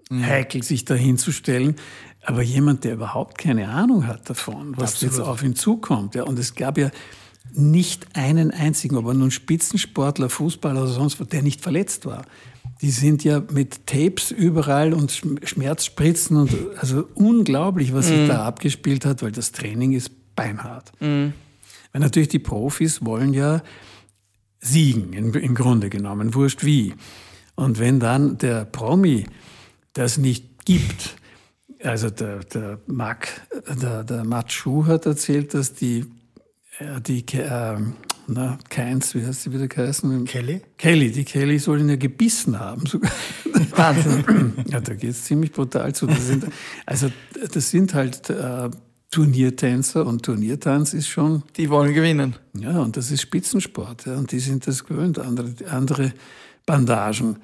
mhm. 0.09 0.25
heikel, 0.25 0.63
sich 0.63 0.83
da 0.83 0.95
hinzustellen. 0.95 1.75
Aber 2.23 2.41
jemand, 2.41 2.83
der 2.83 2.93
überhaupt 2.93 3.37
keine 3.37 3.69
Ahnung 3.69 4.07
hat 4.07 4.29
davon, 4.29 4.77
was 4.77 4.93
Absolut. 4.93 5.15
jetzt 5.15 5.25
auf 5.25 5.43
ihn 5.43 5.55
zukommt. 5.55 6.15
Ja, 6.15 6.23
und 6.23 6.37
es 6.37 6.53
gab 6.55 6.77
ja 6.77 6.91
nicht 7.53 8.15
einen 8.15 8.51
einzigen, 8.51 8.95
ob 8.97 9.07
er 9.07 9.13
nun 9.13 9.31
Spitzensportler, 9.31 10.29
Fußballer 10.29 10.83
oder 10.83 10.91
sonst 10.91 11.19
was, 11.19 11.27
der 11.27 11.41
nicht 11.41 11.61
verletzt 11.61 12.05
war. 12.05 12.25
Die 12.81 12.91
sind 12.91 13.23
ja 13.23 13.41
mit 13.51 13.87
Tapes 13.87 14.31
überall 14.31 14.93
und 14.93 15.11
Schmerzspritzen 15.43 16.37
und 16.37 16.51
also 16.77 17.07
unglaublich, 17.15 17.93
was 17.93 18.07
sich 18.07 18.19
mhm. 18.19 18.27
da 18.27 18.45
abgespielt 18.45 19.05
hat, 19.05 19.21
weil 19.21 19.31
das 19.31 19.51
Training 19.51 19.91
ist 19.91 20.35
beinhart. 20.35 20.91
Mhm. 20.99 21.33
Weil 21.91 22.01
natürlich 22.01 22.29
die 22.29 22.39
Profis 22.39 23.03
wollen 23.03 23.33
ja 23.33 23.61
siegen, 24.59 25.13
im 25.13 25.55
Grunde 25.55 25.89
genommen, 25.89 26.33
wurscht 26.35 26.63
wie. 26.63 26.93
Und 27.55 27.79
wenn 27.79 27.99
dann 27.99 28.37
der 28.37 28.65
Promi 28.65 29.25
das 29.93 30.17
nicht 30.17 30.65
gibt, 30.65 31.15
also 31.83 32.09
der, 32.09 32.39
der 32.39 32.79
Mark, 32.87 33.29
der, 33.81 34.03
der 34.03 34.23
Matt 34.23 34.51
Schuh 34.51 34.85
hat 34.85 35.05
erzählt, 35.05 35.53
dass 35.53 35.73
die, 35.73 36.05
äh, 36.79 37.01
die 37.01 37.25
äh, 37.37 37.77
na, 38.27 38.57
Keins, 38.69 39.13
wie 39.15 39.25
heißt 39.25 39.43
sie 39.43 39.53
wieder 39.53 39.67
geheißen? 39.67 40.25
Kelly? 40.25 40.61
Kelly, 40.77 41.11
die 41.11 41.25
Kelly 41.25 41.59
soll 41.59 41.81
ihn 41.81 41.89
ja 41.89 41.95
gebissen 41.95 42.59
haben. 42.59 42.83
Wahnsinn. 43.75 44.53
ja, 44.67 44.79
da 44.79 44.93
geht's 44.93 45.25
ziemlich 45.25 45.51
brutal 45.51 45.93
zu. 45.93 46.07
Das 46.07 46.27
sind, 46.27 46.45
also 46.85 47.11
das 47.51 47.69
sind 47.69 47.93
halt 47.93 48.29
äh, 48.29 48.69
Turniertänzer 49.09 50.05
und 50.05 50.23
Turniertanz 50.23 50.93
ist 50.93 51.09
schon. 51.09 51.43
Die 51.57 51.69
wollen 51.69 51.93
gewinnen. 51.93 52.35
Ja, 52.53 52.79
und 52.79 52.95
das 52.95 53.11
ist 53.11 53.21
Spitzensport. 53.21 54.05
Ja, 54.05 54.15
und 54.15 54.31
die 54.31 54.39
sind 54.39 54.65
das 54.67 54.85
gewöhnt, 54.85 55.19
andere, 55.19 55.53
andere 55.69 56.13
Bandagen. 56.65 57.37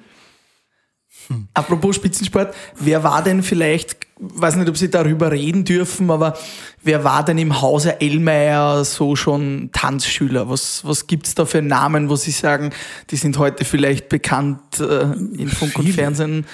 Hm. 1.28 1.48
Apropos 1.54 1.96
Spitzensport, 1.96 2.54
wer 2.78 3.04
war 3.04 3.22
denn 3.22 3.42
vielleicht, 3.42 3.98
weiß 4.18 4.56
nicht, 4.56 4.68
ob 4.68 4.76
Sie 4.76 4.90
darüber 4.90 5.30
reden 5.30 5.64
dürfen, 5.64 6.10
aber 6.10 6.36
wer 6.82 7.04
war 7.04 7.24
denn 7.24 7.38
im 7.38 7.60
Hause 7.60 8.00
Ellmeier 8.00 8.84
so 8.84 9.14
schon 9.14 9.70
Tanzschüler? 9.72 10.48
Was, 10.48 10.84
was 10.84 11.06
gibt's 11.06 11.34
da 11.34 11.44
für 11.44 11.62
Namen, 11.62 12.08
wo 12.08 12.16
Sie 12.16 12.30
sagen, 12.30 12.70
die 13.10 13.16
sind 13.16 13.38
heute 13.38 13.64
vielleicht 13.64 14.08
bekannt 14.08 14.80
äh, 14.80 15.02
in 15.12 15.48
Funk 15.48 15.72
Viele. 15.72 15.88
und 15.88 15.92
Fernsehen? 15.92 16.46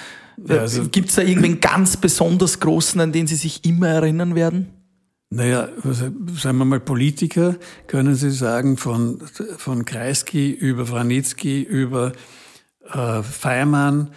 Ja, 0.49 0.59
also 0.59 0.89
gibt's 0.89 1.15
da 1.15 1.23
irgendwen 1.23 1.61
ganz 1.61 1.97
besonders 1.97 2.59
Großen, 2.59 3.01
an 3.01 3.13
den 3.13 3.29
Sie 3.29 3.37
sich 3.37 3.65
immer 3.65 3.89
erinnern 3.89 4.35
werden? 4.35 4.69
Naja, 5.31 5.69
sagen 5.83 6.59
wir 6.59 6.65
mal 6.65 6.81
Politiker, 6.81 7.57
können 7.87 8.15
Sie 8.15 8.31
sagen, 8.31 8.77
von, 8.77 9.21
von 9.57 9.85
Kreisky 9.85 10.51
über 10.51 10.87
Franitzky 10.87 11.63
über 11.63 12.13
äh, 12.93 13.23
Feiermann, 13.23 14.11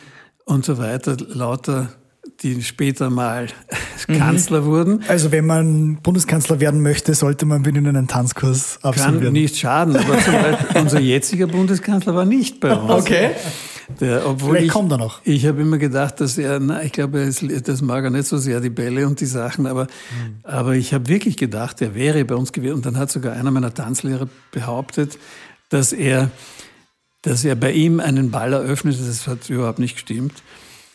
und 0.47 0.65
so 0.65 0.77
weiter, 0.77 1.17
lauter, 1.27 1.89
die 2.41 2.63
später 2.63 3.09
mal 3.09 3.47
mhm. 4.07 4.17
Kanzler 4.17 4.65
wurden. 4.65 5.03
Also 5.07 5.31
wenn 5.31 5.45
man 5.45 5.97
Bundeskanzler 6.01 6.59
werden 6.59 6.81
möchte, 6.81 7.13
sollte 7.13 7.45
man 7.45 7.61
mit 7.61 7.75
ihnen 7.75 7.95
einen 7.95 8.07
Tanzkurs 8.07 8.79
absolvieren. 8.81 9.25
Kann 9.25 9.33
nicht 9.33 9.57
schaden, 9.57 9.95
aber 9.95 10.19
zum 10.19 10.33
Beispiel 10.33 10.81
unser 10.81 10.99
jetziger 10.99 11.47
Bundeskanzler 11.47 12.15
war 12.15 12.25
nicht 12.25 12.59
bei 12.59 12.73
uns. 12.73 13.05
Okay. 13.05 13.31
Der, 14.01 14.27
obwohl 14.27 14.51
Vielleicht 14.51 14.67
ich, 14.67 14.71
kommt 14.73 14.91
er 14.91 14.97
noch. 14.97 15.21
Ich 15.23 15.45
habe 15.45 15.61
immer 15.61 15.77
gedacht, 15.77 16.19
dass 16.19 16.37
er, 16.37 16.59
na, 16.59 16.83
ich 16.83 16.91
glaube, 16.91 17.29
das 17.63 17.81
mag 17.81 18.03
er 18.03 18.09
nicht 18.09 18.27
so 18.27 18.37
sehr, 18.37 18.59
die 18.59 18.69
Bälle 18.69 19.07
und 19.07 19.21
die 19.21 19.25
Sachen, 19.25 19.65
aber, 19.65 19.83
mhm. 19.83 20.39
aber 20.43 20.75
ich 20.75 20.93
habe 20.93 21.07
wirklich 21.07 21.37
gedacht, 21.37 21.81
er 21.81 21.95
wäre 21.95 22.23
bei 22.25 22.35
uns 22.35 22.51
gewesen. 22.51 22.75
Und 22.75 22.85
dann 22.85 22.97
hat 22.97 23.11
sogar 23.11 23.33
einer 23.33 23.49
meiner 23.51 23.73
Tanzlehrer 23.73 24.27
behauptet, 24.51 25.17
dass 25.69 25.93
er 25.93 26.31
dass 27.27 27.43
er 27.43 27.55
bei 27.55 27.73
ihm 27.73 27.99
einen 27.99 28.31
Ball 28.31 28.53
eröffnet. 28.53 28.97
Das 28.99 29.27
hat 29.27 29.49
überhaupt 29.49 29.79
nicht 29.79 29.95
gestimmt. 29.95 30.43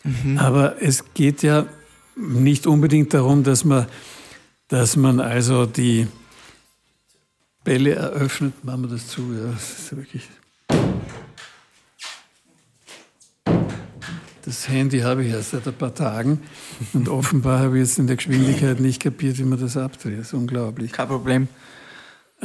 Mhm. 0.03 0.37
Aber 0.39 0.81
es 0.81 1.13
geht 1.13 1.43
ja 1.43 1.67
nicht 2.15 2.65
unbedingt 2.65 3.13
darum, 3.13 3.43
dass 3.43 3.63
man, 3.65 3.85
dass 4.67 4.95
man 4.95 5.19
also 5.19 5.67
die 5.67 6.07
Bälle 7.63 7.93
eröffnet. 7.93 8.63
Machen 8.65 8.83
wir 8.83 8.89
das 8.89 9.07
zu, 9.07 9.21
ja, 9.31 9.51
das 9.51 9.79
ist 9.79 9.95
wirklich. 9.95 10.27
Das 14.45 14.67
Handy 14.67 14.99
habe 14.99 15.23
ich 15.23 15.31
erst 15.31 15.51
seit 15.51 15.67
ein 15.67 15.73
paar 15.73 15.93
Tagen 15.93 16.41
und 16.93 17.07
offenbar 17.09 17.59
habe 17.59 17.77
ich 17.77 17.87
jetzt 17.87 17.99
in 17.99 18.07
der 18.07 18.17
Geschwindigkeit 18.17 18.79
nicht 18.79 19.01
kapiert, 19.01 19.37
wie 19.37 19.43
man 19.43 19.59
das 19.59 19.77
abdreht. 19.77 20.19
Das 20.19 20.27
ist 20.27 20.33
unglaublich. 20.33 20.91
Kein 20.91 21.07
Problem. 21.07 21.47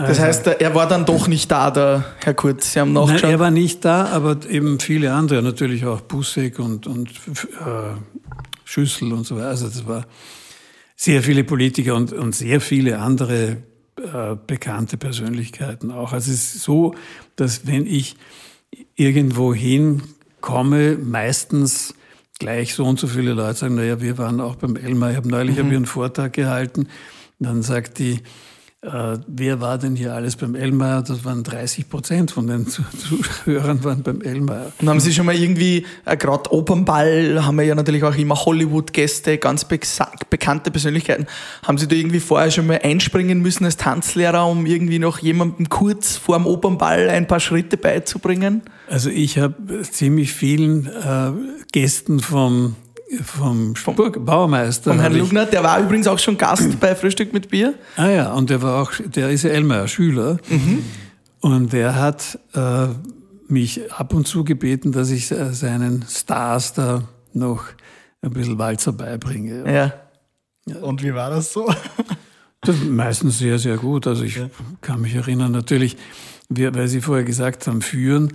Das 0.06 0.20
heißt, 0.20 0.46
er 0.46 0.74
war 0.76 0.86
dann 0.86 1.04
doch 1.04 1.26
nicht 1.26 1.50
da, 1.50 1.70
der 1.72 2.04
Herr 2.22 2.34
Kurz. 2.34 2.72
Sie 2.72 2.80
haben 2.80 2.92
nachgeschaut. 2.92 3.22
Nein, 3.22 3.32
er 3.32 3.38
war 3.40 3.50
nicht 3.50 3.84
da, 3.84 4.06
aber 4.06 4.38
eben 4.48 4.78
viele 4.78 5.12
andere, 5.12 5.42
natürlich 5.42 5.86
auch 5.86 6.00
Busseck 6.02 6.60
und, 6.60 6.86
und 6.86 7.08
äh, 7.08 7.96
Schüssel 8.64 9.12
und 9.12 9.26
so 9.26 9.36
weiter. 9.36 9.48
Also 9.48 9.66
das 9.66 9.86
war 9.86 10.06
sehr 10.94 11.22
viele 11.22 11.42
Politiker 11.42 11.96
und, 11.96 12.12
und 12.12 12.34
sehr 12.34 12.60
viele 12.60 13.00
andere 13.00 13.56
äh, 13.96 14.36
bekannte 14.46 14.96
Persönlichkeiten 14.96 15.90
auch. 15.90 16.12
Also 16.12 16.30
es 16.30 16.54
ist 16.54 16.62
so, 16.62 16.94
dass 17.34 17.66
wenn 17.66 17.84
ich 17.84 18.16
irgendwo 18.94 19.52
hinkomme, 19.52 20.96
meistens 20.96 21.94
gleich 22.38 22.74
so 22.74 22.84
und 22.84 23.00
so 23.00 23.08
viele 23.08 23.32
Leute 23.32 23.58
sagen, 23.58 23.74
naja, 23.74 24.00
wir 24.00 24.16
waren 24.18 24.40
auch 24.40 24.54
beim 24.54 24.76
Elmar. 24.76 25.10
Ich 25.10 25.16
habe 25.16 25.28
neulich 25.28 25.56
mhm. 25.56 25.60
hab 25.60 25.66
einen 25.66 25.86
Vortrag 25.86 26.32
gehalten. 26.32 26.88
Dann 27.40 27.62
sagt 27.62 27.98
die, 27.98 28.20
äh, 28.80 29.18
wer 29.26 29.60
war 29.60 29.76
denn 29.76 29.96
hier 29.96 30.14
alles 30.14 30.36
beim 30.36 30.54
Elmar? 30.54 31.02
Das 31.02 31.24
waren 31.24 31.42
30 31.42 31.88
Prozent 31.88 32.30
von 32.30 32.46
den 32.46 32.66
Zuhörern 33.44 33.82
waren 33.82 34.04
beim 34.04 34.20
Elmar. 34.20 34.72
Und 34.80 34.88
haben 34.88 35.00
Sie 35.00 35.12
schon 35.12 35.26
mal 35.26 35.34
irgendwie, 35.34 35.84
äh, 36.04 36.16
gerade 36.16 36.52
Opernball, 36.52 37.44
haben 37.44 37.58
wir 37.58 37.64
ja 37.64 37.74
natürlich 37.74 38.04
auch 38.04 38.14
immer 38.14 38.36
Hollywood-Gäste, 38.36 39.38
ganz 39.38 39.64
be 39.64 39.80
bekannte 40.30 40.70
Persönlichkeiten. 40.70 41.26
Haben 41.64 41.78
Sie 41.78 41.88
da 41.88 41.96
irgendwie 41.96 42.20
vorher 42.20 42.52
schon 42.52 42.68
mal 42.68 42.78
einspringen 42.80 43.40
müssen 43.40 43.64
als 43.64 43.76
Tanzlehrer, 43.78 44.46
um 44.46 44.64
irgendwie 44.64 45.00
noch 45.00 45.18
jemandem 45.18 45.68
kurz 45.68 46.16
vor 46.16 46.36
dem 46.36 46.46
Opernball 46.46 47.10
ein 47.10 47.26
paar 47.26 47.40
Schritte 47.40 47.78
beizubringen? 47.78 48.62
Also 48.88 49.10
ich 49.10 49.38
habe 49.38 49.82
ziemlich 49.82 50.32
vielen 50.32 50.86
äh, 50.86 51.32
Gästen 51.72 52.20
vom 52.20 52.76
vom, 53.24 53.74
vom 53.74 53.96
Baumeister. 54.24 54.92
Vom 54.92 55.00
Herrn 55.00 55.14
Lugner, 55.14 55.46
der 55.46 55.62
war 55.62 55.80
übrigens 55.80 56.06
auch 56.06 56.18
schon 56.18 56.36
Gast 56.36 56.78
bei 56.80 56.94
Frühstück 56.94 57.32
mit 57.32 57.48
Bier. 57.48 57.74
Ah 57.96 58.08
ja, 58.08 58.32
und 58.32 58.50
der 58.50 58.62
war 58.62 58.82
auch, 58.82 58.92
der 59.04 59.30
ist 59.30 59.44
ja 59.44 59.50
Elmar 59.50 59.88
Schüler. 59.88 60.38
Mhm. 60.48 60.84
Und 61.40 61.72
der 61.72 61.94
hat 61.94 62.38
äh, 62.54 62.88
mich 63.48 63.92
ab 63.92 64.12
und 64.12 64.26
zu 64.26 64.44
gebeten, 64.44 64.92
dass 64.92 65.10
ich 65.10 65.30
äh, 65.30 65.52
seinen 65.52 66.04
Stars 66.08 66.74
da 66.74 67.04
noch 67.32 67.64
ein 68.22 68.32
bisschen 68.32 68.58
Walzer 68.58 68.92
beibringe. 68.92 69.64
Ja. 69.72 69.92
ja. 70.66 70.76
Und 70.80 71.02
wie 71.02 71.14
war 71.14 71.30
das 71.30 71.52
so? 71.52 71.72
Das 72.62 72.74
meistens 72.84 73.38
sehr, 73.38 73.60
sehr 73.60 73.76
gut. 73.76 74.08
Also 74.08 74.24
ich 74.24 74.34
ja. 74.34 74.50
kann 74.80 75.00
mich 75.00 75.14
erinnern, 75.14 75.52
natürlich, 75.52 75.96
weil 76.48 76.88
Sie 76.88 77.00
vorher 77.00 77.24
gesagt 77.24 77.68
haben, 77.68 77.82
führen, 77.82 78.32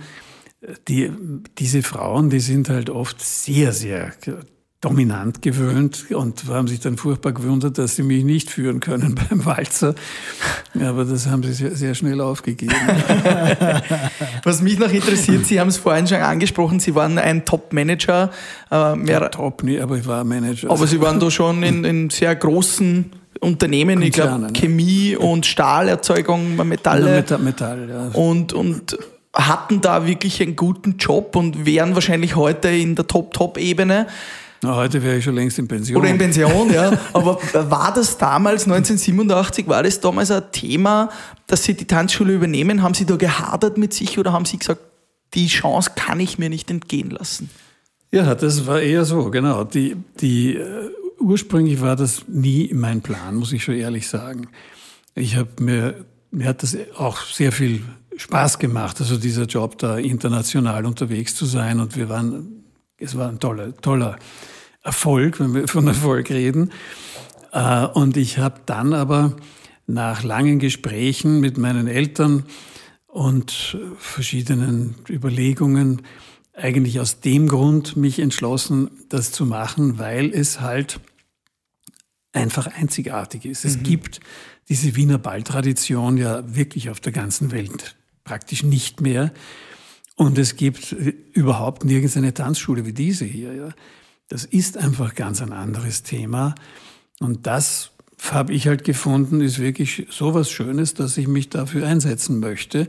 die, 0.88 1.12
diese 1.58 1.82
Frauen, 1.82 2.30
die 2.30 2.40
sind 2.40 2.70
halt 2.70 2.88
oft 2.88 3.20
sehr, 3.20 3.72
sehr 3.72 4.12
dominant 4.84 5.40
gewöhnt 5.40 6.10
und 6.10 6.44
haben 6.48 6.68
sich 6.68 6.80
dann 6.80 6.98
furchtbar 6.98 7.32
gewundert, 7.32 7.78
dass 7.78 7.96
sie 7.96 8.02
mich 8.02 8.22
nicht 8.22 8.50
führen 8.50 8.80
können 8.80 9.14
beim 9.30 9.44
Walzer. 9.46 9.94
Aber 10.78 11.04
das 11.04 11.26
haben 11.26 11.42
sie 11.42 11.52
sehr, 11.54 11.74
sehr 11.74 11.94
schnell 11.94 12.20
aufgegeben. 12.20 12.74
Was 14.44 14.60
mich 14.60 14.78
noch 14.78 14.90
interessiert, 14.90 15.46
Sie 15.46 15.58
haben 15.58 15.68
es 15.68 15.78
vorhin 15.78 16.06
schon 16.06 16.18
angesprochen, 16.18 16.80
Sie 16.80 16.94
waren 16.94 17.18
ein 17.18 17.44
Top-Manager. 17.44 18.30
Äh, 18.70 19.10
ja, 19.10 19.28
top, 19.30 19.62
nie, 19.62 19.80
aber 19.80 19.96
ich 19.96 20.06
war 20.06 20.22
Manager. 20.24 20.70
Aber 20.70 20.86
Sie 20.86 21.00
waren 21.00 21.18
da 21.18 21.30
schon 21.30 21.62
in, 21.62 21.84
in 21.84 22.10
sehr 22.10 22.34
großen 22.36 23.10
Unternehmen, 23.40 24.02
ich 24.02 24.12
glaube 24.12 24.48
Chemie 24.52 25.16
und 25.16 25.46
Stahlerzeugung, 25.46 26.56
Metalle. 26.68 27.16
Metall, 27.16 27.38
Metall 27.38 27.88
ja. 27.88 28.20
Und, 28.20 28.52
und 28.52 28.98
hatten 29.34 29.80
da 29.80 30.06
wirklich 30.06 30.42
einen 30.42 30.56
guten 30.56 30.96
Job 30.98 31.36
und 31.36 31.66
wären 31.66 31.94
wahrscheinlich 31.94 32.36
heute 32.36 32.68
in 32.68 32.94
der 32.94 33.06
Top-Top-Ebene. 33.06 34.06
Na, 34.64 34.76
heute 34.76 35.02
wäre 35.02 35.18
ich 35.18 35.24
schon 35.24 35.34
längst 35.34 35.58
in 35.58 35.68
Pension. 35.68 36.00
Oder 36.00 36.08
in 36.08 36.16
Pension, 36.16 36.72
ja. 36.72 36.98
Aber 37.12 37.38
war 37.52 37.92
das 37.92 38.16
damals, 38.16 38.62
1987, 38.62 39.68
war 39.68 39.82
das 39.82 40.00
damals 40.00 40.30
ein 40.30 40.42
Thema, 40.52 41.10
dass 41.46 41.64
Sie 41.64 41.74
die 41.74 41.84
Tanzschule 41.84 42.34
übernehmen? 42.34 42.82
Haben 42.82 42.94
Sie 42.94 43.04
da 43.04 43.16
gehadert 43.16 43.76
mit 43.76 43.92
sich 43.92 44.18
oder 44.18 44.32
haben 44.32 44.46
Sie 44.46 44.56
gesagt, 44.56 44.80
die 45.34 45.48
Chance 45.48 45.90
kann 45.94 46.18
ich 46.18 46.38
mir 46.38 46.48
nicht 46.48 46.70
entgehen 46.70 47.10
lassen? 47.10 47.50
Ja, 48.10 48.34
das 48.34 48.66
war 48.66 48.80
eher 48.80 49.04
so, 49.04 49.30
genau. 49.30 49.64
Die, 49.64 49.96
die, 50.22 50.56
uh, 50.56 51.22
ursprünglich 51.22 51.82
war 51.82 51.94
das 51.94 52.22
nie 52.26 52.70
mein 52.72 53.02
Plan, 53.02 53.34
muss 53.34 53.52
ich 53.52 53.64
schon 53.64 53.74
ehrlich 53.74 54.08
sagen. 54.08 54.48
Ich 55.14 55.36
habe 55.36 55.50
mir, 55.60 56.06
mir 56.30 56.48
hat 56.48 56.62
das 56.62 56.74
auch 56.96 57.20
sehr 57.20 57.52
viel 57.52 57.82
Spaß 58.16 58.58
gemacht, 58.58 58.98
also 58.98 59.18
dieser 59.18 59.44
Job 59.44 59.76
da 59.76 59.98
international 59.98 60.86
unterwegs 60.86 61.34
zu 61.34 61.44
sein 61.44 61.80
und 61.80 61.96
wir 61.96 62.08
waren, 62.08 62.64
es 62.96 63.14
war 63.14 63.28
ein 63.28 63.40
toller, 63.40 63.76
toller 63.76 64.16
Erfolg, 64.84 65.40
wenn 65.40 65.54
wir 65.54 65.66
von 65.68 65.88
Erfolg 65.88 66.30
reden. 66.30 66.70
Äh, 67.52 67.86
und 67.86 68.16
ich 68.16 68.38
habe 68.38 68.60
dann 68.66 68.92
aber 68.92 69.36
nach 69.86 70.22
langen 70.22 70.60
Gesprächen 70.60 71.40
mit 71.40 71.58
meinen 71.58 71.88
Eltern 71.88 72.44
und 73.06 73.76
verschiedenen 73.98 74.94
Überlegungen 75.08 76.02
eigentlich 76.54 77.00
aus 77.00 77.20
dem 77.20 77.48
Grund 77.48 77.96
mich 77.96 78.18
entschlossen, 78.18 78.90
das 79.08 79.32
zu 79.32 79.44
machen, 79.44 79.98
weil 79.98 80.32
es 80.32 80.60
halt 80.60 81.00
einfach 82.32 82.66
einzigartig 82.66 83.44
ist. 83.44 83.64
Es 83.64 83.78
mhm. 83.78 83.82
gibt 83.82 84.20
diese 84.68 84.96
Wiener 84.96 85.18
Balltradition 85.18 86.16
ja 86.16 86.42
wirklich 86.54 86.90
auf 86.90 87.00
der 87.00 87.12
ganzen 87.12 87.50
Welt 87.50 87.96
praktisch 88.24 88.62
nicht 88.62 89.00
mehr. 89.00 89.32
Und 90.16 90.38
es 90.38 90.56
gibt 90.56 90.92
überhaupt 90.92 91.84
nirgends 91.84 92.16
eine 92.16 92.34
Tanzschule 92.34 92.86
wie 92.86 92.92
diese 92.92 93.24
hier. 93.24 93.52
Ja. 93.52 93.68
Das 94.28 94.44
ist 94.44 94.78
einfach 94.78 95.14
ganz 95.14 95.42
ein 95.42 95.52
anderes 95.52 96.02
Thema. 96.02 96.54
Und 97.20 97.46
das 97.46 97.90
habe 98.30 98.52
ich 98.52 98.66
halt 98.66 98.84
gefunden, 98.84 99.40
ist 99.40 99.58
wirklich 99.58 100.06
so 100.10 100.34
was 100.34 100.50
Schönes, 100.50 100.94
dass 100.94 101.16
ich 101.16 101.28
mich 101.28 101.50
dafür 101.50 101.86
einsetzen 101.86 102.40
möchte. 102.40 102.88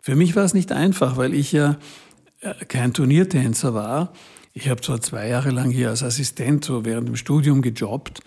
Für 0.00 0.16
mich 0.16 0.36
war 0.36 0.44
es 0.44 0.54
nicht 0.54 0.72
einfach, 0.72 1.16
weil 1.16 1.32
ich 1.32 1.52
ja 1.52 1.78
äh, 2.40 2.64
kein 2.66 2.92
Turniertänzer 2.92 3.74
war. 3.74 4.12
Ich 4.52 4.68
habe 4.68 4.80
zwar 4.80 5.00
zwei 5.00 5.28
Jahre 5.28 5.50
lang 5.50 5.70
hier 5.70 5.90
als 5.90 6.02
Assistent 6.02 6.64
so 6.64 6.84
während 6.84 7.08
dem 7.08 7.16
Studium 7.16 7.62
gejobbt 7.62 8.20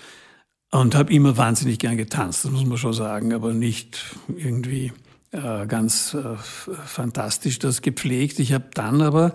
und 0.71 0.95
habe 0.95 1.13
immer 1.13 1.37
wahnsinnig 1.37 1.79
gern 1.79 1.97
getanzt, 1.97 2.43
das 2.43 2.51
muss 2.51 2.65
man 2.65 2.77
schon 2.77 2.93
sagen, 2.93 3.33
aber 3.33 3.53
nicht 3.53 4.15
irgendwie 4.35 4.91
äh, 5.31 5.65
ganz 5.67 6.13
äh, 6.13 6.35
fantastisch 6.37 7.59
das 7.59 7.81
gepflegt. 7.81 8.39
Ich 8.39 8.53
habe 8.53 8.65
dann 8.73 9.01
aber, 9.01 9.33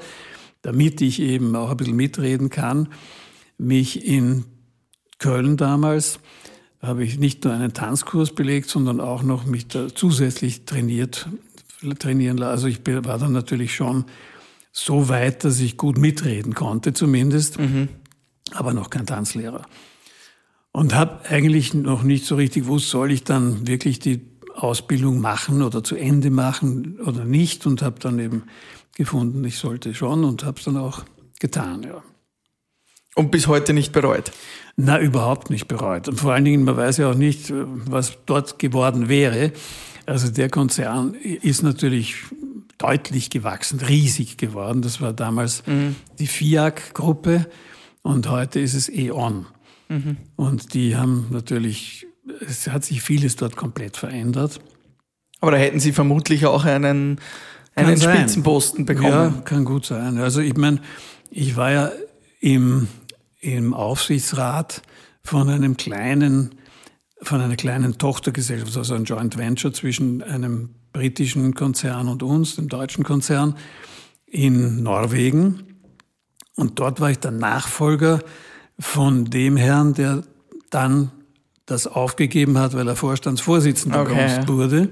damit 0.63 1.01
ich 1.01 1.21
eben 1.21 1.55
auch 1.57 1.71
ein 1.71 1.77
bisschen 1.77 1.97
mitreden 1.97 2.51
kann, 2.51 2.89
mich 3.59 4.07
in 4.07 4.45
Köln 5.19 5.57
damals 5.57 6.19
habe 6.81 7.05
ich 7.05 7.19
nicht 7.19 7.45
nur 7.45 7.53
einen 7.53 7.73
Tanzkurs 7.73 8.35
belegt, 8.35 8.69
sondern 8.69 9.01
auch 9.01 9.23
noch 9.23 9.47
mich 9.47 9.69
da 9.69 9.95
zusätzlich 9.95 10.65
trainiert, 10.65 11.29
trainieren 11.99 12.37
lassen. 12.37 12.51
Also 12.51 12.67
ich 12.67 12.81
war 12.85 13.19
dann 13.19 13.33
natürlich 13.33 13.75
schon 13.75 14.05
so 14.73 15.09
weit, 15.09 15.45
dass 15.45 15.61
ich 15.61 15.77
gut 15.77 15.97
mitreden 15.97 16.55
konnte 16.55 16.93
zumindest, 16.93 17.61
mhm. 17.61 17.89
aber 18.53 18.75
noch 18.75 18.91
kein 18.91 19.07
Tanzlehrer. 19.07 19.67
Und 20.73 20.95
habe 20.95 21.29
eigentlich 21.29 21.75
noch 21.75 22.03
nicht 22.03 22.25
so 22.25 22.35
richtig 22.35 22.65
gewusst, 22.65 22.89
soll 22.89 23.13
ich 23.13 23.23
dann 23.23 23.67
wirklich 23.69 24.01
die 24.01 24.23
Ausbildung 24.55 25.21
machen 25.21 25.63
oder 25.63 25.85
zu 25.85 25.97
Ende 25.97 26.31
machen 26.31 26.99
oder 27.01 27.25
nicht 27.25 27.67
und 27.67 27.83
habe 27.83 28.01
dann 28.01 28.19
eben 28.19 28.45
gefunden, 29.05 29.45
ich 29.45 29.59
sollte 29.59 29.95
schon 29.95 30.25
und 30.25 30.45
habe 30.45 30.59
es 30.59 30.65
dann 30.65 30.77
auch 30.77 31.05
getan. 31.41 31.83
Ja. 31.83 32.03
Und 33.15 33.31
bis 33.31 33.47
heute 33.47 33.73
nicht 33.73 33.93
bereut? 33.93 34.33
Na, 34.77 34.99
überhaupt 34.99 35.51
nicht 35.51 35.69
bereut. 35.69 36.09
Und 36.09 36.19
vor 36.19 36.33
allen 36.33 36.45
Dingen, 36.45 36.65
man 36.65 36.77
weiß 36.77 36.97
ja 36.99 37.11
auch 37.11 37.15
nicht, 37.15 37.53
was 37.53 38.19
dort 38.27 38.59
geworden 38.59 39.09
wäre. 39.09 39.53
Also 40.07 40.31
der 40.31 40.49
Konzern 40.49 41.15
ist 41.15 41.63
natürlich 41.63 42.17
deutlich 42.79 43.31
gewachsen, 43.31 43.81
riesig 43.81 44.39
geworden. 44.39 44.83
Das 44.83 45.01
war 45.01 45.13
damals 45.13 45.63
mhm. 45.67 45.97
die 46.19 46.27
FIAC-Gruppe 46.27 47.47
und 48.03 48.29
heute 48.29 48.61
ist 48.61 48.75
es 48.75 48.89
E.ON. 48.89 49.47
Mhm. 49.89 50.17
Und 50.37 50.75
die 50.75 50.97
haben 50.97 51.27
natürlich, 51.31 52.07
es 52.41 52.67
hat 52.69 52.85
sich 52.85 53.03
vieles 53.03 53.37
dort 53.37 53.57
komplett 53.57 53.97
verändert. 53.97 54.61
Aber 55.41 55.51
da 55.51 55.57
hätten 55.59 55.81
Sie 55.81 55.93
vermutlich 55.93 56.47
auch 56.47 56.65
einen, 56.65 57.21
einen 57.75 58.01
Spitzenposten 58.01 58.85
bekommen. 58.85 59.11
Ja, 59.11 59.35
kann 59.45 59.65
gut 59.65 59.87
sein. 59.87 60.19
Also 60.19 60.41
ich 60.41 60.57
meine, 60.57 60.81
ich 61.31 61.57
war 61.57 61.71
ja 61.71 61.93
im, 62.41 62.89
im 63.41 63.75
Aufsichtsrat 63.75 64.83
von 65.23 65.49
einem 65.49 65.77
kleinen 65.77 66.55
von 67.23 67.41
einer 67.41 67.57
kleinen 67.57 67.99
Tochtergesellschaft, 67.99 68.77
also 68.77 68.95
ein 68.95 69.05
Joint 69.05 69.39
Venture 69.39 69.73
zwischen 69.73 70.23
einem 70.23 70.71
britischen 70.93 71.55
Konzern 71.55 72.09
und 72.09 72.23
uns, 72.23 72.57
dem 72.57 72.69
deutschen 72.69 73.05
Konzern, 73.05 73.57
in 74.27 74.83
Norwegen. 74.83 75.63
Und 76.57 76.79
dort 76.79 77.01
war 77.01 77.11
ich 77.11 77.19
der 77.19 77.31
Nachfolger 77.31 78.21
von 78.79 79.27
dem 79.27 79.57
Herrn, 79.57 79.95
der 79.95 80.23
dann 80.71 81.13
das 81.67 81.87
aufgegeben 81.87 82.59
hat, 82.59 82.75
weil 82.75 82.89
er 82.89 82.97
Vorstandsvorsitzender 82.97 84.03
okay, 84.03 84.49
wurde. 84.49 84.89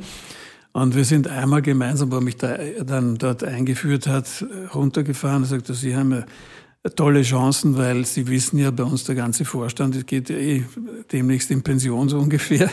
Und 0.72 0.94
wir 0.94 1.04
sind 1.04 1.26
einmal 1.26 1.62
gemeinsam, 1.62 2.12
wo 2.12 2.16
er 2.16 2.20
mich 2.20 2.36
da 2.36 2.56
dann 2.84 3.16
dort 3.16 3.42
eingeführt 3.42 4.06
hat, 4.06 4.44
runtergefahren 4.74 5.42
und 5.42 5.48
sagte, 5.48 5.74
Sie 5.74 5.96
haben 5.96 6.12
ja 6.12 6.90
tolle 6.94 7.22
Chancen, 7.22 7.76
weil 7.76 8.04
Sie 8.04 8.28
wissen 8.28 8.58
ja, 8.58 8.70
bei 8.70 8.84
uns 8.84 9.04
der 9.04 9.16
ganze 9.16 9.44
Vorstand 9.44 10.06
geht 10.06 10.30
ja 10.30 10.36
eh 10.36 10.64
demnächst 11.10 11.50
in 11.50 11.62
Pension 11.62 12.08
so 12.08 12.18
ungefähr. 12.20 12.70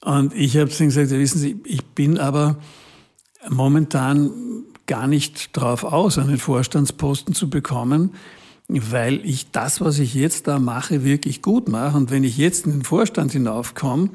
Und 0.00 0.34
ich 0.34 0.56
habe 0.56 0.70
ihm 0.70 0.86
gesagt, 0.86 1.10
ja, 1.10 1.18
wissen 1.18 1.38
Sie, 1.38 1.60
ich 1.64 1.84
bin 1.84 2.18
aber 2.18 2.56
momentan 3.48 4.30
gar 4.86 5.06
nicht 5.06 5.56
drauf 5.56 5.84
aus, 5.84 6.18
einen 6.18 6.38
Vorstandsposten 6.38 7.34
zu 7.34 7.50
bekommen, 7.50 8.14
weil 8.68 9.24
ich 9.24 9.50
das, 9.50 9.80
was 9.80 9.98
ich 9.98 10.14
jetzt 10.14 10.48
da 10.48 10.58
mache, 10.58 11.04
wirklich 11.04 11.42
gut 11.42 11.68
mache. 11.68 11.96
Und 11.96 12.10
wenn 12.10 12.24
ich 12.24 12.36
jetzt 12.38 12.66
in 12.66 12.72
den 12.72 12.84
Vorstand 12.84 13.32
hinaufkomme, 13.32 14.10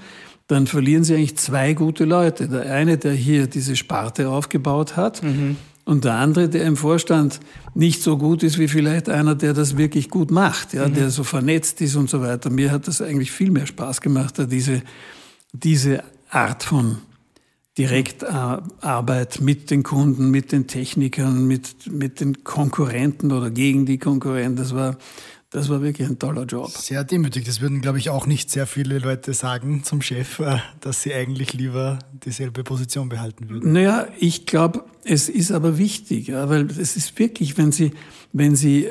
dann 0.48 0.68
verlieren 0.68 1.04
Sie 1.04 1.16
eigentlich 1.16 1.38
zwei 1.38 1.74
gute 1.74 2.06
Leute. 2.06 2.48
Der 2.48 2.74
eine, 2.74 2.98
der 2.98 3.14
hier 3.14 3.48
diese 3.48 3.76
Sparte 3.76 4.30
aufgebaut 4.30 4.96
hat, 4.96 5.22
mhm. 5.24 5.58
und 5.86 6.06
der 6.06 6.14
andere, 6.14 6.50
der 6.50 6.66
im 6.66 6.78
Vorstand 6.78 7.40
nicht 7.76 8.02
so 8.02 8.18
gut 8.18 8.44
ist 8.44 8.58
wie 8.58 8.68
vielleicht 8.68 9.10
einer, 9.10 9.36
der 9.36 9.54
das 9.54 9.78
wirklich 9.78 10.10
gut 10.10 10.32
macht, 10.32 10.74
ja, 10.74 10.88
mhm. 10.88 10.94
der 10.94 11.10
so 11.10 11.24
vernetzt 11.24 11.82
ist 11.82 11.96
und 11.96 12.10
so 12.10 12.22
weiter. 12.22 12.50
Mir 12.50 12.72
hat 12.72 12.88
das 12.88 13.02
eigentlich 13.02 13.32
viel 13.32 13.52
mehr 13.52 13.68
Spaß 13.68 14.02
gemacht, 14.02 14.40
da 14.40 14.46
diese 14.46 14.82
diese 15.54 16.04
Art 16.30 16.64
von 16.64 16.98
Direktarbeit 17.78 19.40
mit 19.40 19.70
den 19.70 19.84
Kunden, 19.84 20.32
mit 20.32 20.52
den 20.52 20.68
Technikern, 20.68 21.48
mit, 21.48 21.92
mit 21.92 22.20
den 22.20 22.44
Konkurrenten 22.44 23.32
oder 23.32 23.52
gegen 23.52 23.86
die 23.86 24.00
Konkurrenten, 24.00 24.56
das 24.56 24.74
war, 24.74 24.98
das 25.50 25.70
war 25.70 25.82
wirklich 25.82 26.08
ein 26.08 26.20
toller 26.20 26.44
Job. 26.44 26.70
Sehr 26.70 27.04
demütig. 27.04 27.46
Das 27.46 27.62
würden, 27.62 27.82
glaube 27.82 28.00
ich, 28.00 28.10
auch 28.10 28.26
nicht 28.26 28.50
sehr 28.52 28.68
viele 28.68 29.00
Leute 29.00 29.34
sagen 29.34 29.84
zum 29.84 30.02
Chef, 30.02 30.40
äh, 30.40 30.58
dass 30.82 31.02
sie 31.02 31.14
eigentlich 31.14 31.54
lieber 31.54 32.00
dieselbe 32.12 32.64
Position 32.64 33.10
behalten 33.10 33.50
würden. 33.50 33.72
Naja, 33.72 34.08
ich 34.20 34.46
glaube, 34.46 34.84
es 35.04 35.30
ist 35.30 35.52
aber 35.52 35.78
wichtig, 35.78 36.32
weil 36.32 36.70
es 36.72 36.98
ist 36.98 37.18
wirklich, 37.18 37.58
wenn 37.58 37.72
Sie, 37.72 37.92
wenn 38.34 38.56
Sie 38.56 38.90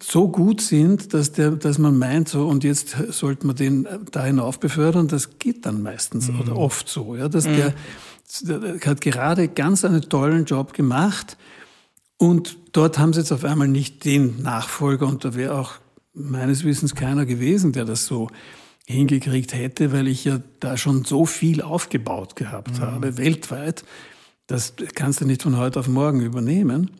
so 0.00 0.28
gut 0.28 0.60
sind, 0.60 1.12
dass, 1.12 1.32
der, 1.32 1.50
dass 1.52 1.78
man 1.78 1.98
meint, 1.98 2.28
so 2.28 2.46
und 2.46 2.64
jetzt 2.64 2.96
sollte 3.10 3.46
man 3.46 3.56
den 3.56 3.86
da 4.10 4.24
hinauf 4.24 4.58
befördern, 4.60 5.08
das 5.08 5.38
geht 5.38 5.66
dann 5.66 5.82
meistens 5.82 6.28
mhm. 6.28 6.40
oder 6.40 6.56
oft 6.56 6.88
so. 6.88 7.16
Ja, 7.16 7.28
dass 7.28 7.46
mhm. 7.46 7.56
der, 8.46 8.58
der 8.58 8.80
hat 8.80 9.00
gerade 9.00 9.48
ganz 9.48 9.84
einen 9.84 10.02
tollen 10.02 10.46
Job 10.46 10.72
gemacht 10.72 11.36
und 12.16 12.57
dort 12.78 12.96
haben 12.98 13.12
sie 13.12 13.20
jetzt 13.20 13.32
auf 13.32 13.44
einmal 13.44 13.66
nicht 13.66 14.04
den 14.04 14.40
Nachfolger 14.42 15.08
und 15.08 15.24
da 15.24 15.34
wäre 15.34 15.58
auch 15.58 15.74
meines 16.14 16.62
Wissens 16.62 16.94
keiner 16.94 17.26
gewesen, 17.26 17.72
der 17.72 17.84
das 17.84 18.06
so 18.06 18.28
hingekriegt 18.86 19.52
hätte, 19.52 19.92
weil 19.92 20.06
ich 20.06 20.24
ja 20.24 20.40
da 20.60 20.76
schon 20.76 21.04
so 21.04 21.26
viel 21.26 21.60
aufgebaut 21.60 22.36
gehabt 22.36 22.78
mhm. 22.78 22.82
habe, 22.82 23.18
weltweit. 23.18 23.84
Das 24.46 24.74
kannst 24.94 25.20
du 25.20 25.24
nicht 25.24 25.42
von 25.42 25.56
heute 25.56 25.80
auf 25.80 25.88
morgen 25.88 26.20
übernehmen. 26.20 26.92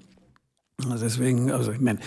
Also 0.90 1.04
deswegen, 1.04 1.52
also 1.52 1.70
ich 1.70 1.80
meine, 1.80 2.00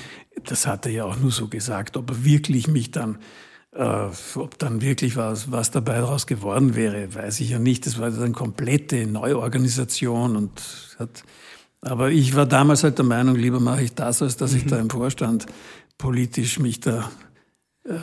das 0.44 0.68
hat 0.68 0.86
er 0.86 0.92
ja 0.92 1.06
auch 1.06 1.18
nur 1.18 1.32
so 1.32 1.48
gesagt, 1.48 1.96
ob 1.96 2.10
er 2.10 2.26
wirklich 2.26 2.68
mich 2.68 2.92
dann, 2.92 3.20
äh, 3.72 4.08
ob 4.36 4.60
dann 4.60 4.82
wirklich 4.82 5.16
was, 5.16 5.50
was 5.50 5.72
dabei 5.72 6.00
daraus 6.00 6.28
geworden 6.28 6.76
wäre, 6.76 7.16
weiß 7.16 7.40
ich 7.40 7.52
ja 7.52 7.60
nicht. 7.60 7.86
Das 7.86 8.00
war 8.00 8.08
eine 8.08 8.34
komplette 8.34 9.08
Neuorganisation 9.08 10.36
und 10.36 10.62
hat, 11.00 11.24
aber 11.82 12.12
ich 12.12 12.36
war 12.36 12.46
damals 12.46 12.84
halt 12.84 12.98
der 12.98 13.06
Meinung, 13.06 13.36
lieber 13.36 13.60
mache 13.60 13.84
ich 13.84 13.94
das, 13.94 14.22
als 14.22 14.38
dass 14.38 14.52
mhm. 14.52 14.58
ich 14.58 14.66
da 14.68 14.80
im 14.80 14.90
Vorstand 14.90 15.48
politisch 15.98 16.60
mich 16.60 16.80
da 16.80 17.12
äh, 17.86 17.94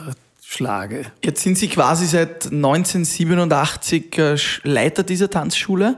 schlage. 0.43 1.05
Jetzt 1.23 1.43
sind 1.43 1.57
Sie 1.57 1.67
quasi 1.67 2.05
seit 2.05 2.45
1987 2.47 4.17
äh, 4.17 4.37
Leiter 4.63 5.03
dieser 5.03 5.29
Tanzschule. 5.29 5.97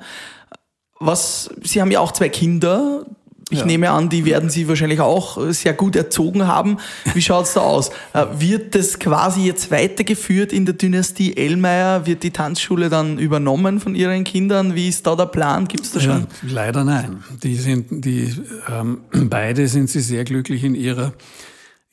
Was, 1.00 1.50
Sie 1.64 1.82
haben 1.82 1.90
ja 1.90 2.00
auch 2.00 2.12
zwei 2.12 2.30
Kinder, 2.30 3.06
ich 3.52 3.60
ja. 3.60 3.66
nehme 3.66 3.92
an, 3.92 4.10
die 4.10 4.26
werden 4.26 4.50
Sie 4.50 4.68
wahrscheinlich 4.68 5.02
auch 5.02 5.52
sehr 5.52 5.74
gut 5.74 5.96
erzogen 5.96 6.48
haben. 6.48 6.78
Wie 7.14 7.22
schaut's 7.22 7.54
da 7.54 7.62
aus? 7.62 7.90
Äh, 8.14 8.26
wird 8.38 8.76
das 8.76 9.00
quasi 9.00 9.46
jetzt 9.46 9.72
weitergeführt 9.72 10.54
in 10.54 10.66
der 10.66 10.76
Dynastie 10.76 11.36
Ellmeier? 11.36 12.06
Wird 12.06 12.24
die 12.24 12.32
Tanzschule 12.32 12.90
dann 12.90 13.20
übernommen 13.20 13.80
von 13.80 13.96
Ihren 13.96 14.24
Kindern? 14.24 14.76
Wie 14.76 14.88
ist 14.88 15.06
da 15.06 15.16
der 15.16 15.26
Plan? 15.26 15.68
Gibt's 15.68 15.92
da 15.92 16.00
schon? 16.00 16.22
Ja, 16.22 16.28
leider 16.50 16.84
nein. 16.84 17.24
Die 17.44 17.56
sind, 17.56 18.06
die, 18.06 18.34
ähm, 18.70 19.00
beide 19.30 19.68
sind 19.68 19.90
sie 19.90 20.02
sehr 20.02 20.24
glücklich 20.24 20.64
in 20.64 20.76
ihrer 20.76 21.14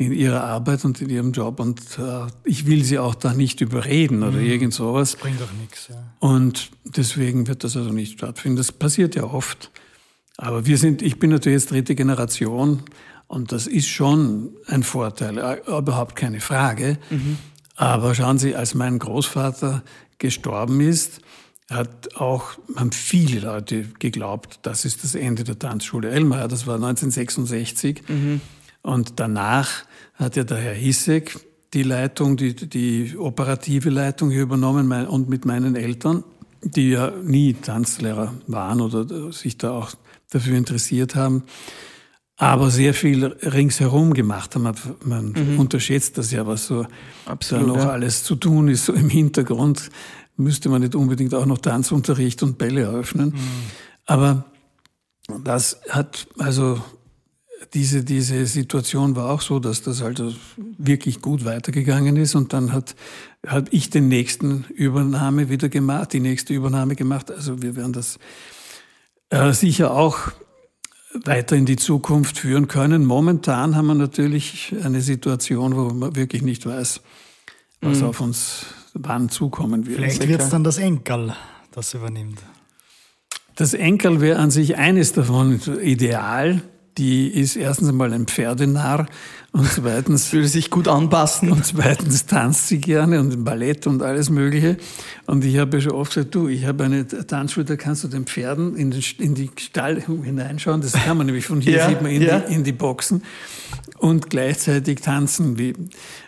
in 0.01 0.13
ihrer 0.13 0.45
Arbeit 0.45 0.85
und 0.85 1.03
in 1.03 1.11
ihrem 1.11 1.33
Job 1.33 1.59
und 1.59 1.81
äh, 1.99 2.29
ich 2.45 2.67
will 2.67 2.85
sie 2.85 3.01
auch 3.01 3.17
da 3.17 3.35
nicht 3.35 3.61
überreden 3.61 4.23
oder 4.23 4.39
mhm. 4.39 4.47
irgend 4.47 4.75
sowas. 4.75 5.13
Das 5.13 5.21
bringt 5.21 5.41
doch 5.41 5.53
nichts. 5.61 5.89
Ja. 5.89 5.97
Und 6.21 6.71
deswegen 6.85 7.49
wird 7.49 7.65
das 7.65 7.77
also 7.77 7.91
nicht 7.91 8.13
stattfinden. 8.13 8.57
Das 8.57 8.71
passiert 8.71 9.17
ja 9.17 9.25
oft. 9.25 9.73
Aber 10.39 10.66
wir 10.66 10.78
sind, 10.78 11.03
ich 11.03 11.18
bin 11.18 11.30
natürlich 11.30 11.61
jetzt 11.61 11.72
dritte 11.72 11.95
Generation 11.95 12.84
und 13.26 13.53
das 13.53 13.66
ist 13.66 13.89
schon 13.89 14.51
ein 14.66 14.84
Vorteil, 14.84 15.36
äh, 15.36 15.59
überhaupt 15.66 16.16
keine 16.16 16.41
Frage. 16.41 16.97
Mhm. 17.11 17.39
Aber 17.74 18.14
schauen 18.14 18.39
Sie, 18.39 18.55
als 18.55 18.74
mein 18.74 18.99
Großvater 18.99 19.82
gestorben 20.18 20.80
ist, 20.80 21.20
hat 21.70 22.16
auch, 22.16 22.53
haben 22.76 22.93
viele 22.93 23.41
Leute 23.41 23.84
geglaubt, 23.99 24.61
das 24.62 24.84
ist 24.84 25.05
das 25.05 25.14
Ende 25.14 25.45
der 25.45 25.59
Tanzschule 25.59 26.09
Elmar. 26.09 26.49
Das 26.49 26.66
war 26.66 26.76
1966. 26.76 28.03
Mhm. 28.09 28.41
Und 28.82 29.20
danach 29.20 29.68
hat 30.14 30.36
ja 30.36 30.45
der 30.45 30.59
Herr 30.59 30.74
Hissek 30.74 31.39
die 31.74 31.82
Leitung, 31.82 32.36
die, 32.36 32.55
die 32.55 33.16
operative 33.18 33.91
Leitung 33.91 34.30
hier 34.30 34.43
übernommen 34.43 34.91
und 35.09 35.28
mit 35.28 35.45
meinen 35.45 35.76
Eltern, 35.76 36.24
die 36.62 36.91
ja 36.91 37.11
nie 37.22 37.55
Tanzlehrer 37.55 38.34
waren 38.47 38.80
oder 38.80 39.32
sich 39.32 39.59
da 39.59 39.72
auch 39.72 39.93
dafür 40.31 40.57
interessiert 40.57 41.14
haben, 41.14 41.45
aber 42.37 42.70
sehr 42.70 42.95
viel 42.95 43.24
ringsherum 43.24 44.14
gemacht 44.14 44.55
haben. 44.55 44.72
Man 45.05 45.33
mhm. 45.33 45.59
unterschätzt 45.59 46.18
das 46.18 46.31
ja, 46.31 46.47
was 46.47 46.66
so 46.66 46.87
Absolut, 47.26 47.64
da 47.64 47.68
noch 47.68 47.76
ja. 47.79 47.91
alles 47.91 48.24
zu 48.24 48.37
tun 48.37 48.68
ist, 48.68 48.85
so 48.85 48.93
im 48.93 49.09
Hintergrund. 49.09 49.91
Müsste 50.37 50.68
man 50.68 50.83
nicht 50.83 50.95
unbedingt 50.95 51.35
auch 51.35 51.47
noch 51.47 51.59
Tanzunterricht 51.59 52.45
und 52.45 52.59
Bälle 52.59 52.83
eröffnen. 52.83 53.31
Mhm. 53.31 53.41
Aber 54.07 54.45
das 55.45 55.81
hat 55.91 56.29
also 56.39 56.81
diese, 57.74 58.05
diese 58.05 58.47
Situation 58.47 59.16
war 59.16 59.31
auch 59.31 59.41
so, 59.41 59.59
dass 59.59 59.83
das 59.83 60.01
halt 60.01 60.22
wirklich 60.79 61.20
gut 61.20 61.45
weitergegangen 61.45 62.16
ist 62.16 62.35
und 62.35 62.53
dann 62.53 62.72
hat, 62.72 62.95
habe 63.47 63.68
ich 63.72 63.91
den 63.91 64.09
nächsten 64.09 64.64
Übernahme 64.74 65.51
wieder 65.51 65.68
gemacht, 65.68 66.12
die 66.12 66.20
nächste 66.20 66.55
Übernahme 66.55 66.95
gemacht. 66.95 67.31
Also 67.31 67.61
wir 67.61 67.76
werden 67.76 67.93
das 67.93 68.18
äh, 69.31 69.53
sicher 69.53 69.93
auch 69.93 70.31
weiter 71.24 71.57
in 71.57 71.66
die 71.66 71.76
Zukunft 71.76 72.39
führen 72.39 72.68
können. 72.68 73.05
Momentan 73.05 73.76
haben 73.76 73.87
wir 73.87 73.95
natürlich 73.95 74.74
eine 74.83 75.01
Situation, 75.01 75.76
wo 75.76 75.91
man 75.95 76.16
wirklich 76.16 76.43
nicht 76.43 76.66
weiß, 76.66 77.01
was 77.81 78.01
mhm. 78.01 78.07
auf 78.07 78.20
uns 78.20 78.66
wann 78.95 79.29
zukommen 79.29 79.87
wird. 79.87 79.97
Vielleicht 79.97 80.29
wird 80.29 80.41
es 80.41 80.51
dann 80.51 80.64
das 80.64 80.79
Enkel, 80.79 81.35
das 81.72 81.95
übernimmt. 81.95 82.43
Das 83.57 83.74
Enkel 83.74 84.20
wäre 84.20 84.39
an 84.39 84.51
sich 84.51 84.76
eines 84.76 85.12
davon 85.12 85.61
ideal. 85.83 86.62
Die 86.97 87.29
ist 87.29 87.57
erstens 87.57 87.89
einmal 87.89 88.12
ein 88.12 88.26
Pferdenarr 88.26 89.07
und 89.59 89.71
zweitens 89.73 90.33
würde 90.33 90.47
sich 90.47 90.71
gut 90.71 90.87
anpassen. 90.87 91.51
Und 91.51 91.67
zweitens 91.67 92.27
tanzt 92.27 92.69
sie 92.69 92.81
gerne 92.81 93.19
und 93.19 93.45
Ballett 93.45 93.87
und 93.89 94.03
alles 94.03 94.31
Mögliche. 94.31 94.77
Und 95.27 95.45
ich 95.45 95.59
habe 95.59 95.79
ja 95.79 95.83
schon 95.83 95.93
oft 95.93 96.15
gesagt, 96.15 96.35
du, 96.35 96.47
ich 96.49 96.65
habe 96.65 96.85
eine 96.85 97.07
Tanzschule, 97.07 97.67
da 97.67 97.77
kannst 97.77 98.05
du 98.05 98.09
den 98.09 98.25
Pferden 98.25 98.77
in, 98.77 98.93
den, 98.93 99.03
in 99.19 99.35
die 99.35 99.51
Stall 99.59 100.01
hineinschauen. 100.01 100.81
Das 100.81 100.93
kann 100.93 101.17
man 101.17 101.27
nämlich 101.27 101.47
von 101.47 101.61
hier 101.61 101.79
ja, 101.79 101.89
sieht 101.89 102.03
man 102.03 102.13
in, 102.13 102.23
ja. 102.23 102.39
die, 102.39 102.55
in 102.55 102.63
die 102.63 102.73
Boxen 102.73 103.23
und 103.99 104.31
gleichzeitig 104.31 105.01
tanzen. 105.01 105.59
Wie, 105.59 105.75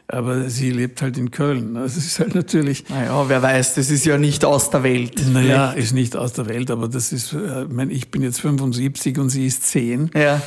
aber 0.08 0.50
sie 0.50 0.72
lebt 0.72 1.00
halt 1.00 1.16
in 1.16 1.30
Köln. 1.30 1.76
Also 1.76 1.98
es 1.98 2.06
ist 2.06 2.18
halt 2.18 2.34
natürlich. 2.34 2.88
Naja, 2.88 3.28
wer 3.28 3.42
weiß, 3.42 3.74
das 3.74 3.90
ist 3.90 4.04
ja 4.04 4.18
nicht 4.18 4.44
aus 4.44 4.70
der 4.70 4.82
Welt. 4.82 5.22
Naja, 5.32 5.70
ist 5.70 5.92
nicht 5.92 6.16
aus 6.16 6.32
der 6.32 6.48
Welt, 6.48 6.72
aber 6.72 6.88
das 6.88 7.12
ist, 7.12 7.32
äh, 7.32 7.62
ich, 7.62 7.68
meine, 7.68 7.92
ich 7.92 8.10
bin 8.10 8.22
jetzt 8.22 8.40
75 8.40 9.18
und 9.18 9.30
sie 9.30 9.46
ist 9.46 9.62
10. 9.68 10.10
Ja. 10.14 10.42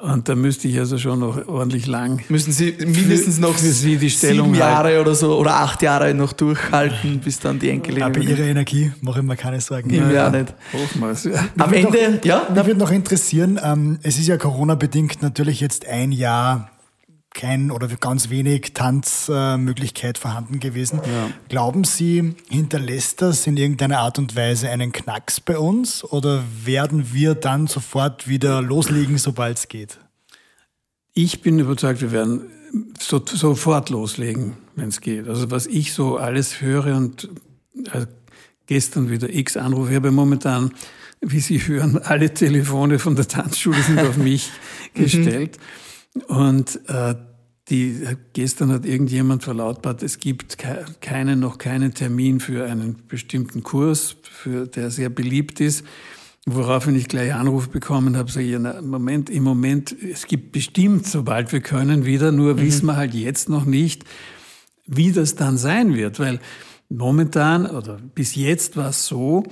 Und 0.00 0.28
da 0.28 0.36
müsste 0.36 0.68
ich 0.68 0.78
also 0.78 0.96
schon 0.96 1.18
noch 1.18 1.48
ordentlich 1.48 1.86
lang. 1.86 2.22
Müssen 2.28 2.52
Sie 2.52 2.72
mindestens 2.78 3.36
für, 3.36 3.40
noch 3.40 3.54
für 3.54 3.66
Sie 3.66 3.96
die 3.96 4.10
Stellung 4.10 4.48
sieben 4.48 4.58
Jahre 4.58 4.88
halten. 4.88 5.00
oder 5.00 5.14
so 5.14 5.36
oder 5.36 5.56
acht 5.56 5.82
Jahre 5.82 6.14
noch 6.14 6.32
durchhalten, 6.32 7.18
bis 7.18 7.40
dann 7.40 7.58
die 7.58 7.70
Enkelin. 7.70 8.04
Aber 8.04 8.20
Ihre 8.20 8.42
Energie, 8.42 8.92
mache 9.00 9.20
ich 9.20 9.24
mir 9.24 9.36
keine 9.36 9.60
Sorgen. 9.60 9.90
Ich 9.90 10.00
ja, 10.00 10.30
nicht. 10.30 10.54
Oftmals, 10.72 11.24
ja. 11.24 11.48
Am 11.58 11.72
Ende, 11.72 12.12
noch, 12.12 12.24
ja. 12.24 12.46
Mich 12.54 12.66
würde 12.66 12.78
noch 12.78 12.92
interessieren, 12.92 13.58
ähm, 13.62 13.98
es 14.02 14.18
ist 14.18 14.28
ja 14.28 14.36
Corona-bedingt 14.36 15.20
natürlich 15.20 15.60
jetzt 15.60 15.86
ein 15.88 16.12
Jahr 16.12 16.70
kein 17.34 17.70
oder 17.70 17.88
ganz 17.88 18.30
wenig 18.30 18.72
Tanzmöglichkeit 18.74 20.18
vorhanden 20.18 20.60
gewesen. 20.60 21.00
Ja. 21.04 21.30
Glauben 21.48 21.84
Sie, 21.84 22.34
hinterlässt 22.48 23.22
das 23.22 23.46
in 23.46 23.56
irgendeiner 23.56 24.00
Art 24.00 24.18
und 24.18 24.34
Weise 24.34 24.68
einen 24.70 24.92
Knacks 24.92 25.40
bei 25.40 25.58
uns 25.58 26.02
oder 26.04 26.42
werden 26.64 27.12
wir 27.12 27.34
dann 27.34 27.66
sofort 27.66 28.28
wieder 28.28 28.62
loslegen, 28.62 29.18
sobald 29.18 29.58
es 29.58 29.68
geht? 29.68 29.98
Ich 31.14 31.42
bin 31.42 31.58
überzeugt, 31.58 32.00
wir 32.00 32.12
werden 32.12 32.42
so, 32.98 33.24
sofort 33.24 33.90
loslegen, 33.90 34.54
wenn 34.76 34.88
es 34.88 35.00
geht. 35.00 35.28
Also 35.28 35.50
was 35.50 35.66
ich 35.66 35.92
so 35.92 36.16
alles 36.16 36.60
höre 36.60 36.96
und 36.96 37.28
äh, 37.92 38.06
gestern 38.66 39.10
wieder 39.10 39.28
x 39.28 39.56
Anrufe, 39.56 39.94
habe 39.94 40.10
momentan, 40.10 40.72
wie 41.20 41.40
Sie 41.40 41.58
hören, 41.58 41.98
alle 41.98 42.32
Telefone 42.32 42.98
von 42.98 43.16
der 43.16 43.26
Tanzschule 43.26 43.82
sind 43.82 44.00
auf 44.00 44.16
mich 44.16 44.50
mhm. 44.94 45.02
gestellt. 45.02 45.58
Und 46.26 46.80
äh, 46.88 47.14
die, 47.68 48.02
gestern 48.32 48.72
hat 48.72 48.86
irgendjemand 48.86 49.42
verlautbart, 49.44 50.02
es 50.02 50.18
gibt 50.18 50.56
keinen, 51.00 51.40
noch 51.40 51.58
keinen 51.58 51.92
Termin 51.92 52.40
für 52.40 52.64
einen 52.64 52.96
bestimmten 53.08 53.62
Kurs, 53.62 54.16
für, 54.22 54.66
der 54.66 54.90
sehr 54.90 55.10
beliebt 55.10 55.60
ist. 55.60 55.84
Woraufhin 56.46 56.96
ich 56.96 57.08
gleich 57.08 57.34
Anruf 57.34 57.68
bekommen 57.68 58.16
habe, 58.16 58.30
sage 58.30 58.46
ich, 58.46 58.58
na, 58.58 58.80
Moment, 58.80 59.28
im 59.28 59.42
Moment, 59.42 59.94
es 60.02 60.26
gibt 60.26 60.52
bestimmt, 60.52 61.06
sobald 61.06 61.52
wir 61.52 61.60
können, 61.60 62.06
wieder, 62.06 62.32
nur 62.32 62.54
mhm. 62.54 62.60
wissen 62.62 62.86
wir 62.86 62.96
halt 62.96 63.12
jetzt 63.12 63.50
noch 63.50 63.66
nicht, 63.66 64.04
wie 64.86 65.12
das 65.12 65.34
dann 65.34 65.58
sein 65.58 65.94
wird, 65.94 66.18
weil 66.18 66.40
momentan 66.88 67.66
oder 67.66 67.98
bis 68.14 68.34
jetzt 68.34 68.78
war 68.78 68.90
es 68.90 69.06
so, 69.06 69.42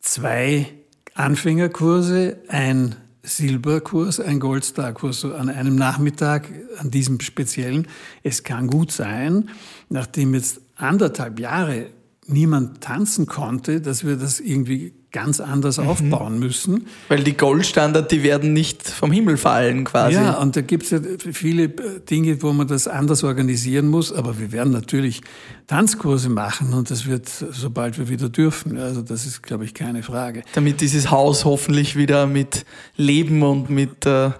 zwei 0.00 0.68
Anfängerkurse, 1.14 2.38
ein 2.46 2.94
Silberkurs, 3.26 4.20
ein 4.20 4.40
Goldstar-Kurs 4.40 5.20
so 5.20 5.34
an 5.34 5.48
einem 5.48 5.76
Nachmittag, 5.76 6.48
an 6.78 6.90
diesem 6.90 7.20
speziellen. 7.20 7.88
Es 8.22 8.44
kann 8.44 8.68
gut 8.68 8.92
sein, 8.92 9.50
nachdem 9.88 10.34
jetzt 10.34 10.60
anderthalb 10.76 11.40
Jahre 11.40 11.86
niemand 12.26 12.80
tanzen 12.80 13.26
konnte, 13.26 13.80
dass 13.80 14.04
wir 14.04 14.16
das 14.16 14.40
irgendwie 14.40 14.94
ganz 15.16 15.40
anders 15.40 15.78
mhm. 15.78 15.88
aufbauen 15.88 16.38
müssen. 16.38 16.88
Weil 17.08 17.24
die 17.24 17.38
Goldstandard, 17.38 18.12
die 18.12 18.22
werden 18.22 18.52
nicht 18.52 18.86
vom 18.86 19.10
Himmel 19.10 19.38
fallen 19.38 19.84
quasi. 19.84 20.16
Ja, 20.16 20.34
und 20.34 20.56
da 20.56 20.60
gibt 20.60 20.82
es 20.82 20.90
ja 20.90 20.98
viele 21.32 21.64
äh, 21.64 22.00
Dinge, 22.10 22.42
wo 22.42 22.52
man 22.52 22.68
das 22.68 22.86
anders 22.86 23.24
organisieren 23.24 23.88
muss, 23.88 24.12
aber 24.12 24.38
wir 24.38 24.52
werden 24.52 24.74
natürlich 24.74 25.22
Tanzkurse 25.68 26.28
machen 26.28 26.74
und 26.74 26.90
das 26.90 27.06
wird, 27.06 27.28
sobald 27.28 27.98
wir 27.98 28.10
wieder 28.10 28.28
dürfen. 28.28 28.76
Also 28.76 29.00
das 29.00 29.24
ist, 29.24 29.42
glaube 29.42 29.64
ich, 29.64 29.72
keine 29.72 30.02
Frage. 30.02 30.42
Damit 30.54 30.82
dieses 30.82 31.10
Haus 31.10 31.46
hoffentlich 31.46 31.96
wieder 31.96 32.26
mit 32.26 32.66
Leben 32.96 33.42
und 33.42 33.70
mit 33.70 34.04
äh, 34.04 34.32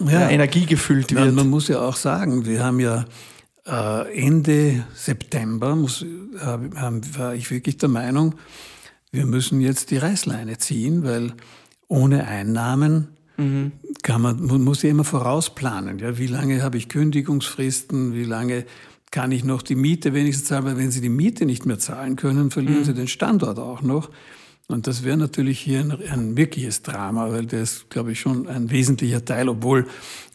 ja, 0.00 0.28
Energie 0.30 0.66
gefüllt 0.66 1.14
wird. 1.14 1.26
Man, 1.26 1.34
man 1.36 1.48
muss 1.48 1.68
ja 1.68 1.78
auch 1.78 1.94
sagen, 1.94 2.44
wir 2.44 2.64
haben 2.64 2.80
ja 2.80 3.04
äh, 3.68 4.20
Ende 4.20 4.84
September, 4.96 5.76
muss, 5.76 6.02
äh, 6.02 7.16
war 7.18 7.36
ich 7.36 7.52
wirklich 7.52 7.76
der 7.76 7.88
Meinung, 7.88 8.34
wir 9.14 9.26
müssen 9.26 9.60
jetzt 9.60 9.90
die 9.90 9.96
Reißleine 9.96 10.58
ziehen, 10.58 11.04
weil 11.04 11.32
ohne 11.86 12.26
Einnahmen 12.26 13.08
mhm. 13.36 13.72
kann 14.02 14.20
man, 14.20 14.44
man 14.44 14.62
muss 14.62 14.82
ja 14.82 14.90
immer 14.90 15.04
vorausplanen. 15.04 16.00
Ja, 16.00 16.18
wie 16.18 16.26
lange 16.26 16.62
habe 16.62 16.76
ich 16.76 16.88
Kündigungsfristen? 16.88 18.14
Wie 18.14 18.24
lange 18.24 18.66
kann 19.12 19.30
ich 19.30 19.44
noch 19.44 19.62
die 19.62 19.76
Miete 19.76 20.14
wenigstens 20.14 20.48
zahlen? 20.48 20.64
Weil 20.64 20.78
wenn 20.78 20.90
Sie 20.90 21.00
die 21.00 21.08
Miete 21.08 21.46
nicht 21.46 21.64
mehr 21.64 21.78
zahlen 21.78 22.16
können, 22.16 22.50
verlieren 22.50 22.80
mhm. 22.80 22.84
Sie 22.84 22.94
den 22.94 23.08
Standort 23.08 23.58
auch 23.60 23.82
noch. 23.82 24.10
Und 24.66 24.86
das 24.86 25.04
wäre 25.04 25.18
natürlich 25.18 25.60
hier 25.60 25.80
ein, 25.80 25.92
ein, 26.10 26.36
wirkliches 26.38 26.80
Drama, 26.80 27.30
weil 27.30 27.44
der 27.44 27.60
ist, 27.60 27.90
glaube 27.90 28.12
ich, 28.12 28.20
schon 28.20 28.48
ein 28.48 28.70
wesentlicher 28.70 29.22
Teil, 29.22 29.50
obwohl 29.50 29.86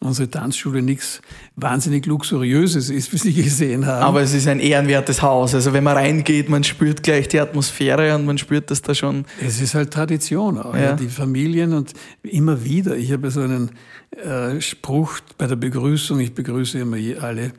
unsere 0.02 0.30
Tanzschule 0.30 0.84
nichts 0.84 1.22
wahnsinnig 1.56 2.06
Luxuriöses 2.06 2.92
ist, 2.92 3.12
wie 3.12 3.18
Sie 3.18 3.34
gesehen 3.34 3.88
haben. 3.88 4.04
Aber 4.04 4.22
es 4.22 4.36
ist 4.36 4.48
ein 4.48 4.60
ehrenwertes 4.60 5.24
Haus. 5.24 5.56
Also 5.56 5.74
wenn 5.74 5.84
man 5.84 5.98
reingeht, 5.98 6.48
man 6.48 6.64
spürt 6.64 7.02
gleich 7.02 7.28
die 7.28 7.40
Atmosphäre 7.40 8.14
und 8.14 8.28
man 8.28 8.38
spürt 8.38 8.70
das 8.70 8.84
da 8.84 8.94
schon. 8.94 9.26
Es 9.44 9.60
ist 9.62 9.74
halt 9.74 9.92
Tradition 9.92 10.60
auch. 10.60 10.76
Ja. 10.76 10.82
ja 10.82 10.94
die 10.94 11.10
Familien 11.10 11.74
und 11.74 11.94
immer 12.22 12.64
wieder. 12.64 12.96
Ich 12.98 13.12
habe 13.12 13.32
so 13.32 13.42
einen 13.42 13.72
äh, 14.12 14.62
Spruch 14.62 15.22
bei 15.40 15.48
der 15.48 15.56
Begrüßung. 15.56 16.20
Ich 16.20 16.36
begrüße 16.36 16.78
immer 16.78 16.98
alle, 17.20 17.54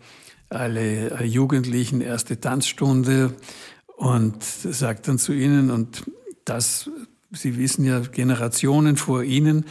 alle 0.49 1.25
Jugendlichen 1.25 2.01
erste 2.01 2.39
Tanzstunde 2.39 3.33
und 3.97 4.45
sage 4.45 5.01
dann 5.05 5.19
zu 5.19 5.33
ihnen 5.33 5.73
und 5.73 6.05
das, 6.51 6.91
Sie 7.33 7.57
wissen 7.57 7.85
ja, 7.85 8.01
Generationen 8.01 8.97
vor 8.97 9.23
Ihnen 9.23 9.65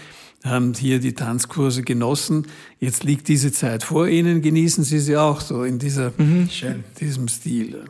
haben 0.46 0.74
hier 0.74 1.00
die 1.00 1.14
Tanzkurse 1.14 1.84
genossen. 1.84 2.48
Jetzt 2.80 3.04
liegt 3.04 3.28
diese 3.28 3.52
Zeit 3.52 3.84
vor 3.84 4.08
Ihnen, 4.08 4.42
genießen 4.42 4.86
Sie 4.86 5.00
sie 5.00 5.18
auch 5.18 5.42
so 5.42 5.64
in 5.64 5.80
dieser, 5.80 6.14
mhm. 6.18 6.48
diesem 7.00 7.28
Stil. 7.28 7.86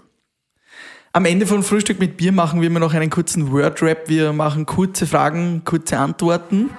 Am 1.11 1.25
Ende 1.25 1.47
von 1.47 1.63
Frühstück 1.63 1.99
mit 1.99 2.15
Bier 2.17 2.31
machen 2.31 2.61
wir 2.61 2.67
immer 2.67 2.79
noch 2.79 2.93
einen 2.93 3.09
kurzen 3.09 3.51
Word-Rap. 3.51 4.09
Wir 4.09 4.31
machen 4.31 4.67
kurze 4.67 5.07
Fragen, 5.07 5.63
kurze 5.65 5.97
Antworten. 5.97 6.69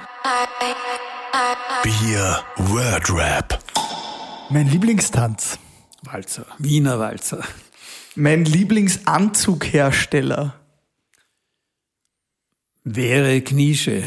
Bier 1.82 2.38
Word-Rap. 2.56 3.58
Mein 4.50 4.68
Lieblingstanz. 4.68 5.58
Walzer, 6.02 6.46
Wiener 6.58 6.98
Walzer. 6.98 7.44
Mein 8.14 8.44
Lieblingsanzughersteller 8.44 10.59
wäre 12.96 13.40
Knische, 13.40 14.02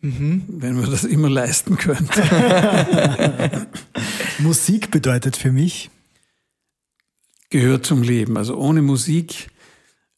mhm. 0.00 0.44
wenn 0.48 0.76
man 0.76 0.90
das 0.90 1.04
immer 1.04 1.30
leisten 1.30 1.76
könnte. 1.76 2.22
Musik 4.38 4.90
bedeutet 4.90 5.36
für 5.36 5.52
mich? 5.52 5.90
Gehört 7.50 7.86
zum 7.86 8.02
Leben. 8.02 8.36
Also 8.36 8.56
ohne 8.56 8.82
Musik, 8.82 9.50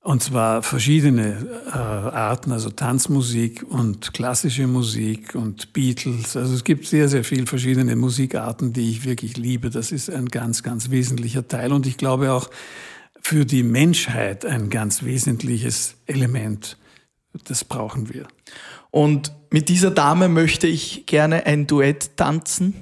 und 0.01 0.23
zwar 0.23 0.63
verschiedene 0.63 1.49
äh, 1.67 1.71
Arten, 1.71 2.53
also 2.53 2.71
Tanzmusik 2.71 3.65
und 3.69 4.13
klassische 4.13 4.67
Musik 4.67 5.35
und 5.35 5.73
Beatles. 5.73 6.37
Also 6.37 6.55
es 6.55 6.65
gibt 6.65 6.87
sehr, 6.87 7.09
sehr 7.09 7.25
viele 7.25 7.47
verschiedene 7.47 7.97
Musikarten, 7.97 8.73
die 8.73 8.91
ich 8.91 9.05
wirklich 9.05 9.37
liebe. 9.37 9.71
Das 9.71 9.93
ist 9.93 10.11
ein 10.11 10.29
ganz, 10.29 10.63
ganz 10.63 10.91
wesentlicher 10.91 11.49
Teil. 11.49 11.73
Und 11.73 11.87
ich 11.87 11.97
glaube 11.97 12.33
auch 12.33 12.51
für 13.21 13.47
die 13.47 13.63
Menschheit 13.63 14.45
ein 14.45 14.69
ganz 14.69 15.03
wesentliches 15.03 15.95
Element 16.07 16.77
das 17.45 17.65
brauchen 17.65 18.13
wir. 18.13 18.29
Und 18.91 19.33
mit 19.51 19.69
dieser 19.69 19.91
Dame 19.91 20.29
möchte 20.29 20.67
ich 20.67 21.07
gerne 21.07 21.47
ein 21.47 21.67
Duett 21.67 22.17
tanzen. 22.17 22.75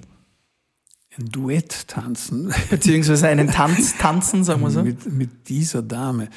Ein 1.18 1.30
Duett 1.30 1.88
tanzen? 1.88 2.52
Beziehungsweise 2.70 3.28
einen 3.28 3.50
Tanz 3.50 3.96
tanzen, 3.96 4.44
sagen 4.44 4.60
wir 4.62 4.70
so. 4.70 4.82
Mit, 4.82 5.10
mit 5.10 5.48
dieser 5.48 5.82
Dame. 5.82 6.28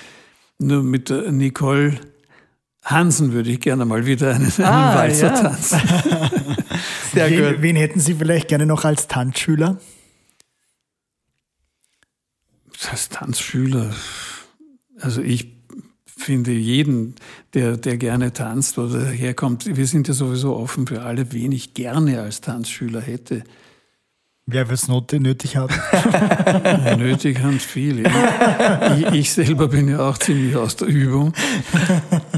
Nur 0.59 0.83
mit 0.83 1.09
Nicole 1.09 1.99
Hansen 2.85 3.33
würde 3.33 3.49
ich 3.49 3.59
gerne 3.59 3.83
mal 3.83 4.05
wieder 4.05 4.35
einen, 4.35 4.45
einen 4.45 4.65
ah, 4.65 4.95
Walzer 4.95 5.33
ja. 5.33 5.41
tanzen. 5.41 5.81
Sehr 7.13 7.29
wen, 7.29 7.53
gut. 7.53 7.61
wen 7.61 7.75
hätten 7.75 7.99
Sie 7.99 8.13
vielleicht 8.13 8.47
gerne 8.47 8.65
noch 8.65 8.85
als 8.85 9.07
Tanzschüler? 9.07 9.79
Als 12.91 13.09
Tanzschüler. 13.09 13.93
Also 14.99 15.21
ich 15.21 15.54
finde 16.17 16.51
jeden, 16.51 17.15
der, 17.53 17.77
der 17.77 17.97
gerne 17.97 18.33
tanzt 18.33 18.77
oder 18.77 19.05
herkommt, 19.05 19.65
wir 19.75 19.87
sind 19.87 20.07
ja 20.07 20.13
sowieso 20.13 20.55
offen 20.55 20.87
für 20.87 21.01
alle, 21.01 21.31
wen 21.33 21.51
ich 21.51 21.73
gerne 21.73 22.21
als 22.21 22.41
Tanzschüler 22.41 23.01
hätte. 23.01 23.43
Wer 24.47 24.69
wird 24.69 24.79
es 24.79 24.87
nötig 25.19 25.57
ja, 25.57 25.67
nötig 26.97 27.39
haben 27.39 27.59
viele. 27.59 28.03
Ich, 28.97 29.05
ich, 29.13 29.33
selber 29.33 29.67
bin 29.67 29.87
ja 29.87 30.07
auch 30.07 30.19
ziemlich 30.19 30.55
aus 30.55 30.75
der 30.75 30.87
Übung. 30.87 31.33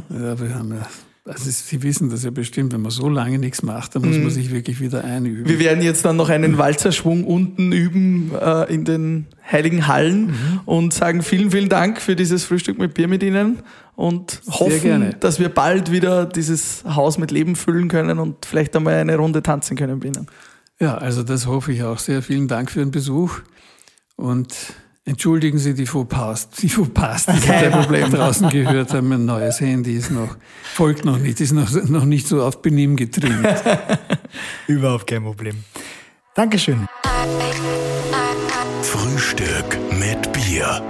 Ja, 0.10 0.40
wir 0.40 0.56
haben 0.56 0.74
ja 0.74 0.88
also 1.28 1.50
Sie 1.50 1.84
wissen 1.84 2.10
das 2.10 2.24
ja 2.24 2.32
bestimmt, 2.32 2.74
wenn 2.74 2.82
man 2.82 2.92
so 2.92 3.10
lange 3.10 3.38
nichts 3.38 3.62
macht, 3.62 3.96
dann 3.96 4.04
muss 4.04 4.16
man 4.16 4.26
mhm. 4.26 4.30
sich 4.32 4.52
wirklich 4.52 4.80
wieder 4.80 5.04
einüben. 5.04 5.48
Wir 5.48 5.60
werden 5.60 5.84
jetzt 5.84 6.06
dann 6.06 6.16
noch 6.16 6.30
einen 6.30 6.58
Walzerschwung 6.58 7.26
unten 7.26 7.72
üben 7.72 8.32
äh, 8.40 8.74
in 8.74 8.86
den 8.86 9.28
Heiligen 9.52 9.88
Hallen 9.88 10.28
mhm. 10.28 10.62
und 10.66 10.94
sagen 10.94 11.22
vielen, 11.22 11.52
vielen 11.52 11.70
Dank 11.70 12.02
für 12.02 12.16
dieses 12.16 12.44
Frühstück 12.44 12.78
mit 12.80 12.94
Bier 12.94 13.08
mit 13.08 13.24
Ihnen 13.24 13.60
und 13.96 14.40
Sehr 14.44 14.54
hoffen, 14.54 14.82
gerne. 14.82 15.16
dass 15.20 15.40
wir 15.40 15.50
bald 15.50 15.92
wieder 15.92 16.26
dieses 16.26 16.84
Haus 16.86 17.18
mit 17.18 17.32
Leben 17.32 17.56
füllen 17.56 17.88
können 17.90 18.20
und 18.20 18.46
vielleicht 18.46 18.76
einmal 18.76 18.96
eine 18.96 19.18
Runde 19.18 19.44
tanzen 19.44 19.76
können 19.76 20.00
mit 20.00 20.16
Ihnen. 20.16 20.28
Ja, 20.80 20.98
also 20.98 21.24
das 21.24 21.48
hoffe 21.48 21.74
ich 21.74 21.84
auch 21.84 22.00
sehr. 22.00 22.22
Vielen 22.22 22.48
Dank 22.48 22.72
für 22.72 22.80
den 22.80 22.92
Besuch 22.92 23.40
und 24.16 24.54
entschuldigen 25.08 25.58
Sie 25.58 25.74
die 25.74 25.86
Fauxpas, 25.86 26.50
die 26.50 26.70
Fauxpas, 26.70 27.26
die 27.26 27.48
wir 27.48 27.70
Problem 27.72 28.12
draußen 28.12 28.50
gehört 28.50 28.94
haben. 28.94 29.12
Ein 29.14 29.26
neues 29.26 29.62
Handy 29.62 29.96
ist 29.96 30.12
noch, 30.12 30.36
folgt 30.74 31.06
noch 31.06 31.18
nicht, 31.18 31.40
ist 31.40 31.54
noch, 31.54 31.72
noch 31.86 32.06
nicht 32.06 32.28
so 32.28 32.44
auf 32.44 32.62
Benimm 32.62 32.98
getrimmt. 32.98 33.48
Überhaupt 34.68 35.08
kein 35.08 35.24
Problem. 35.24 35.64
Dankeschön. 36.36 36.86
Frühstück 38.84 39.78
mit 39.92 40.32
Bier. 40.34 40.82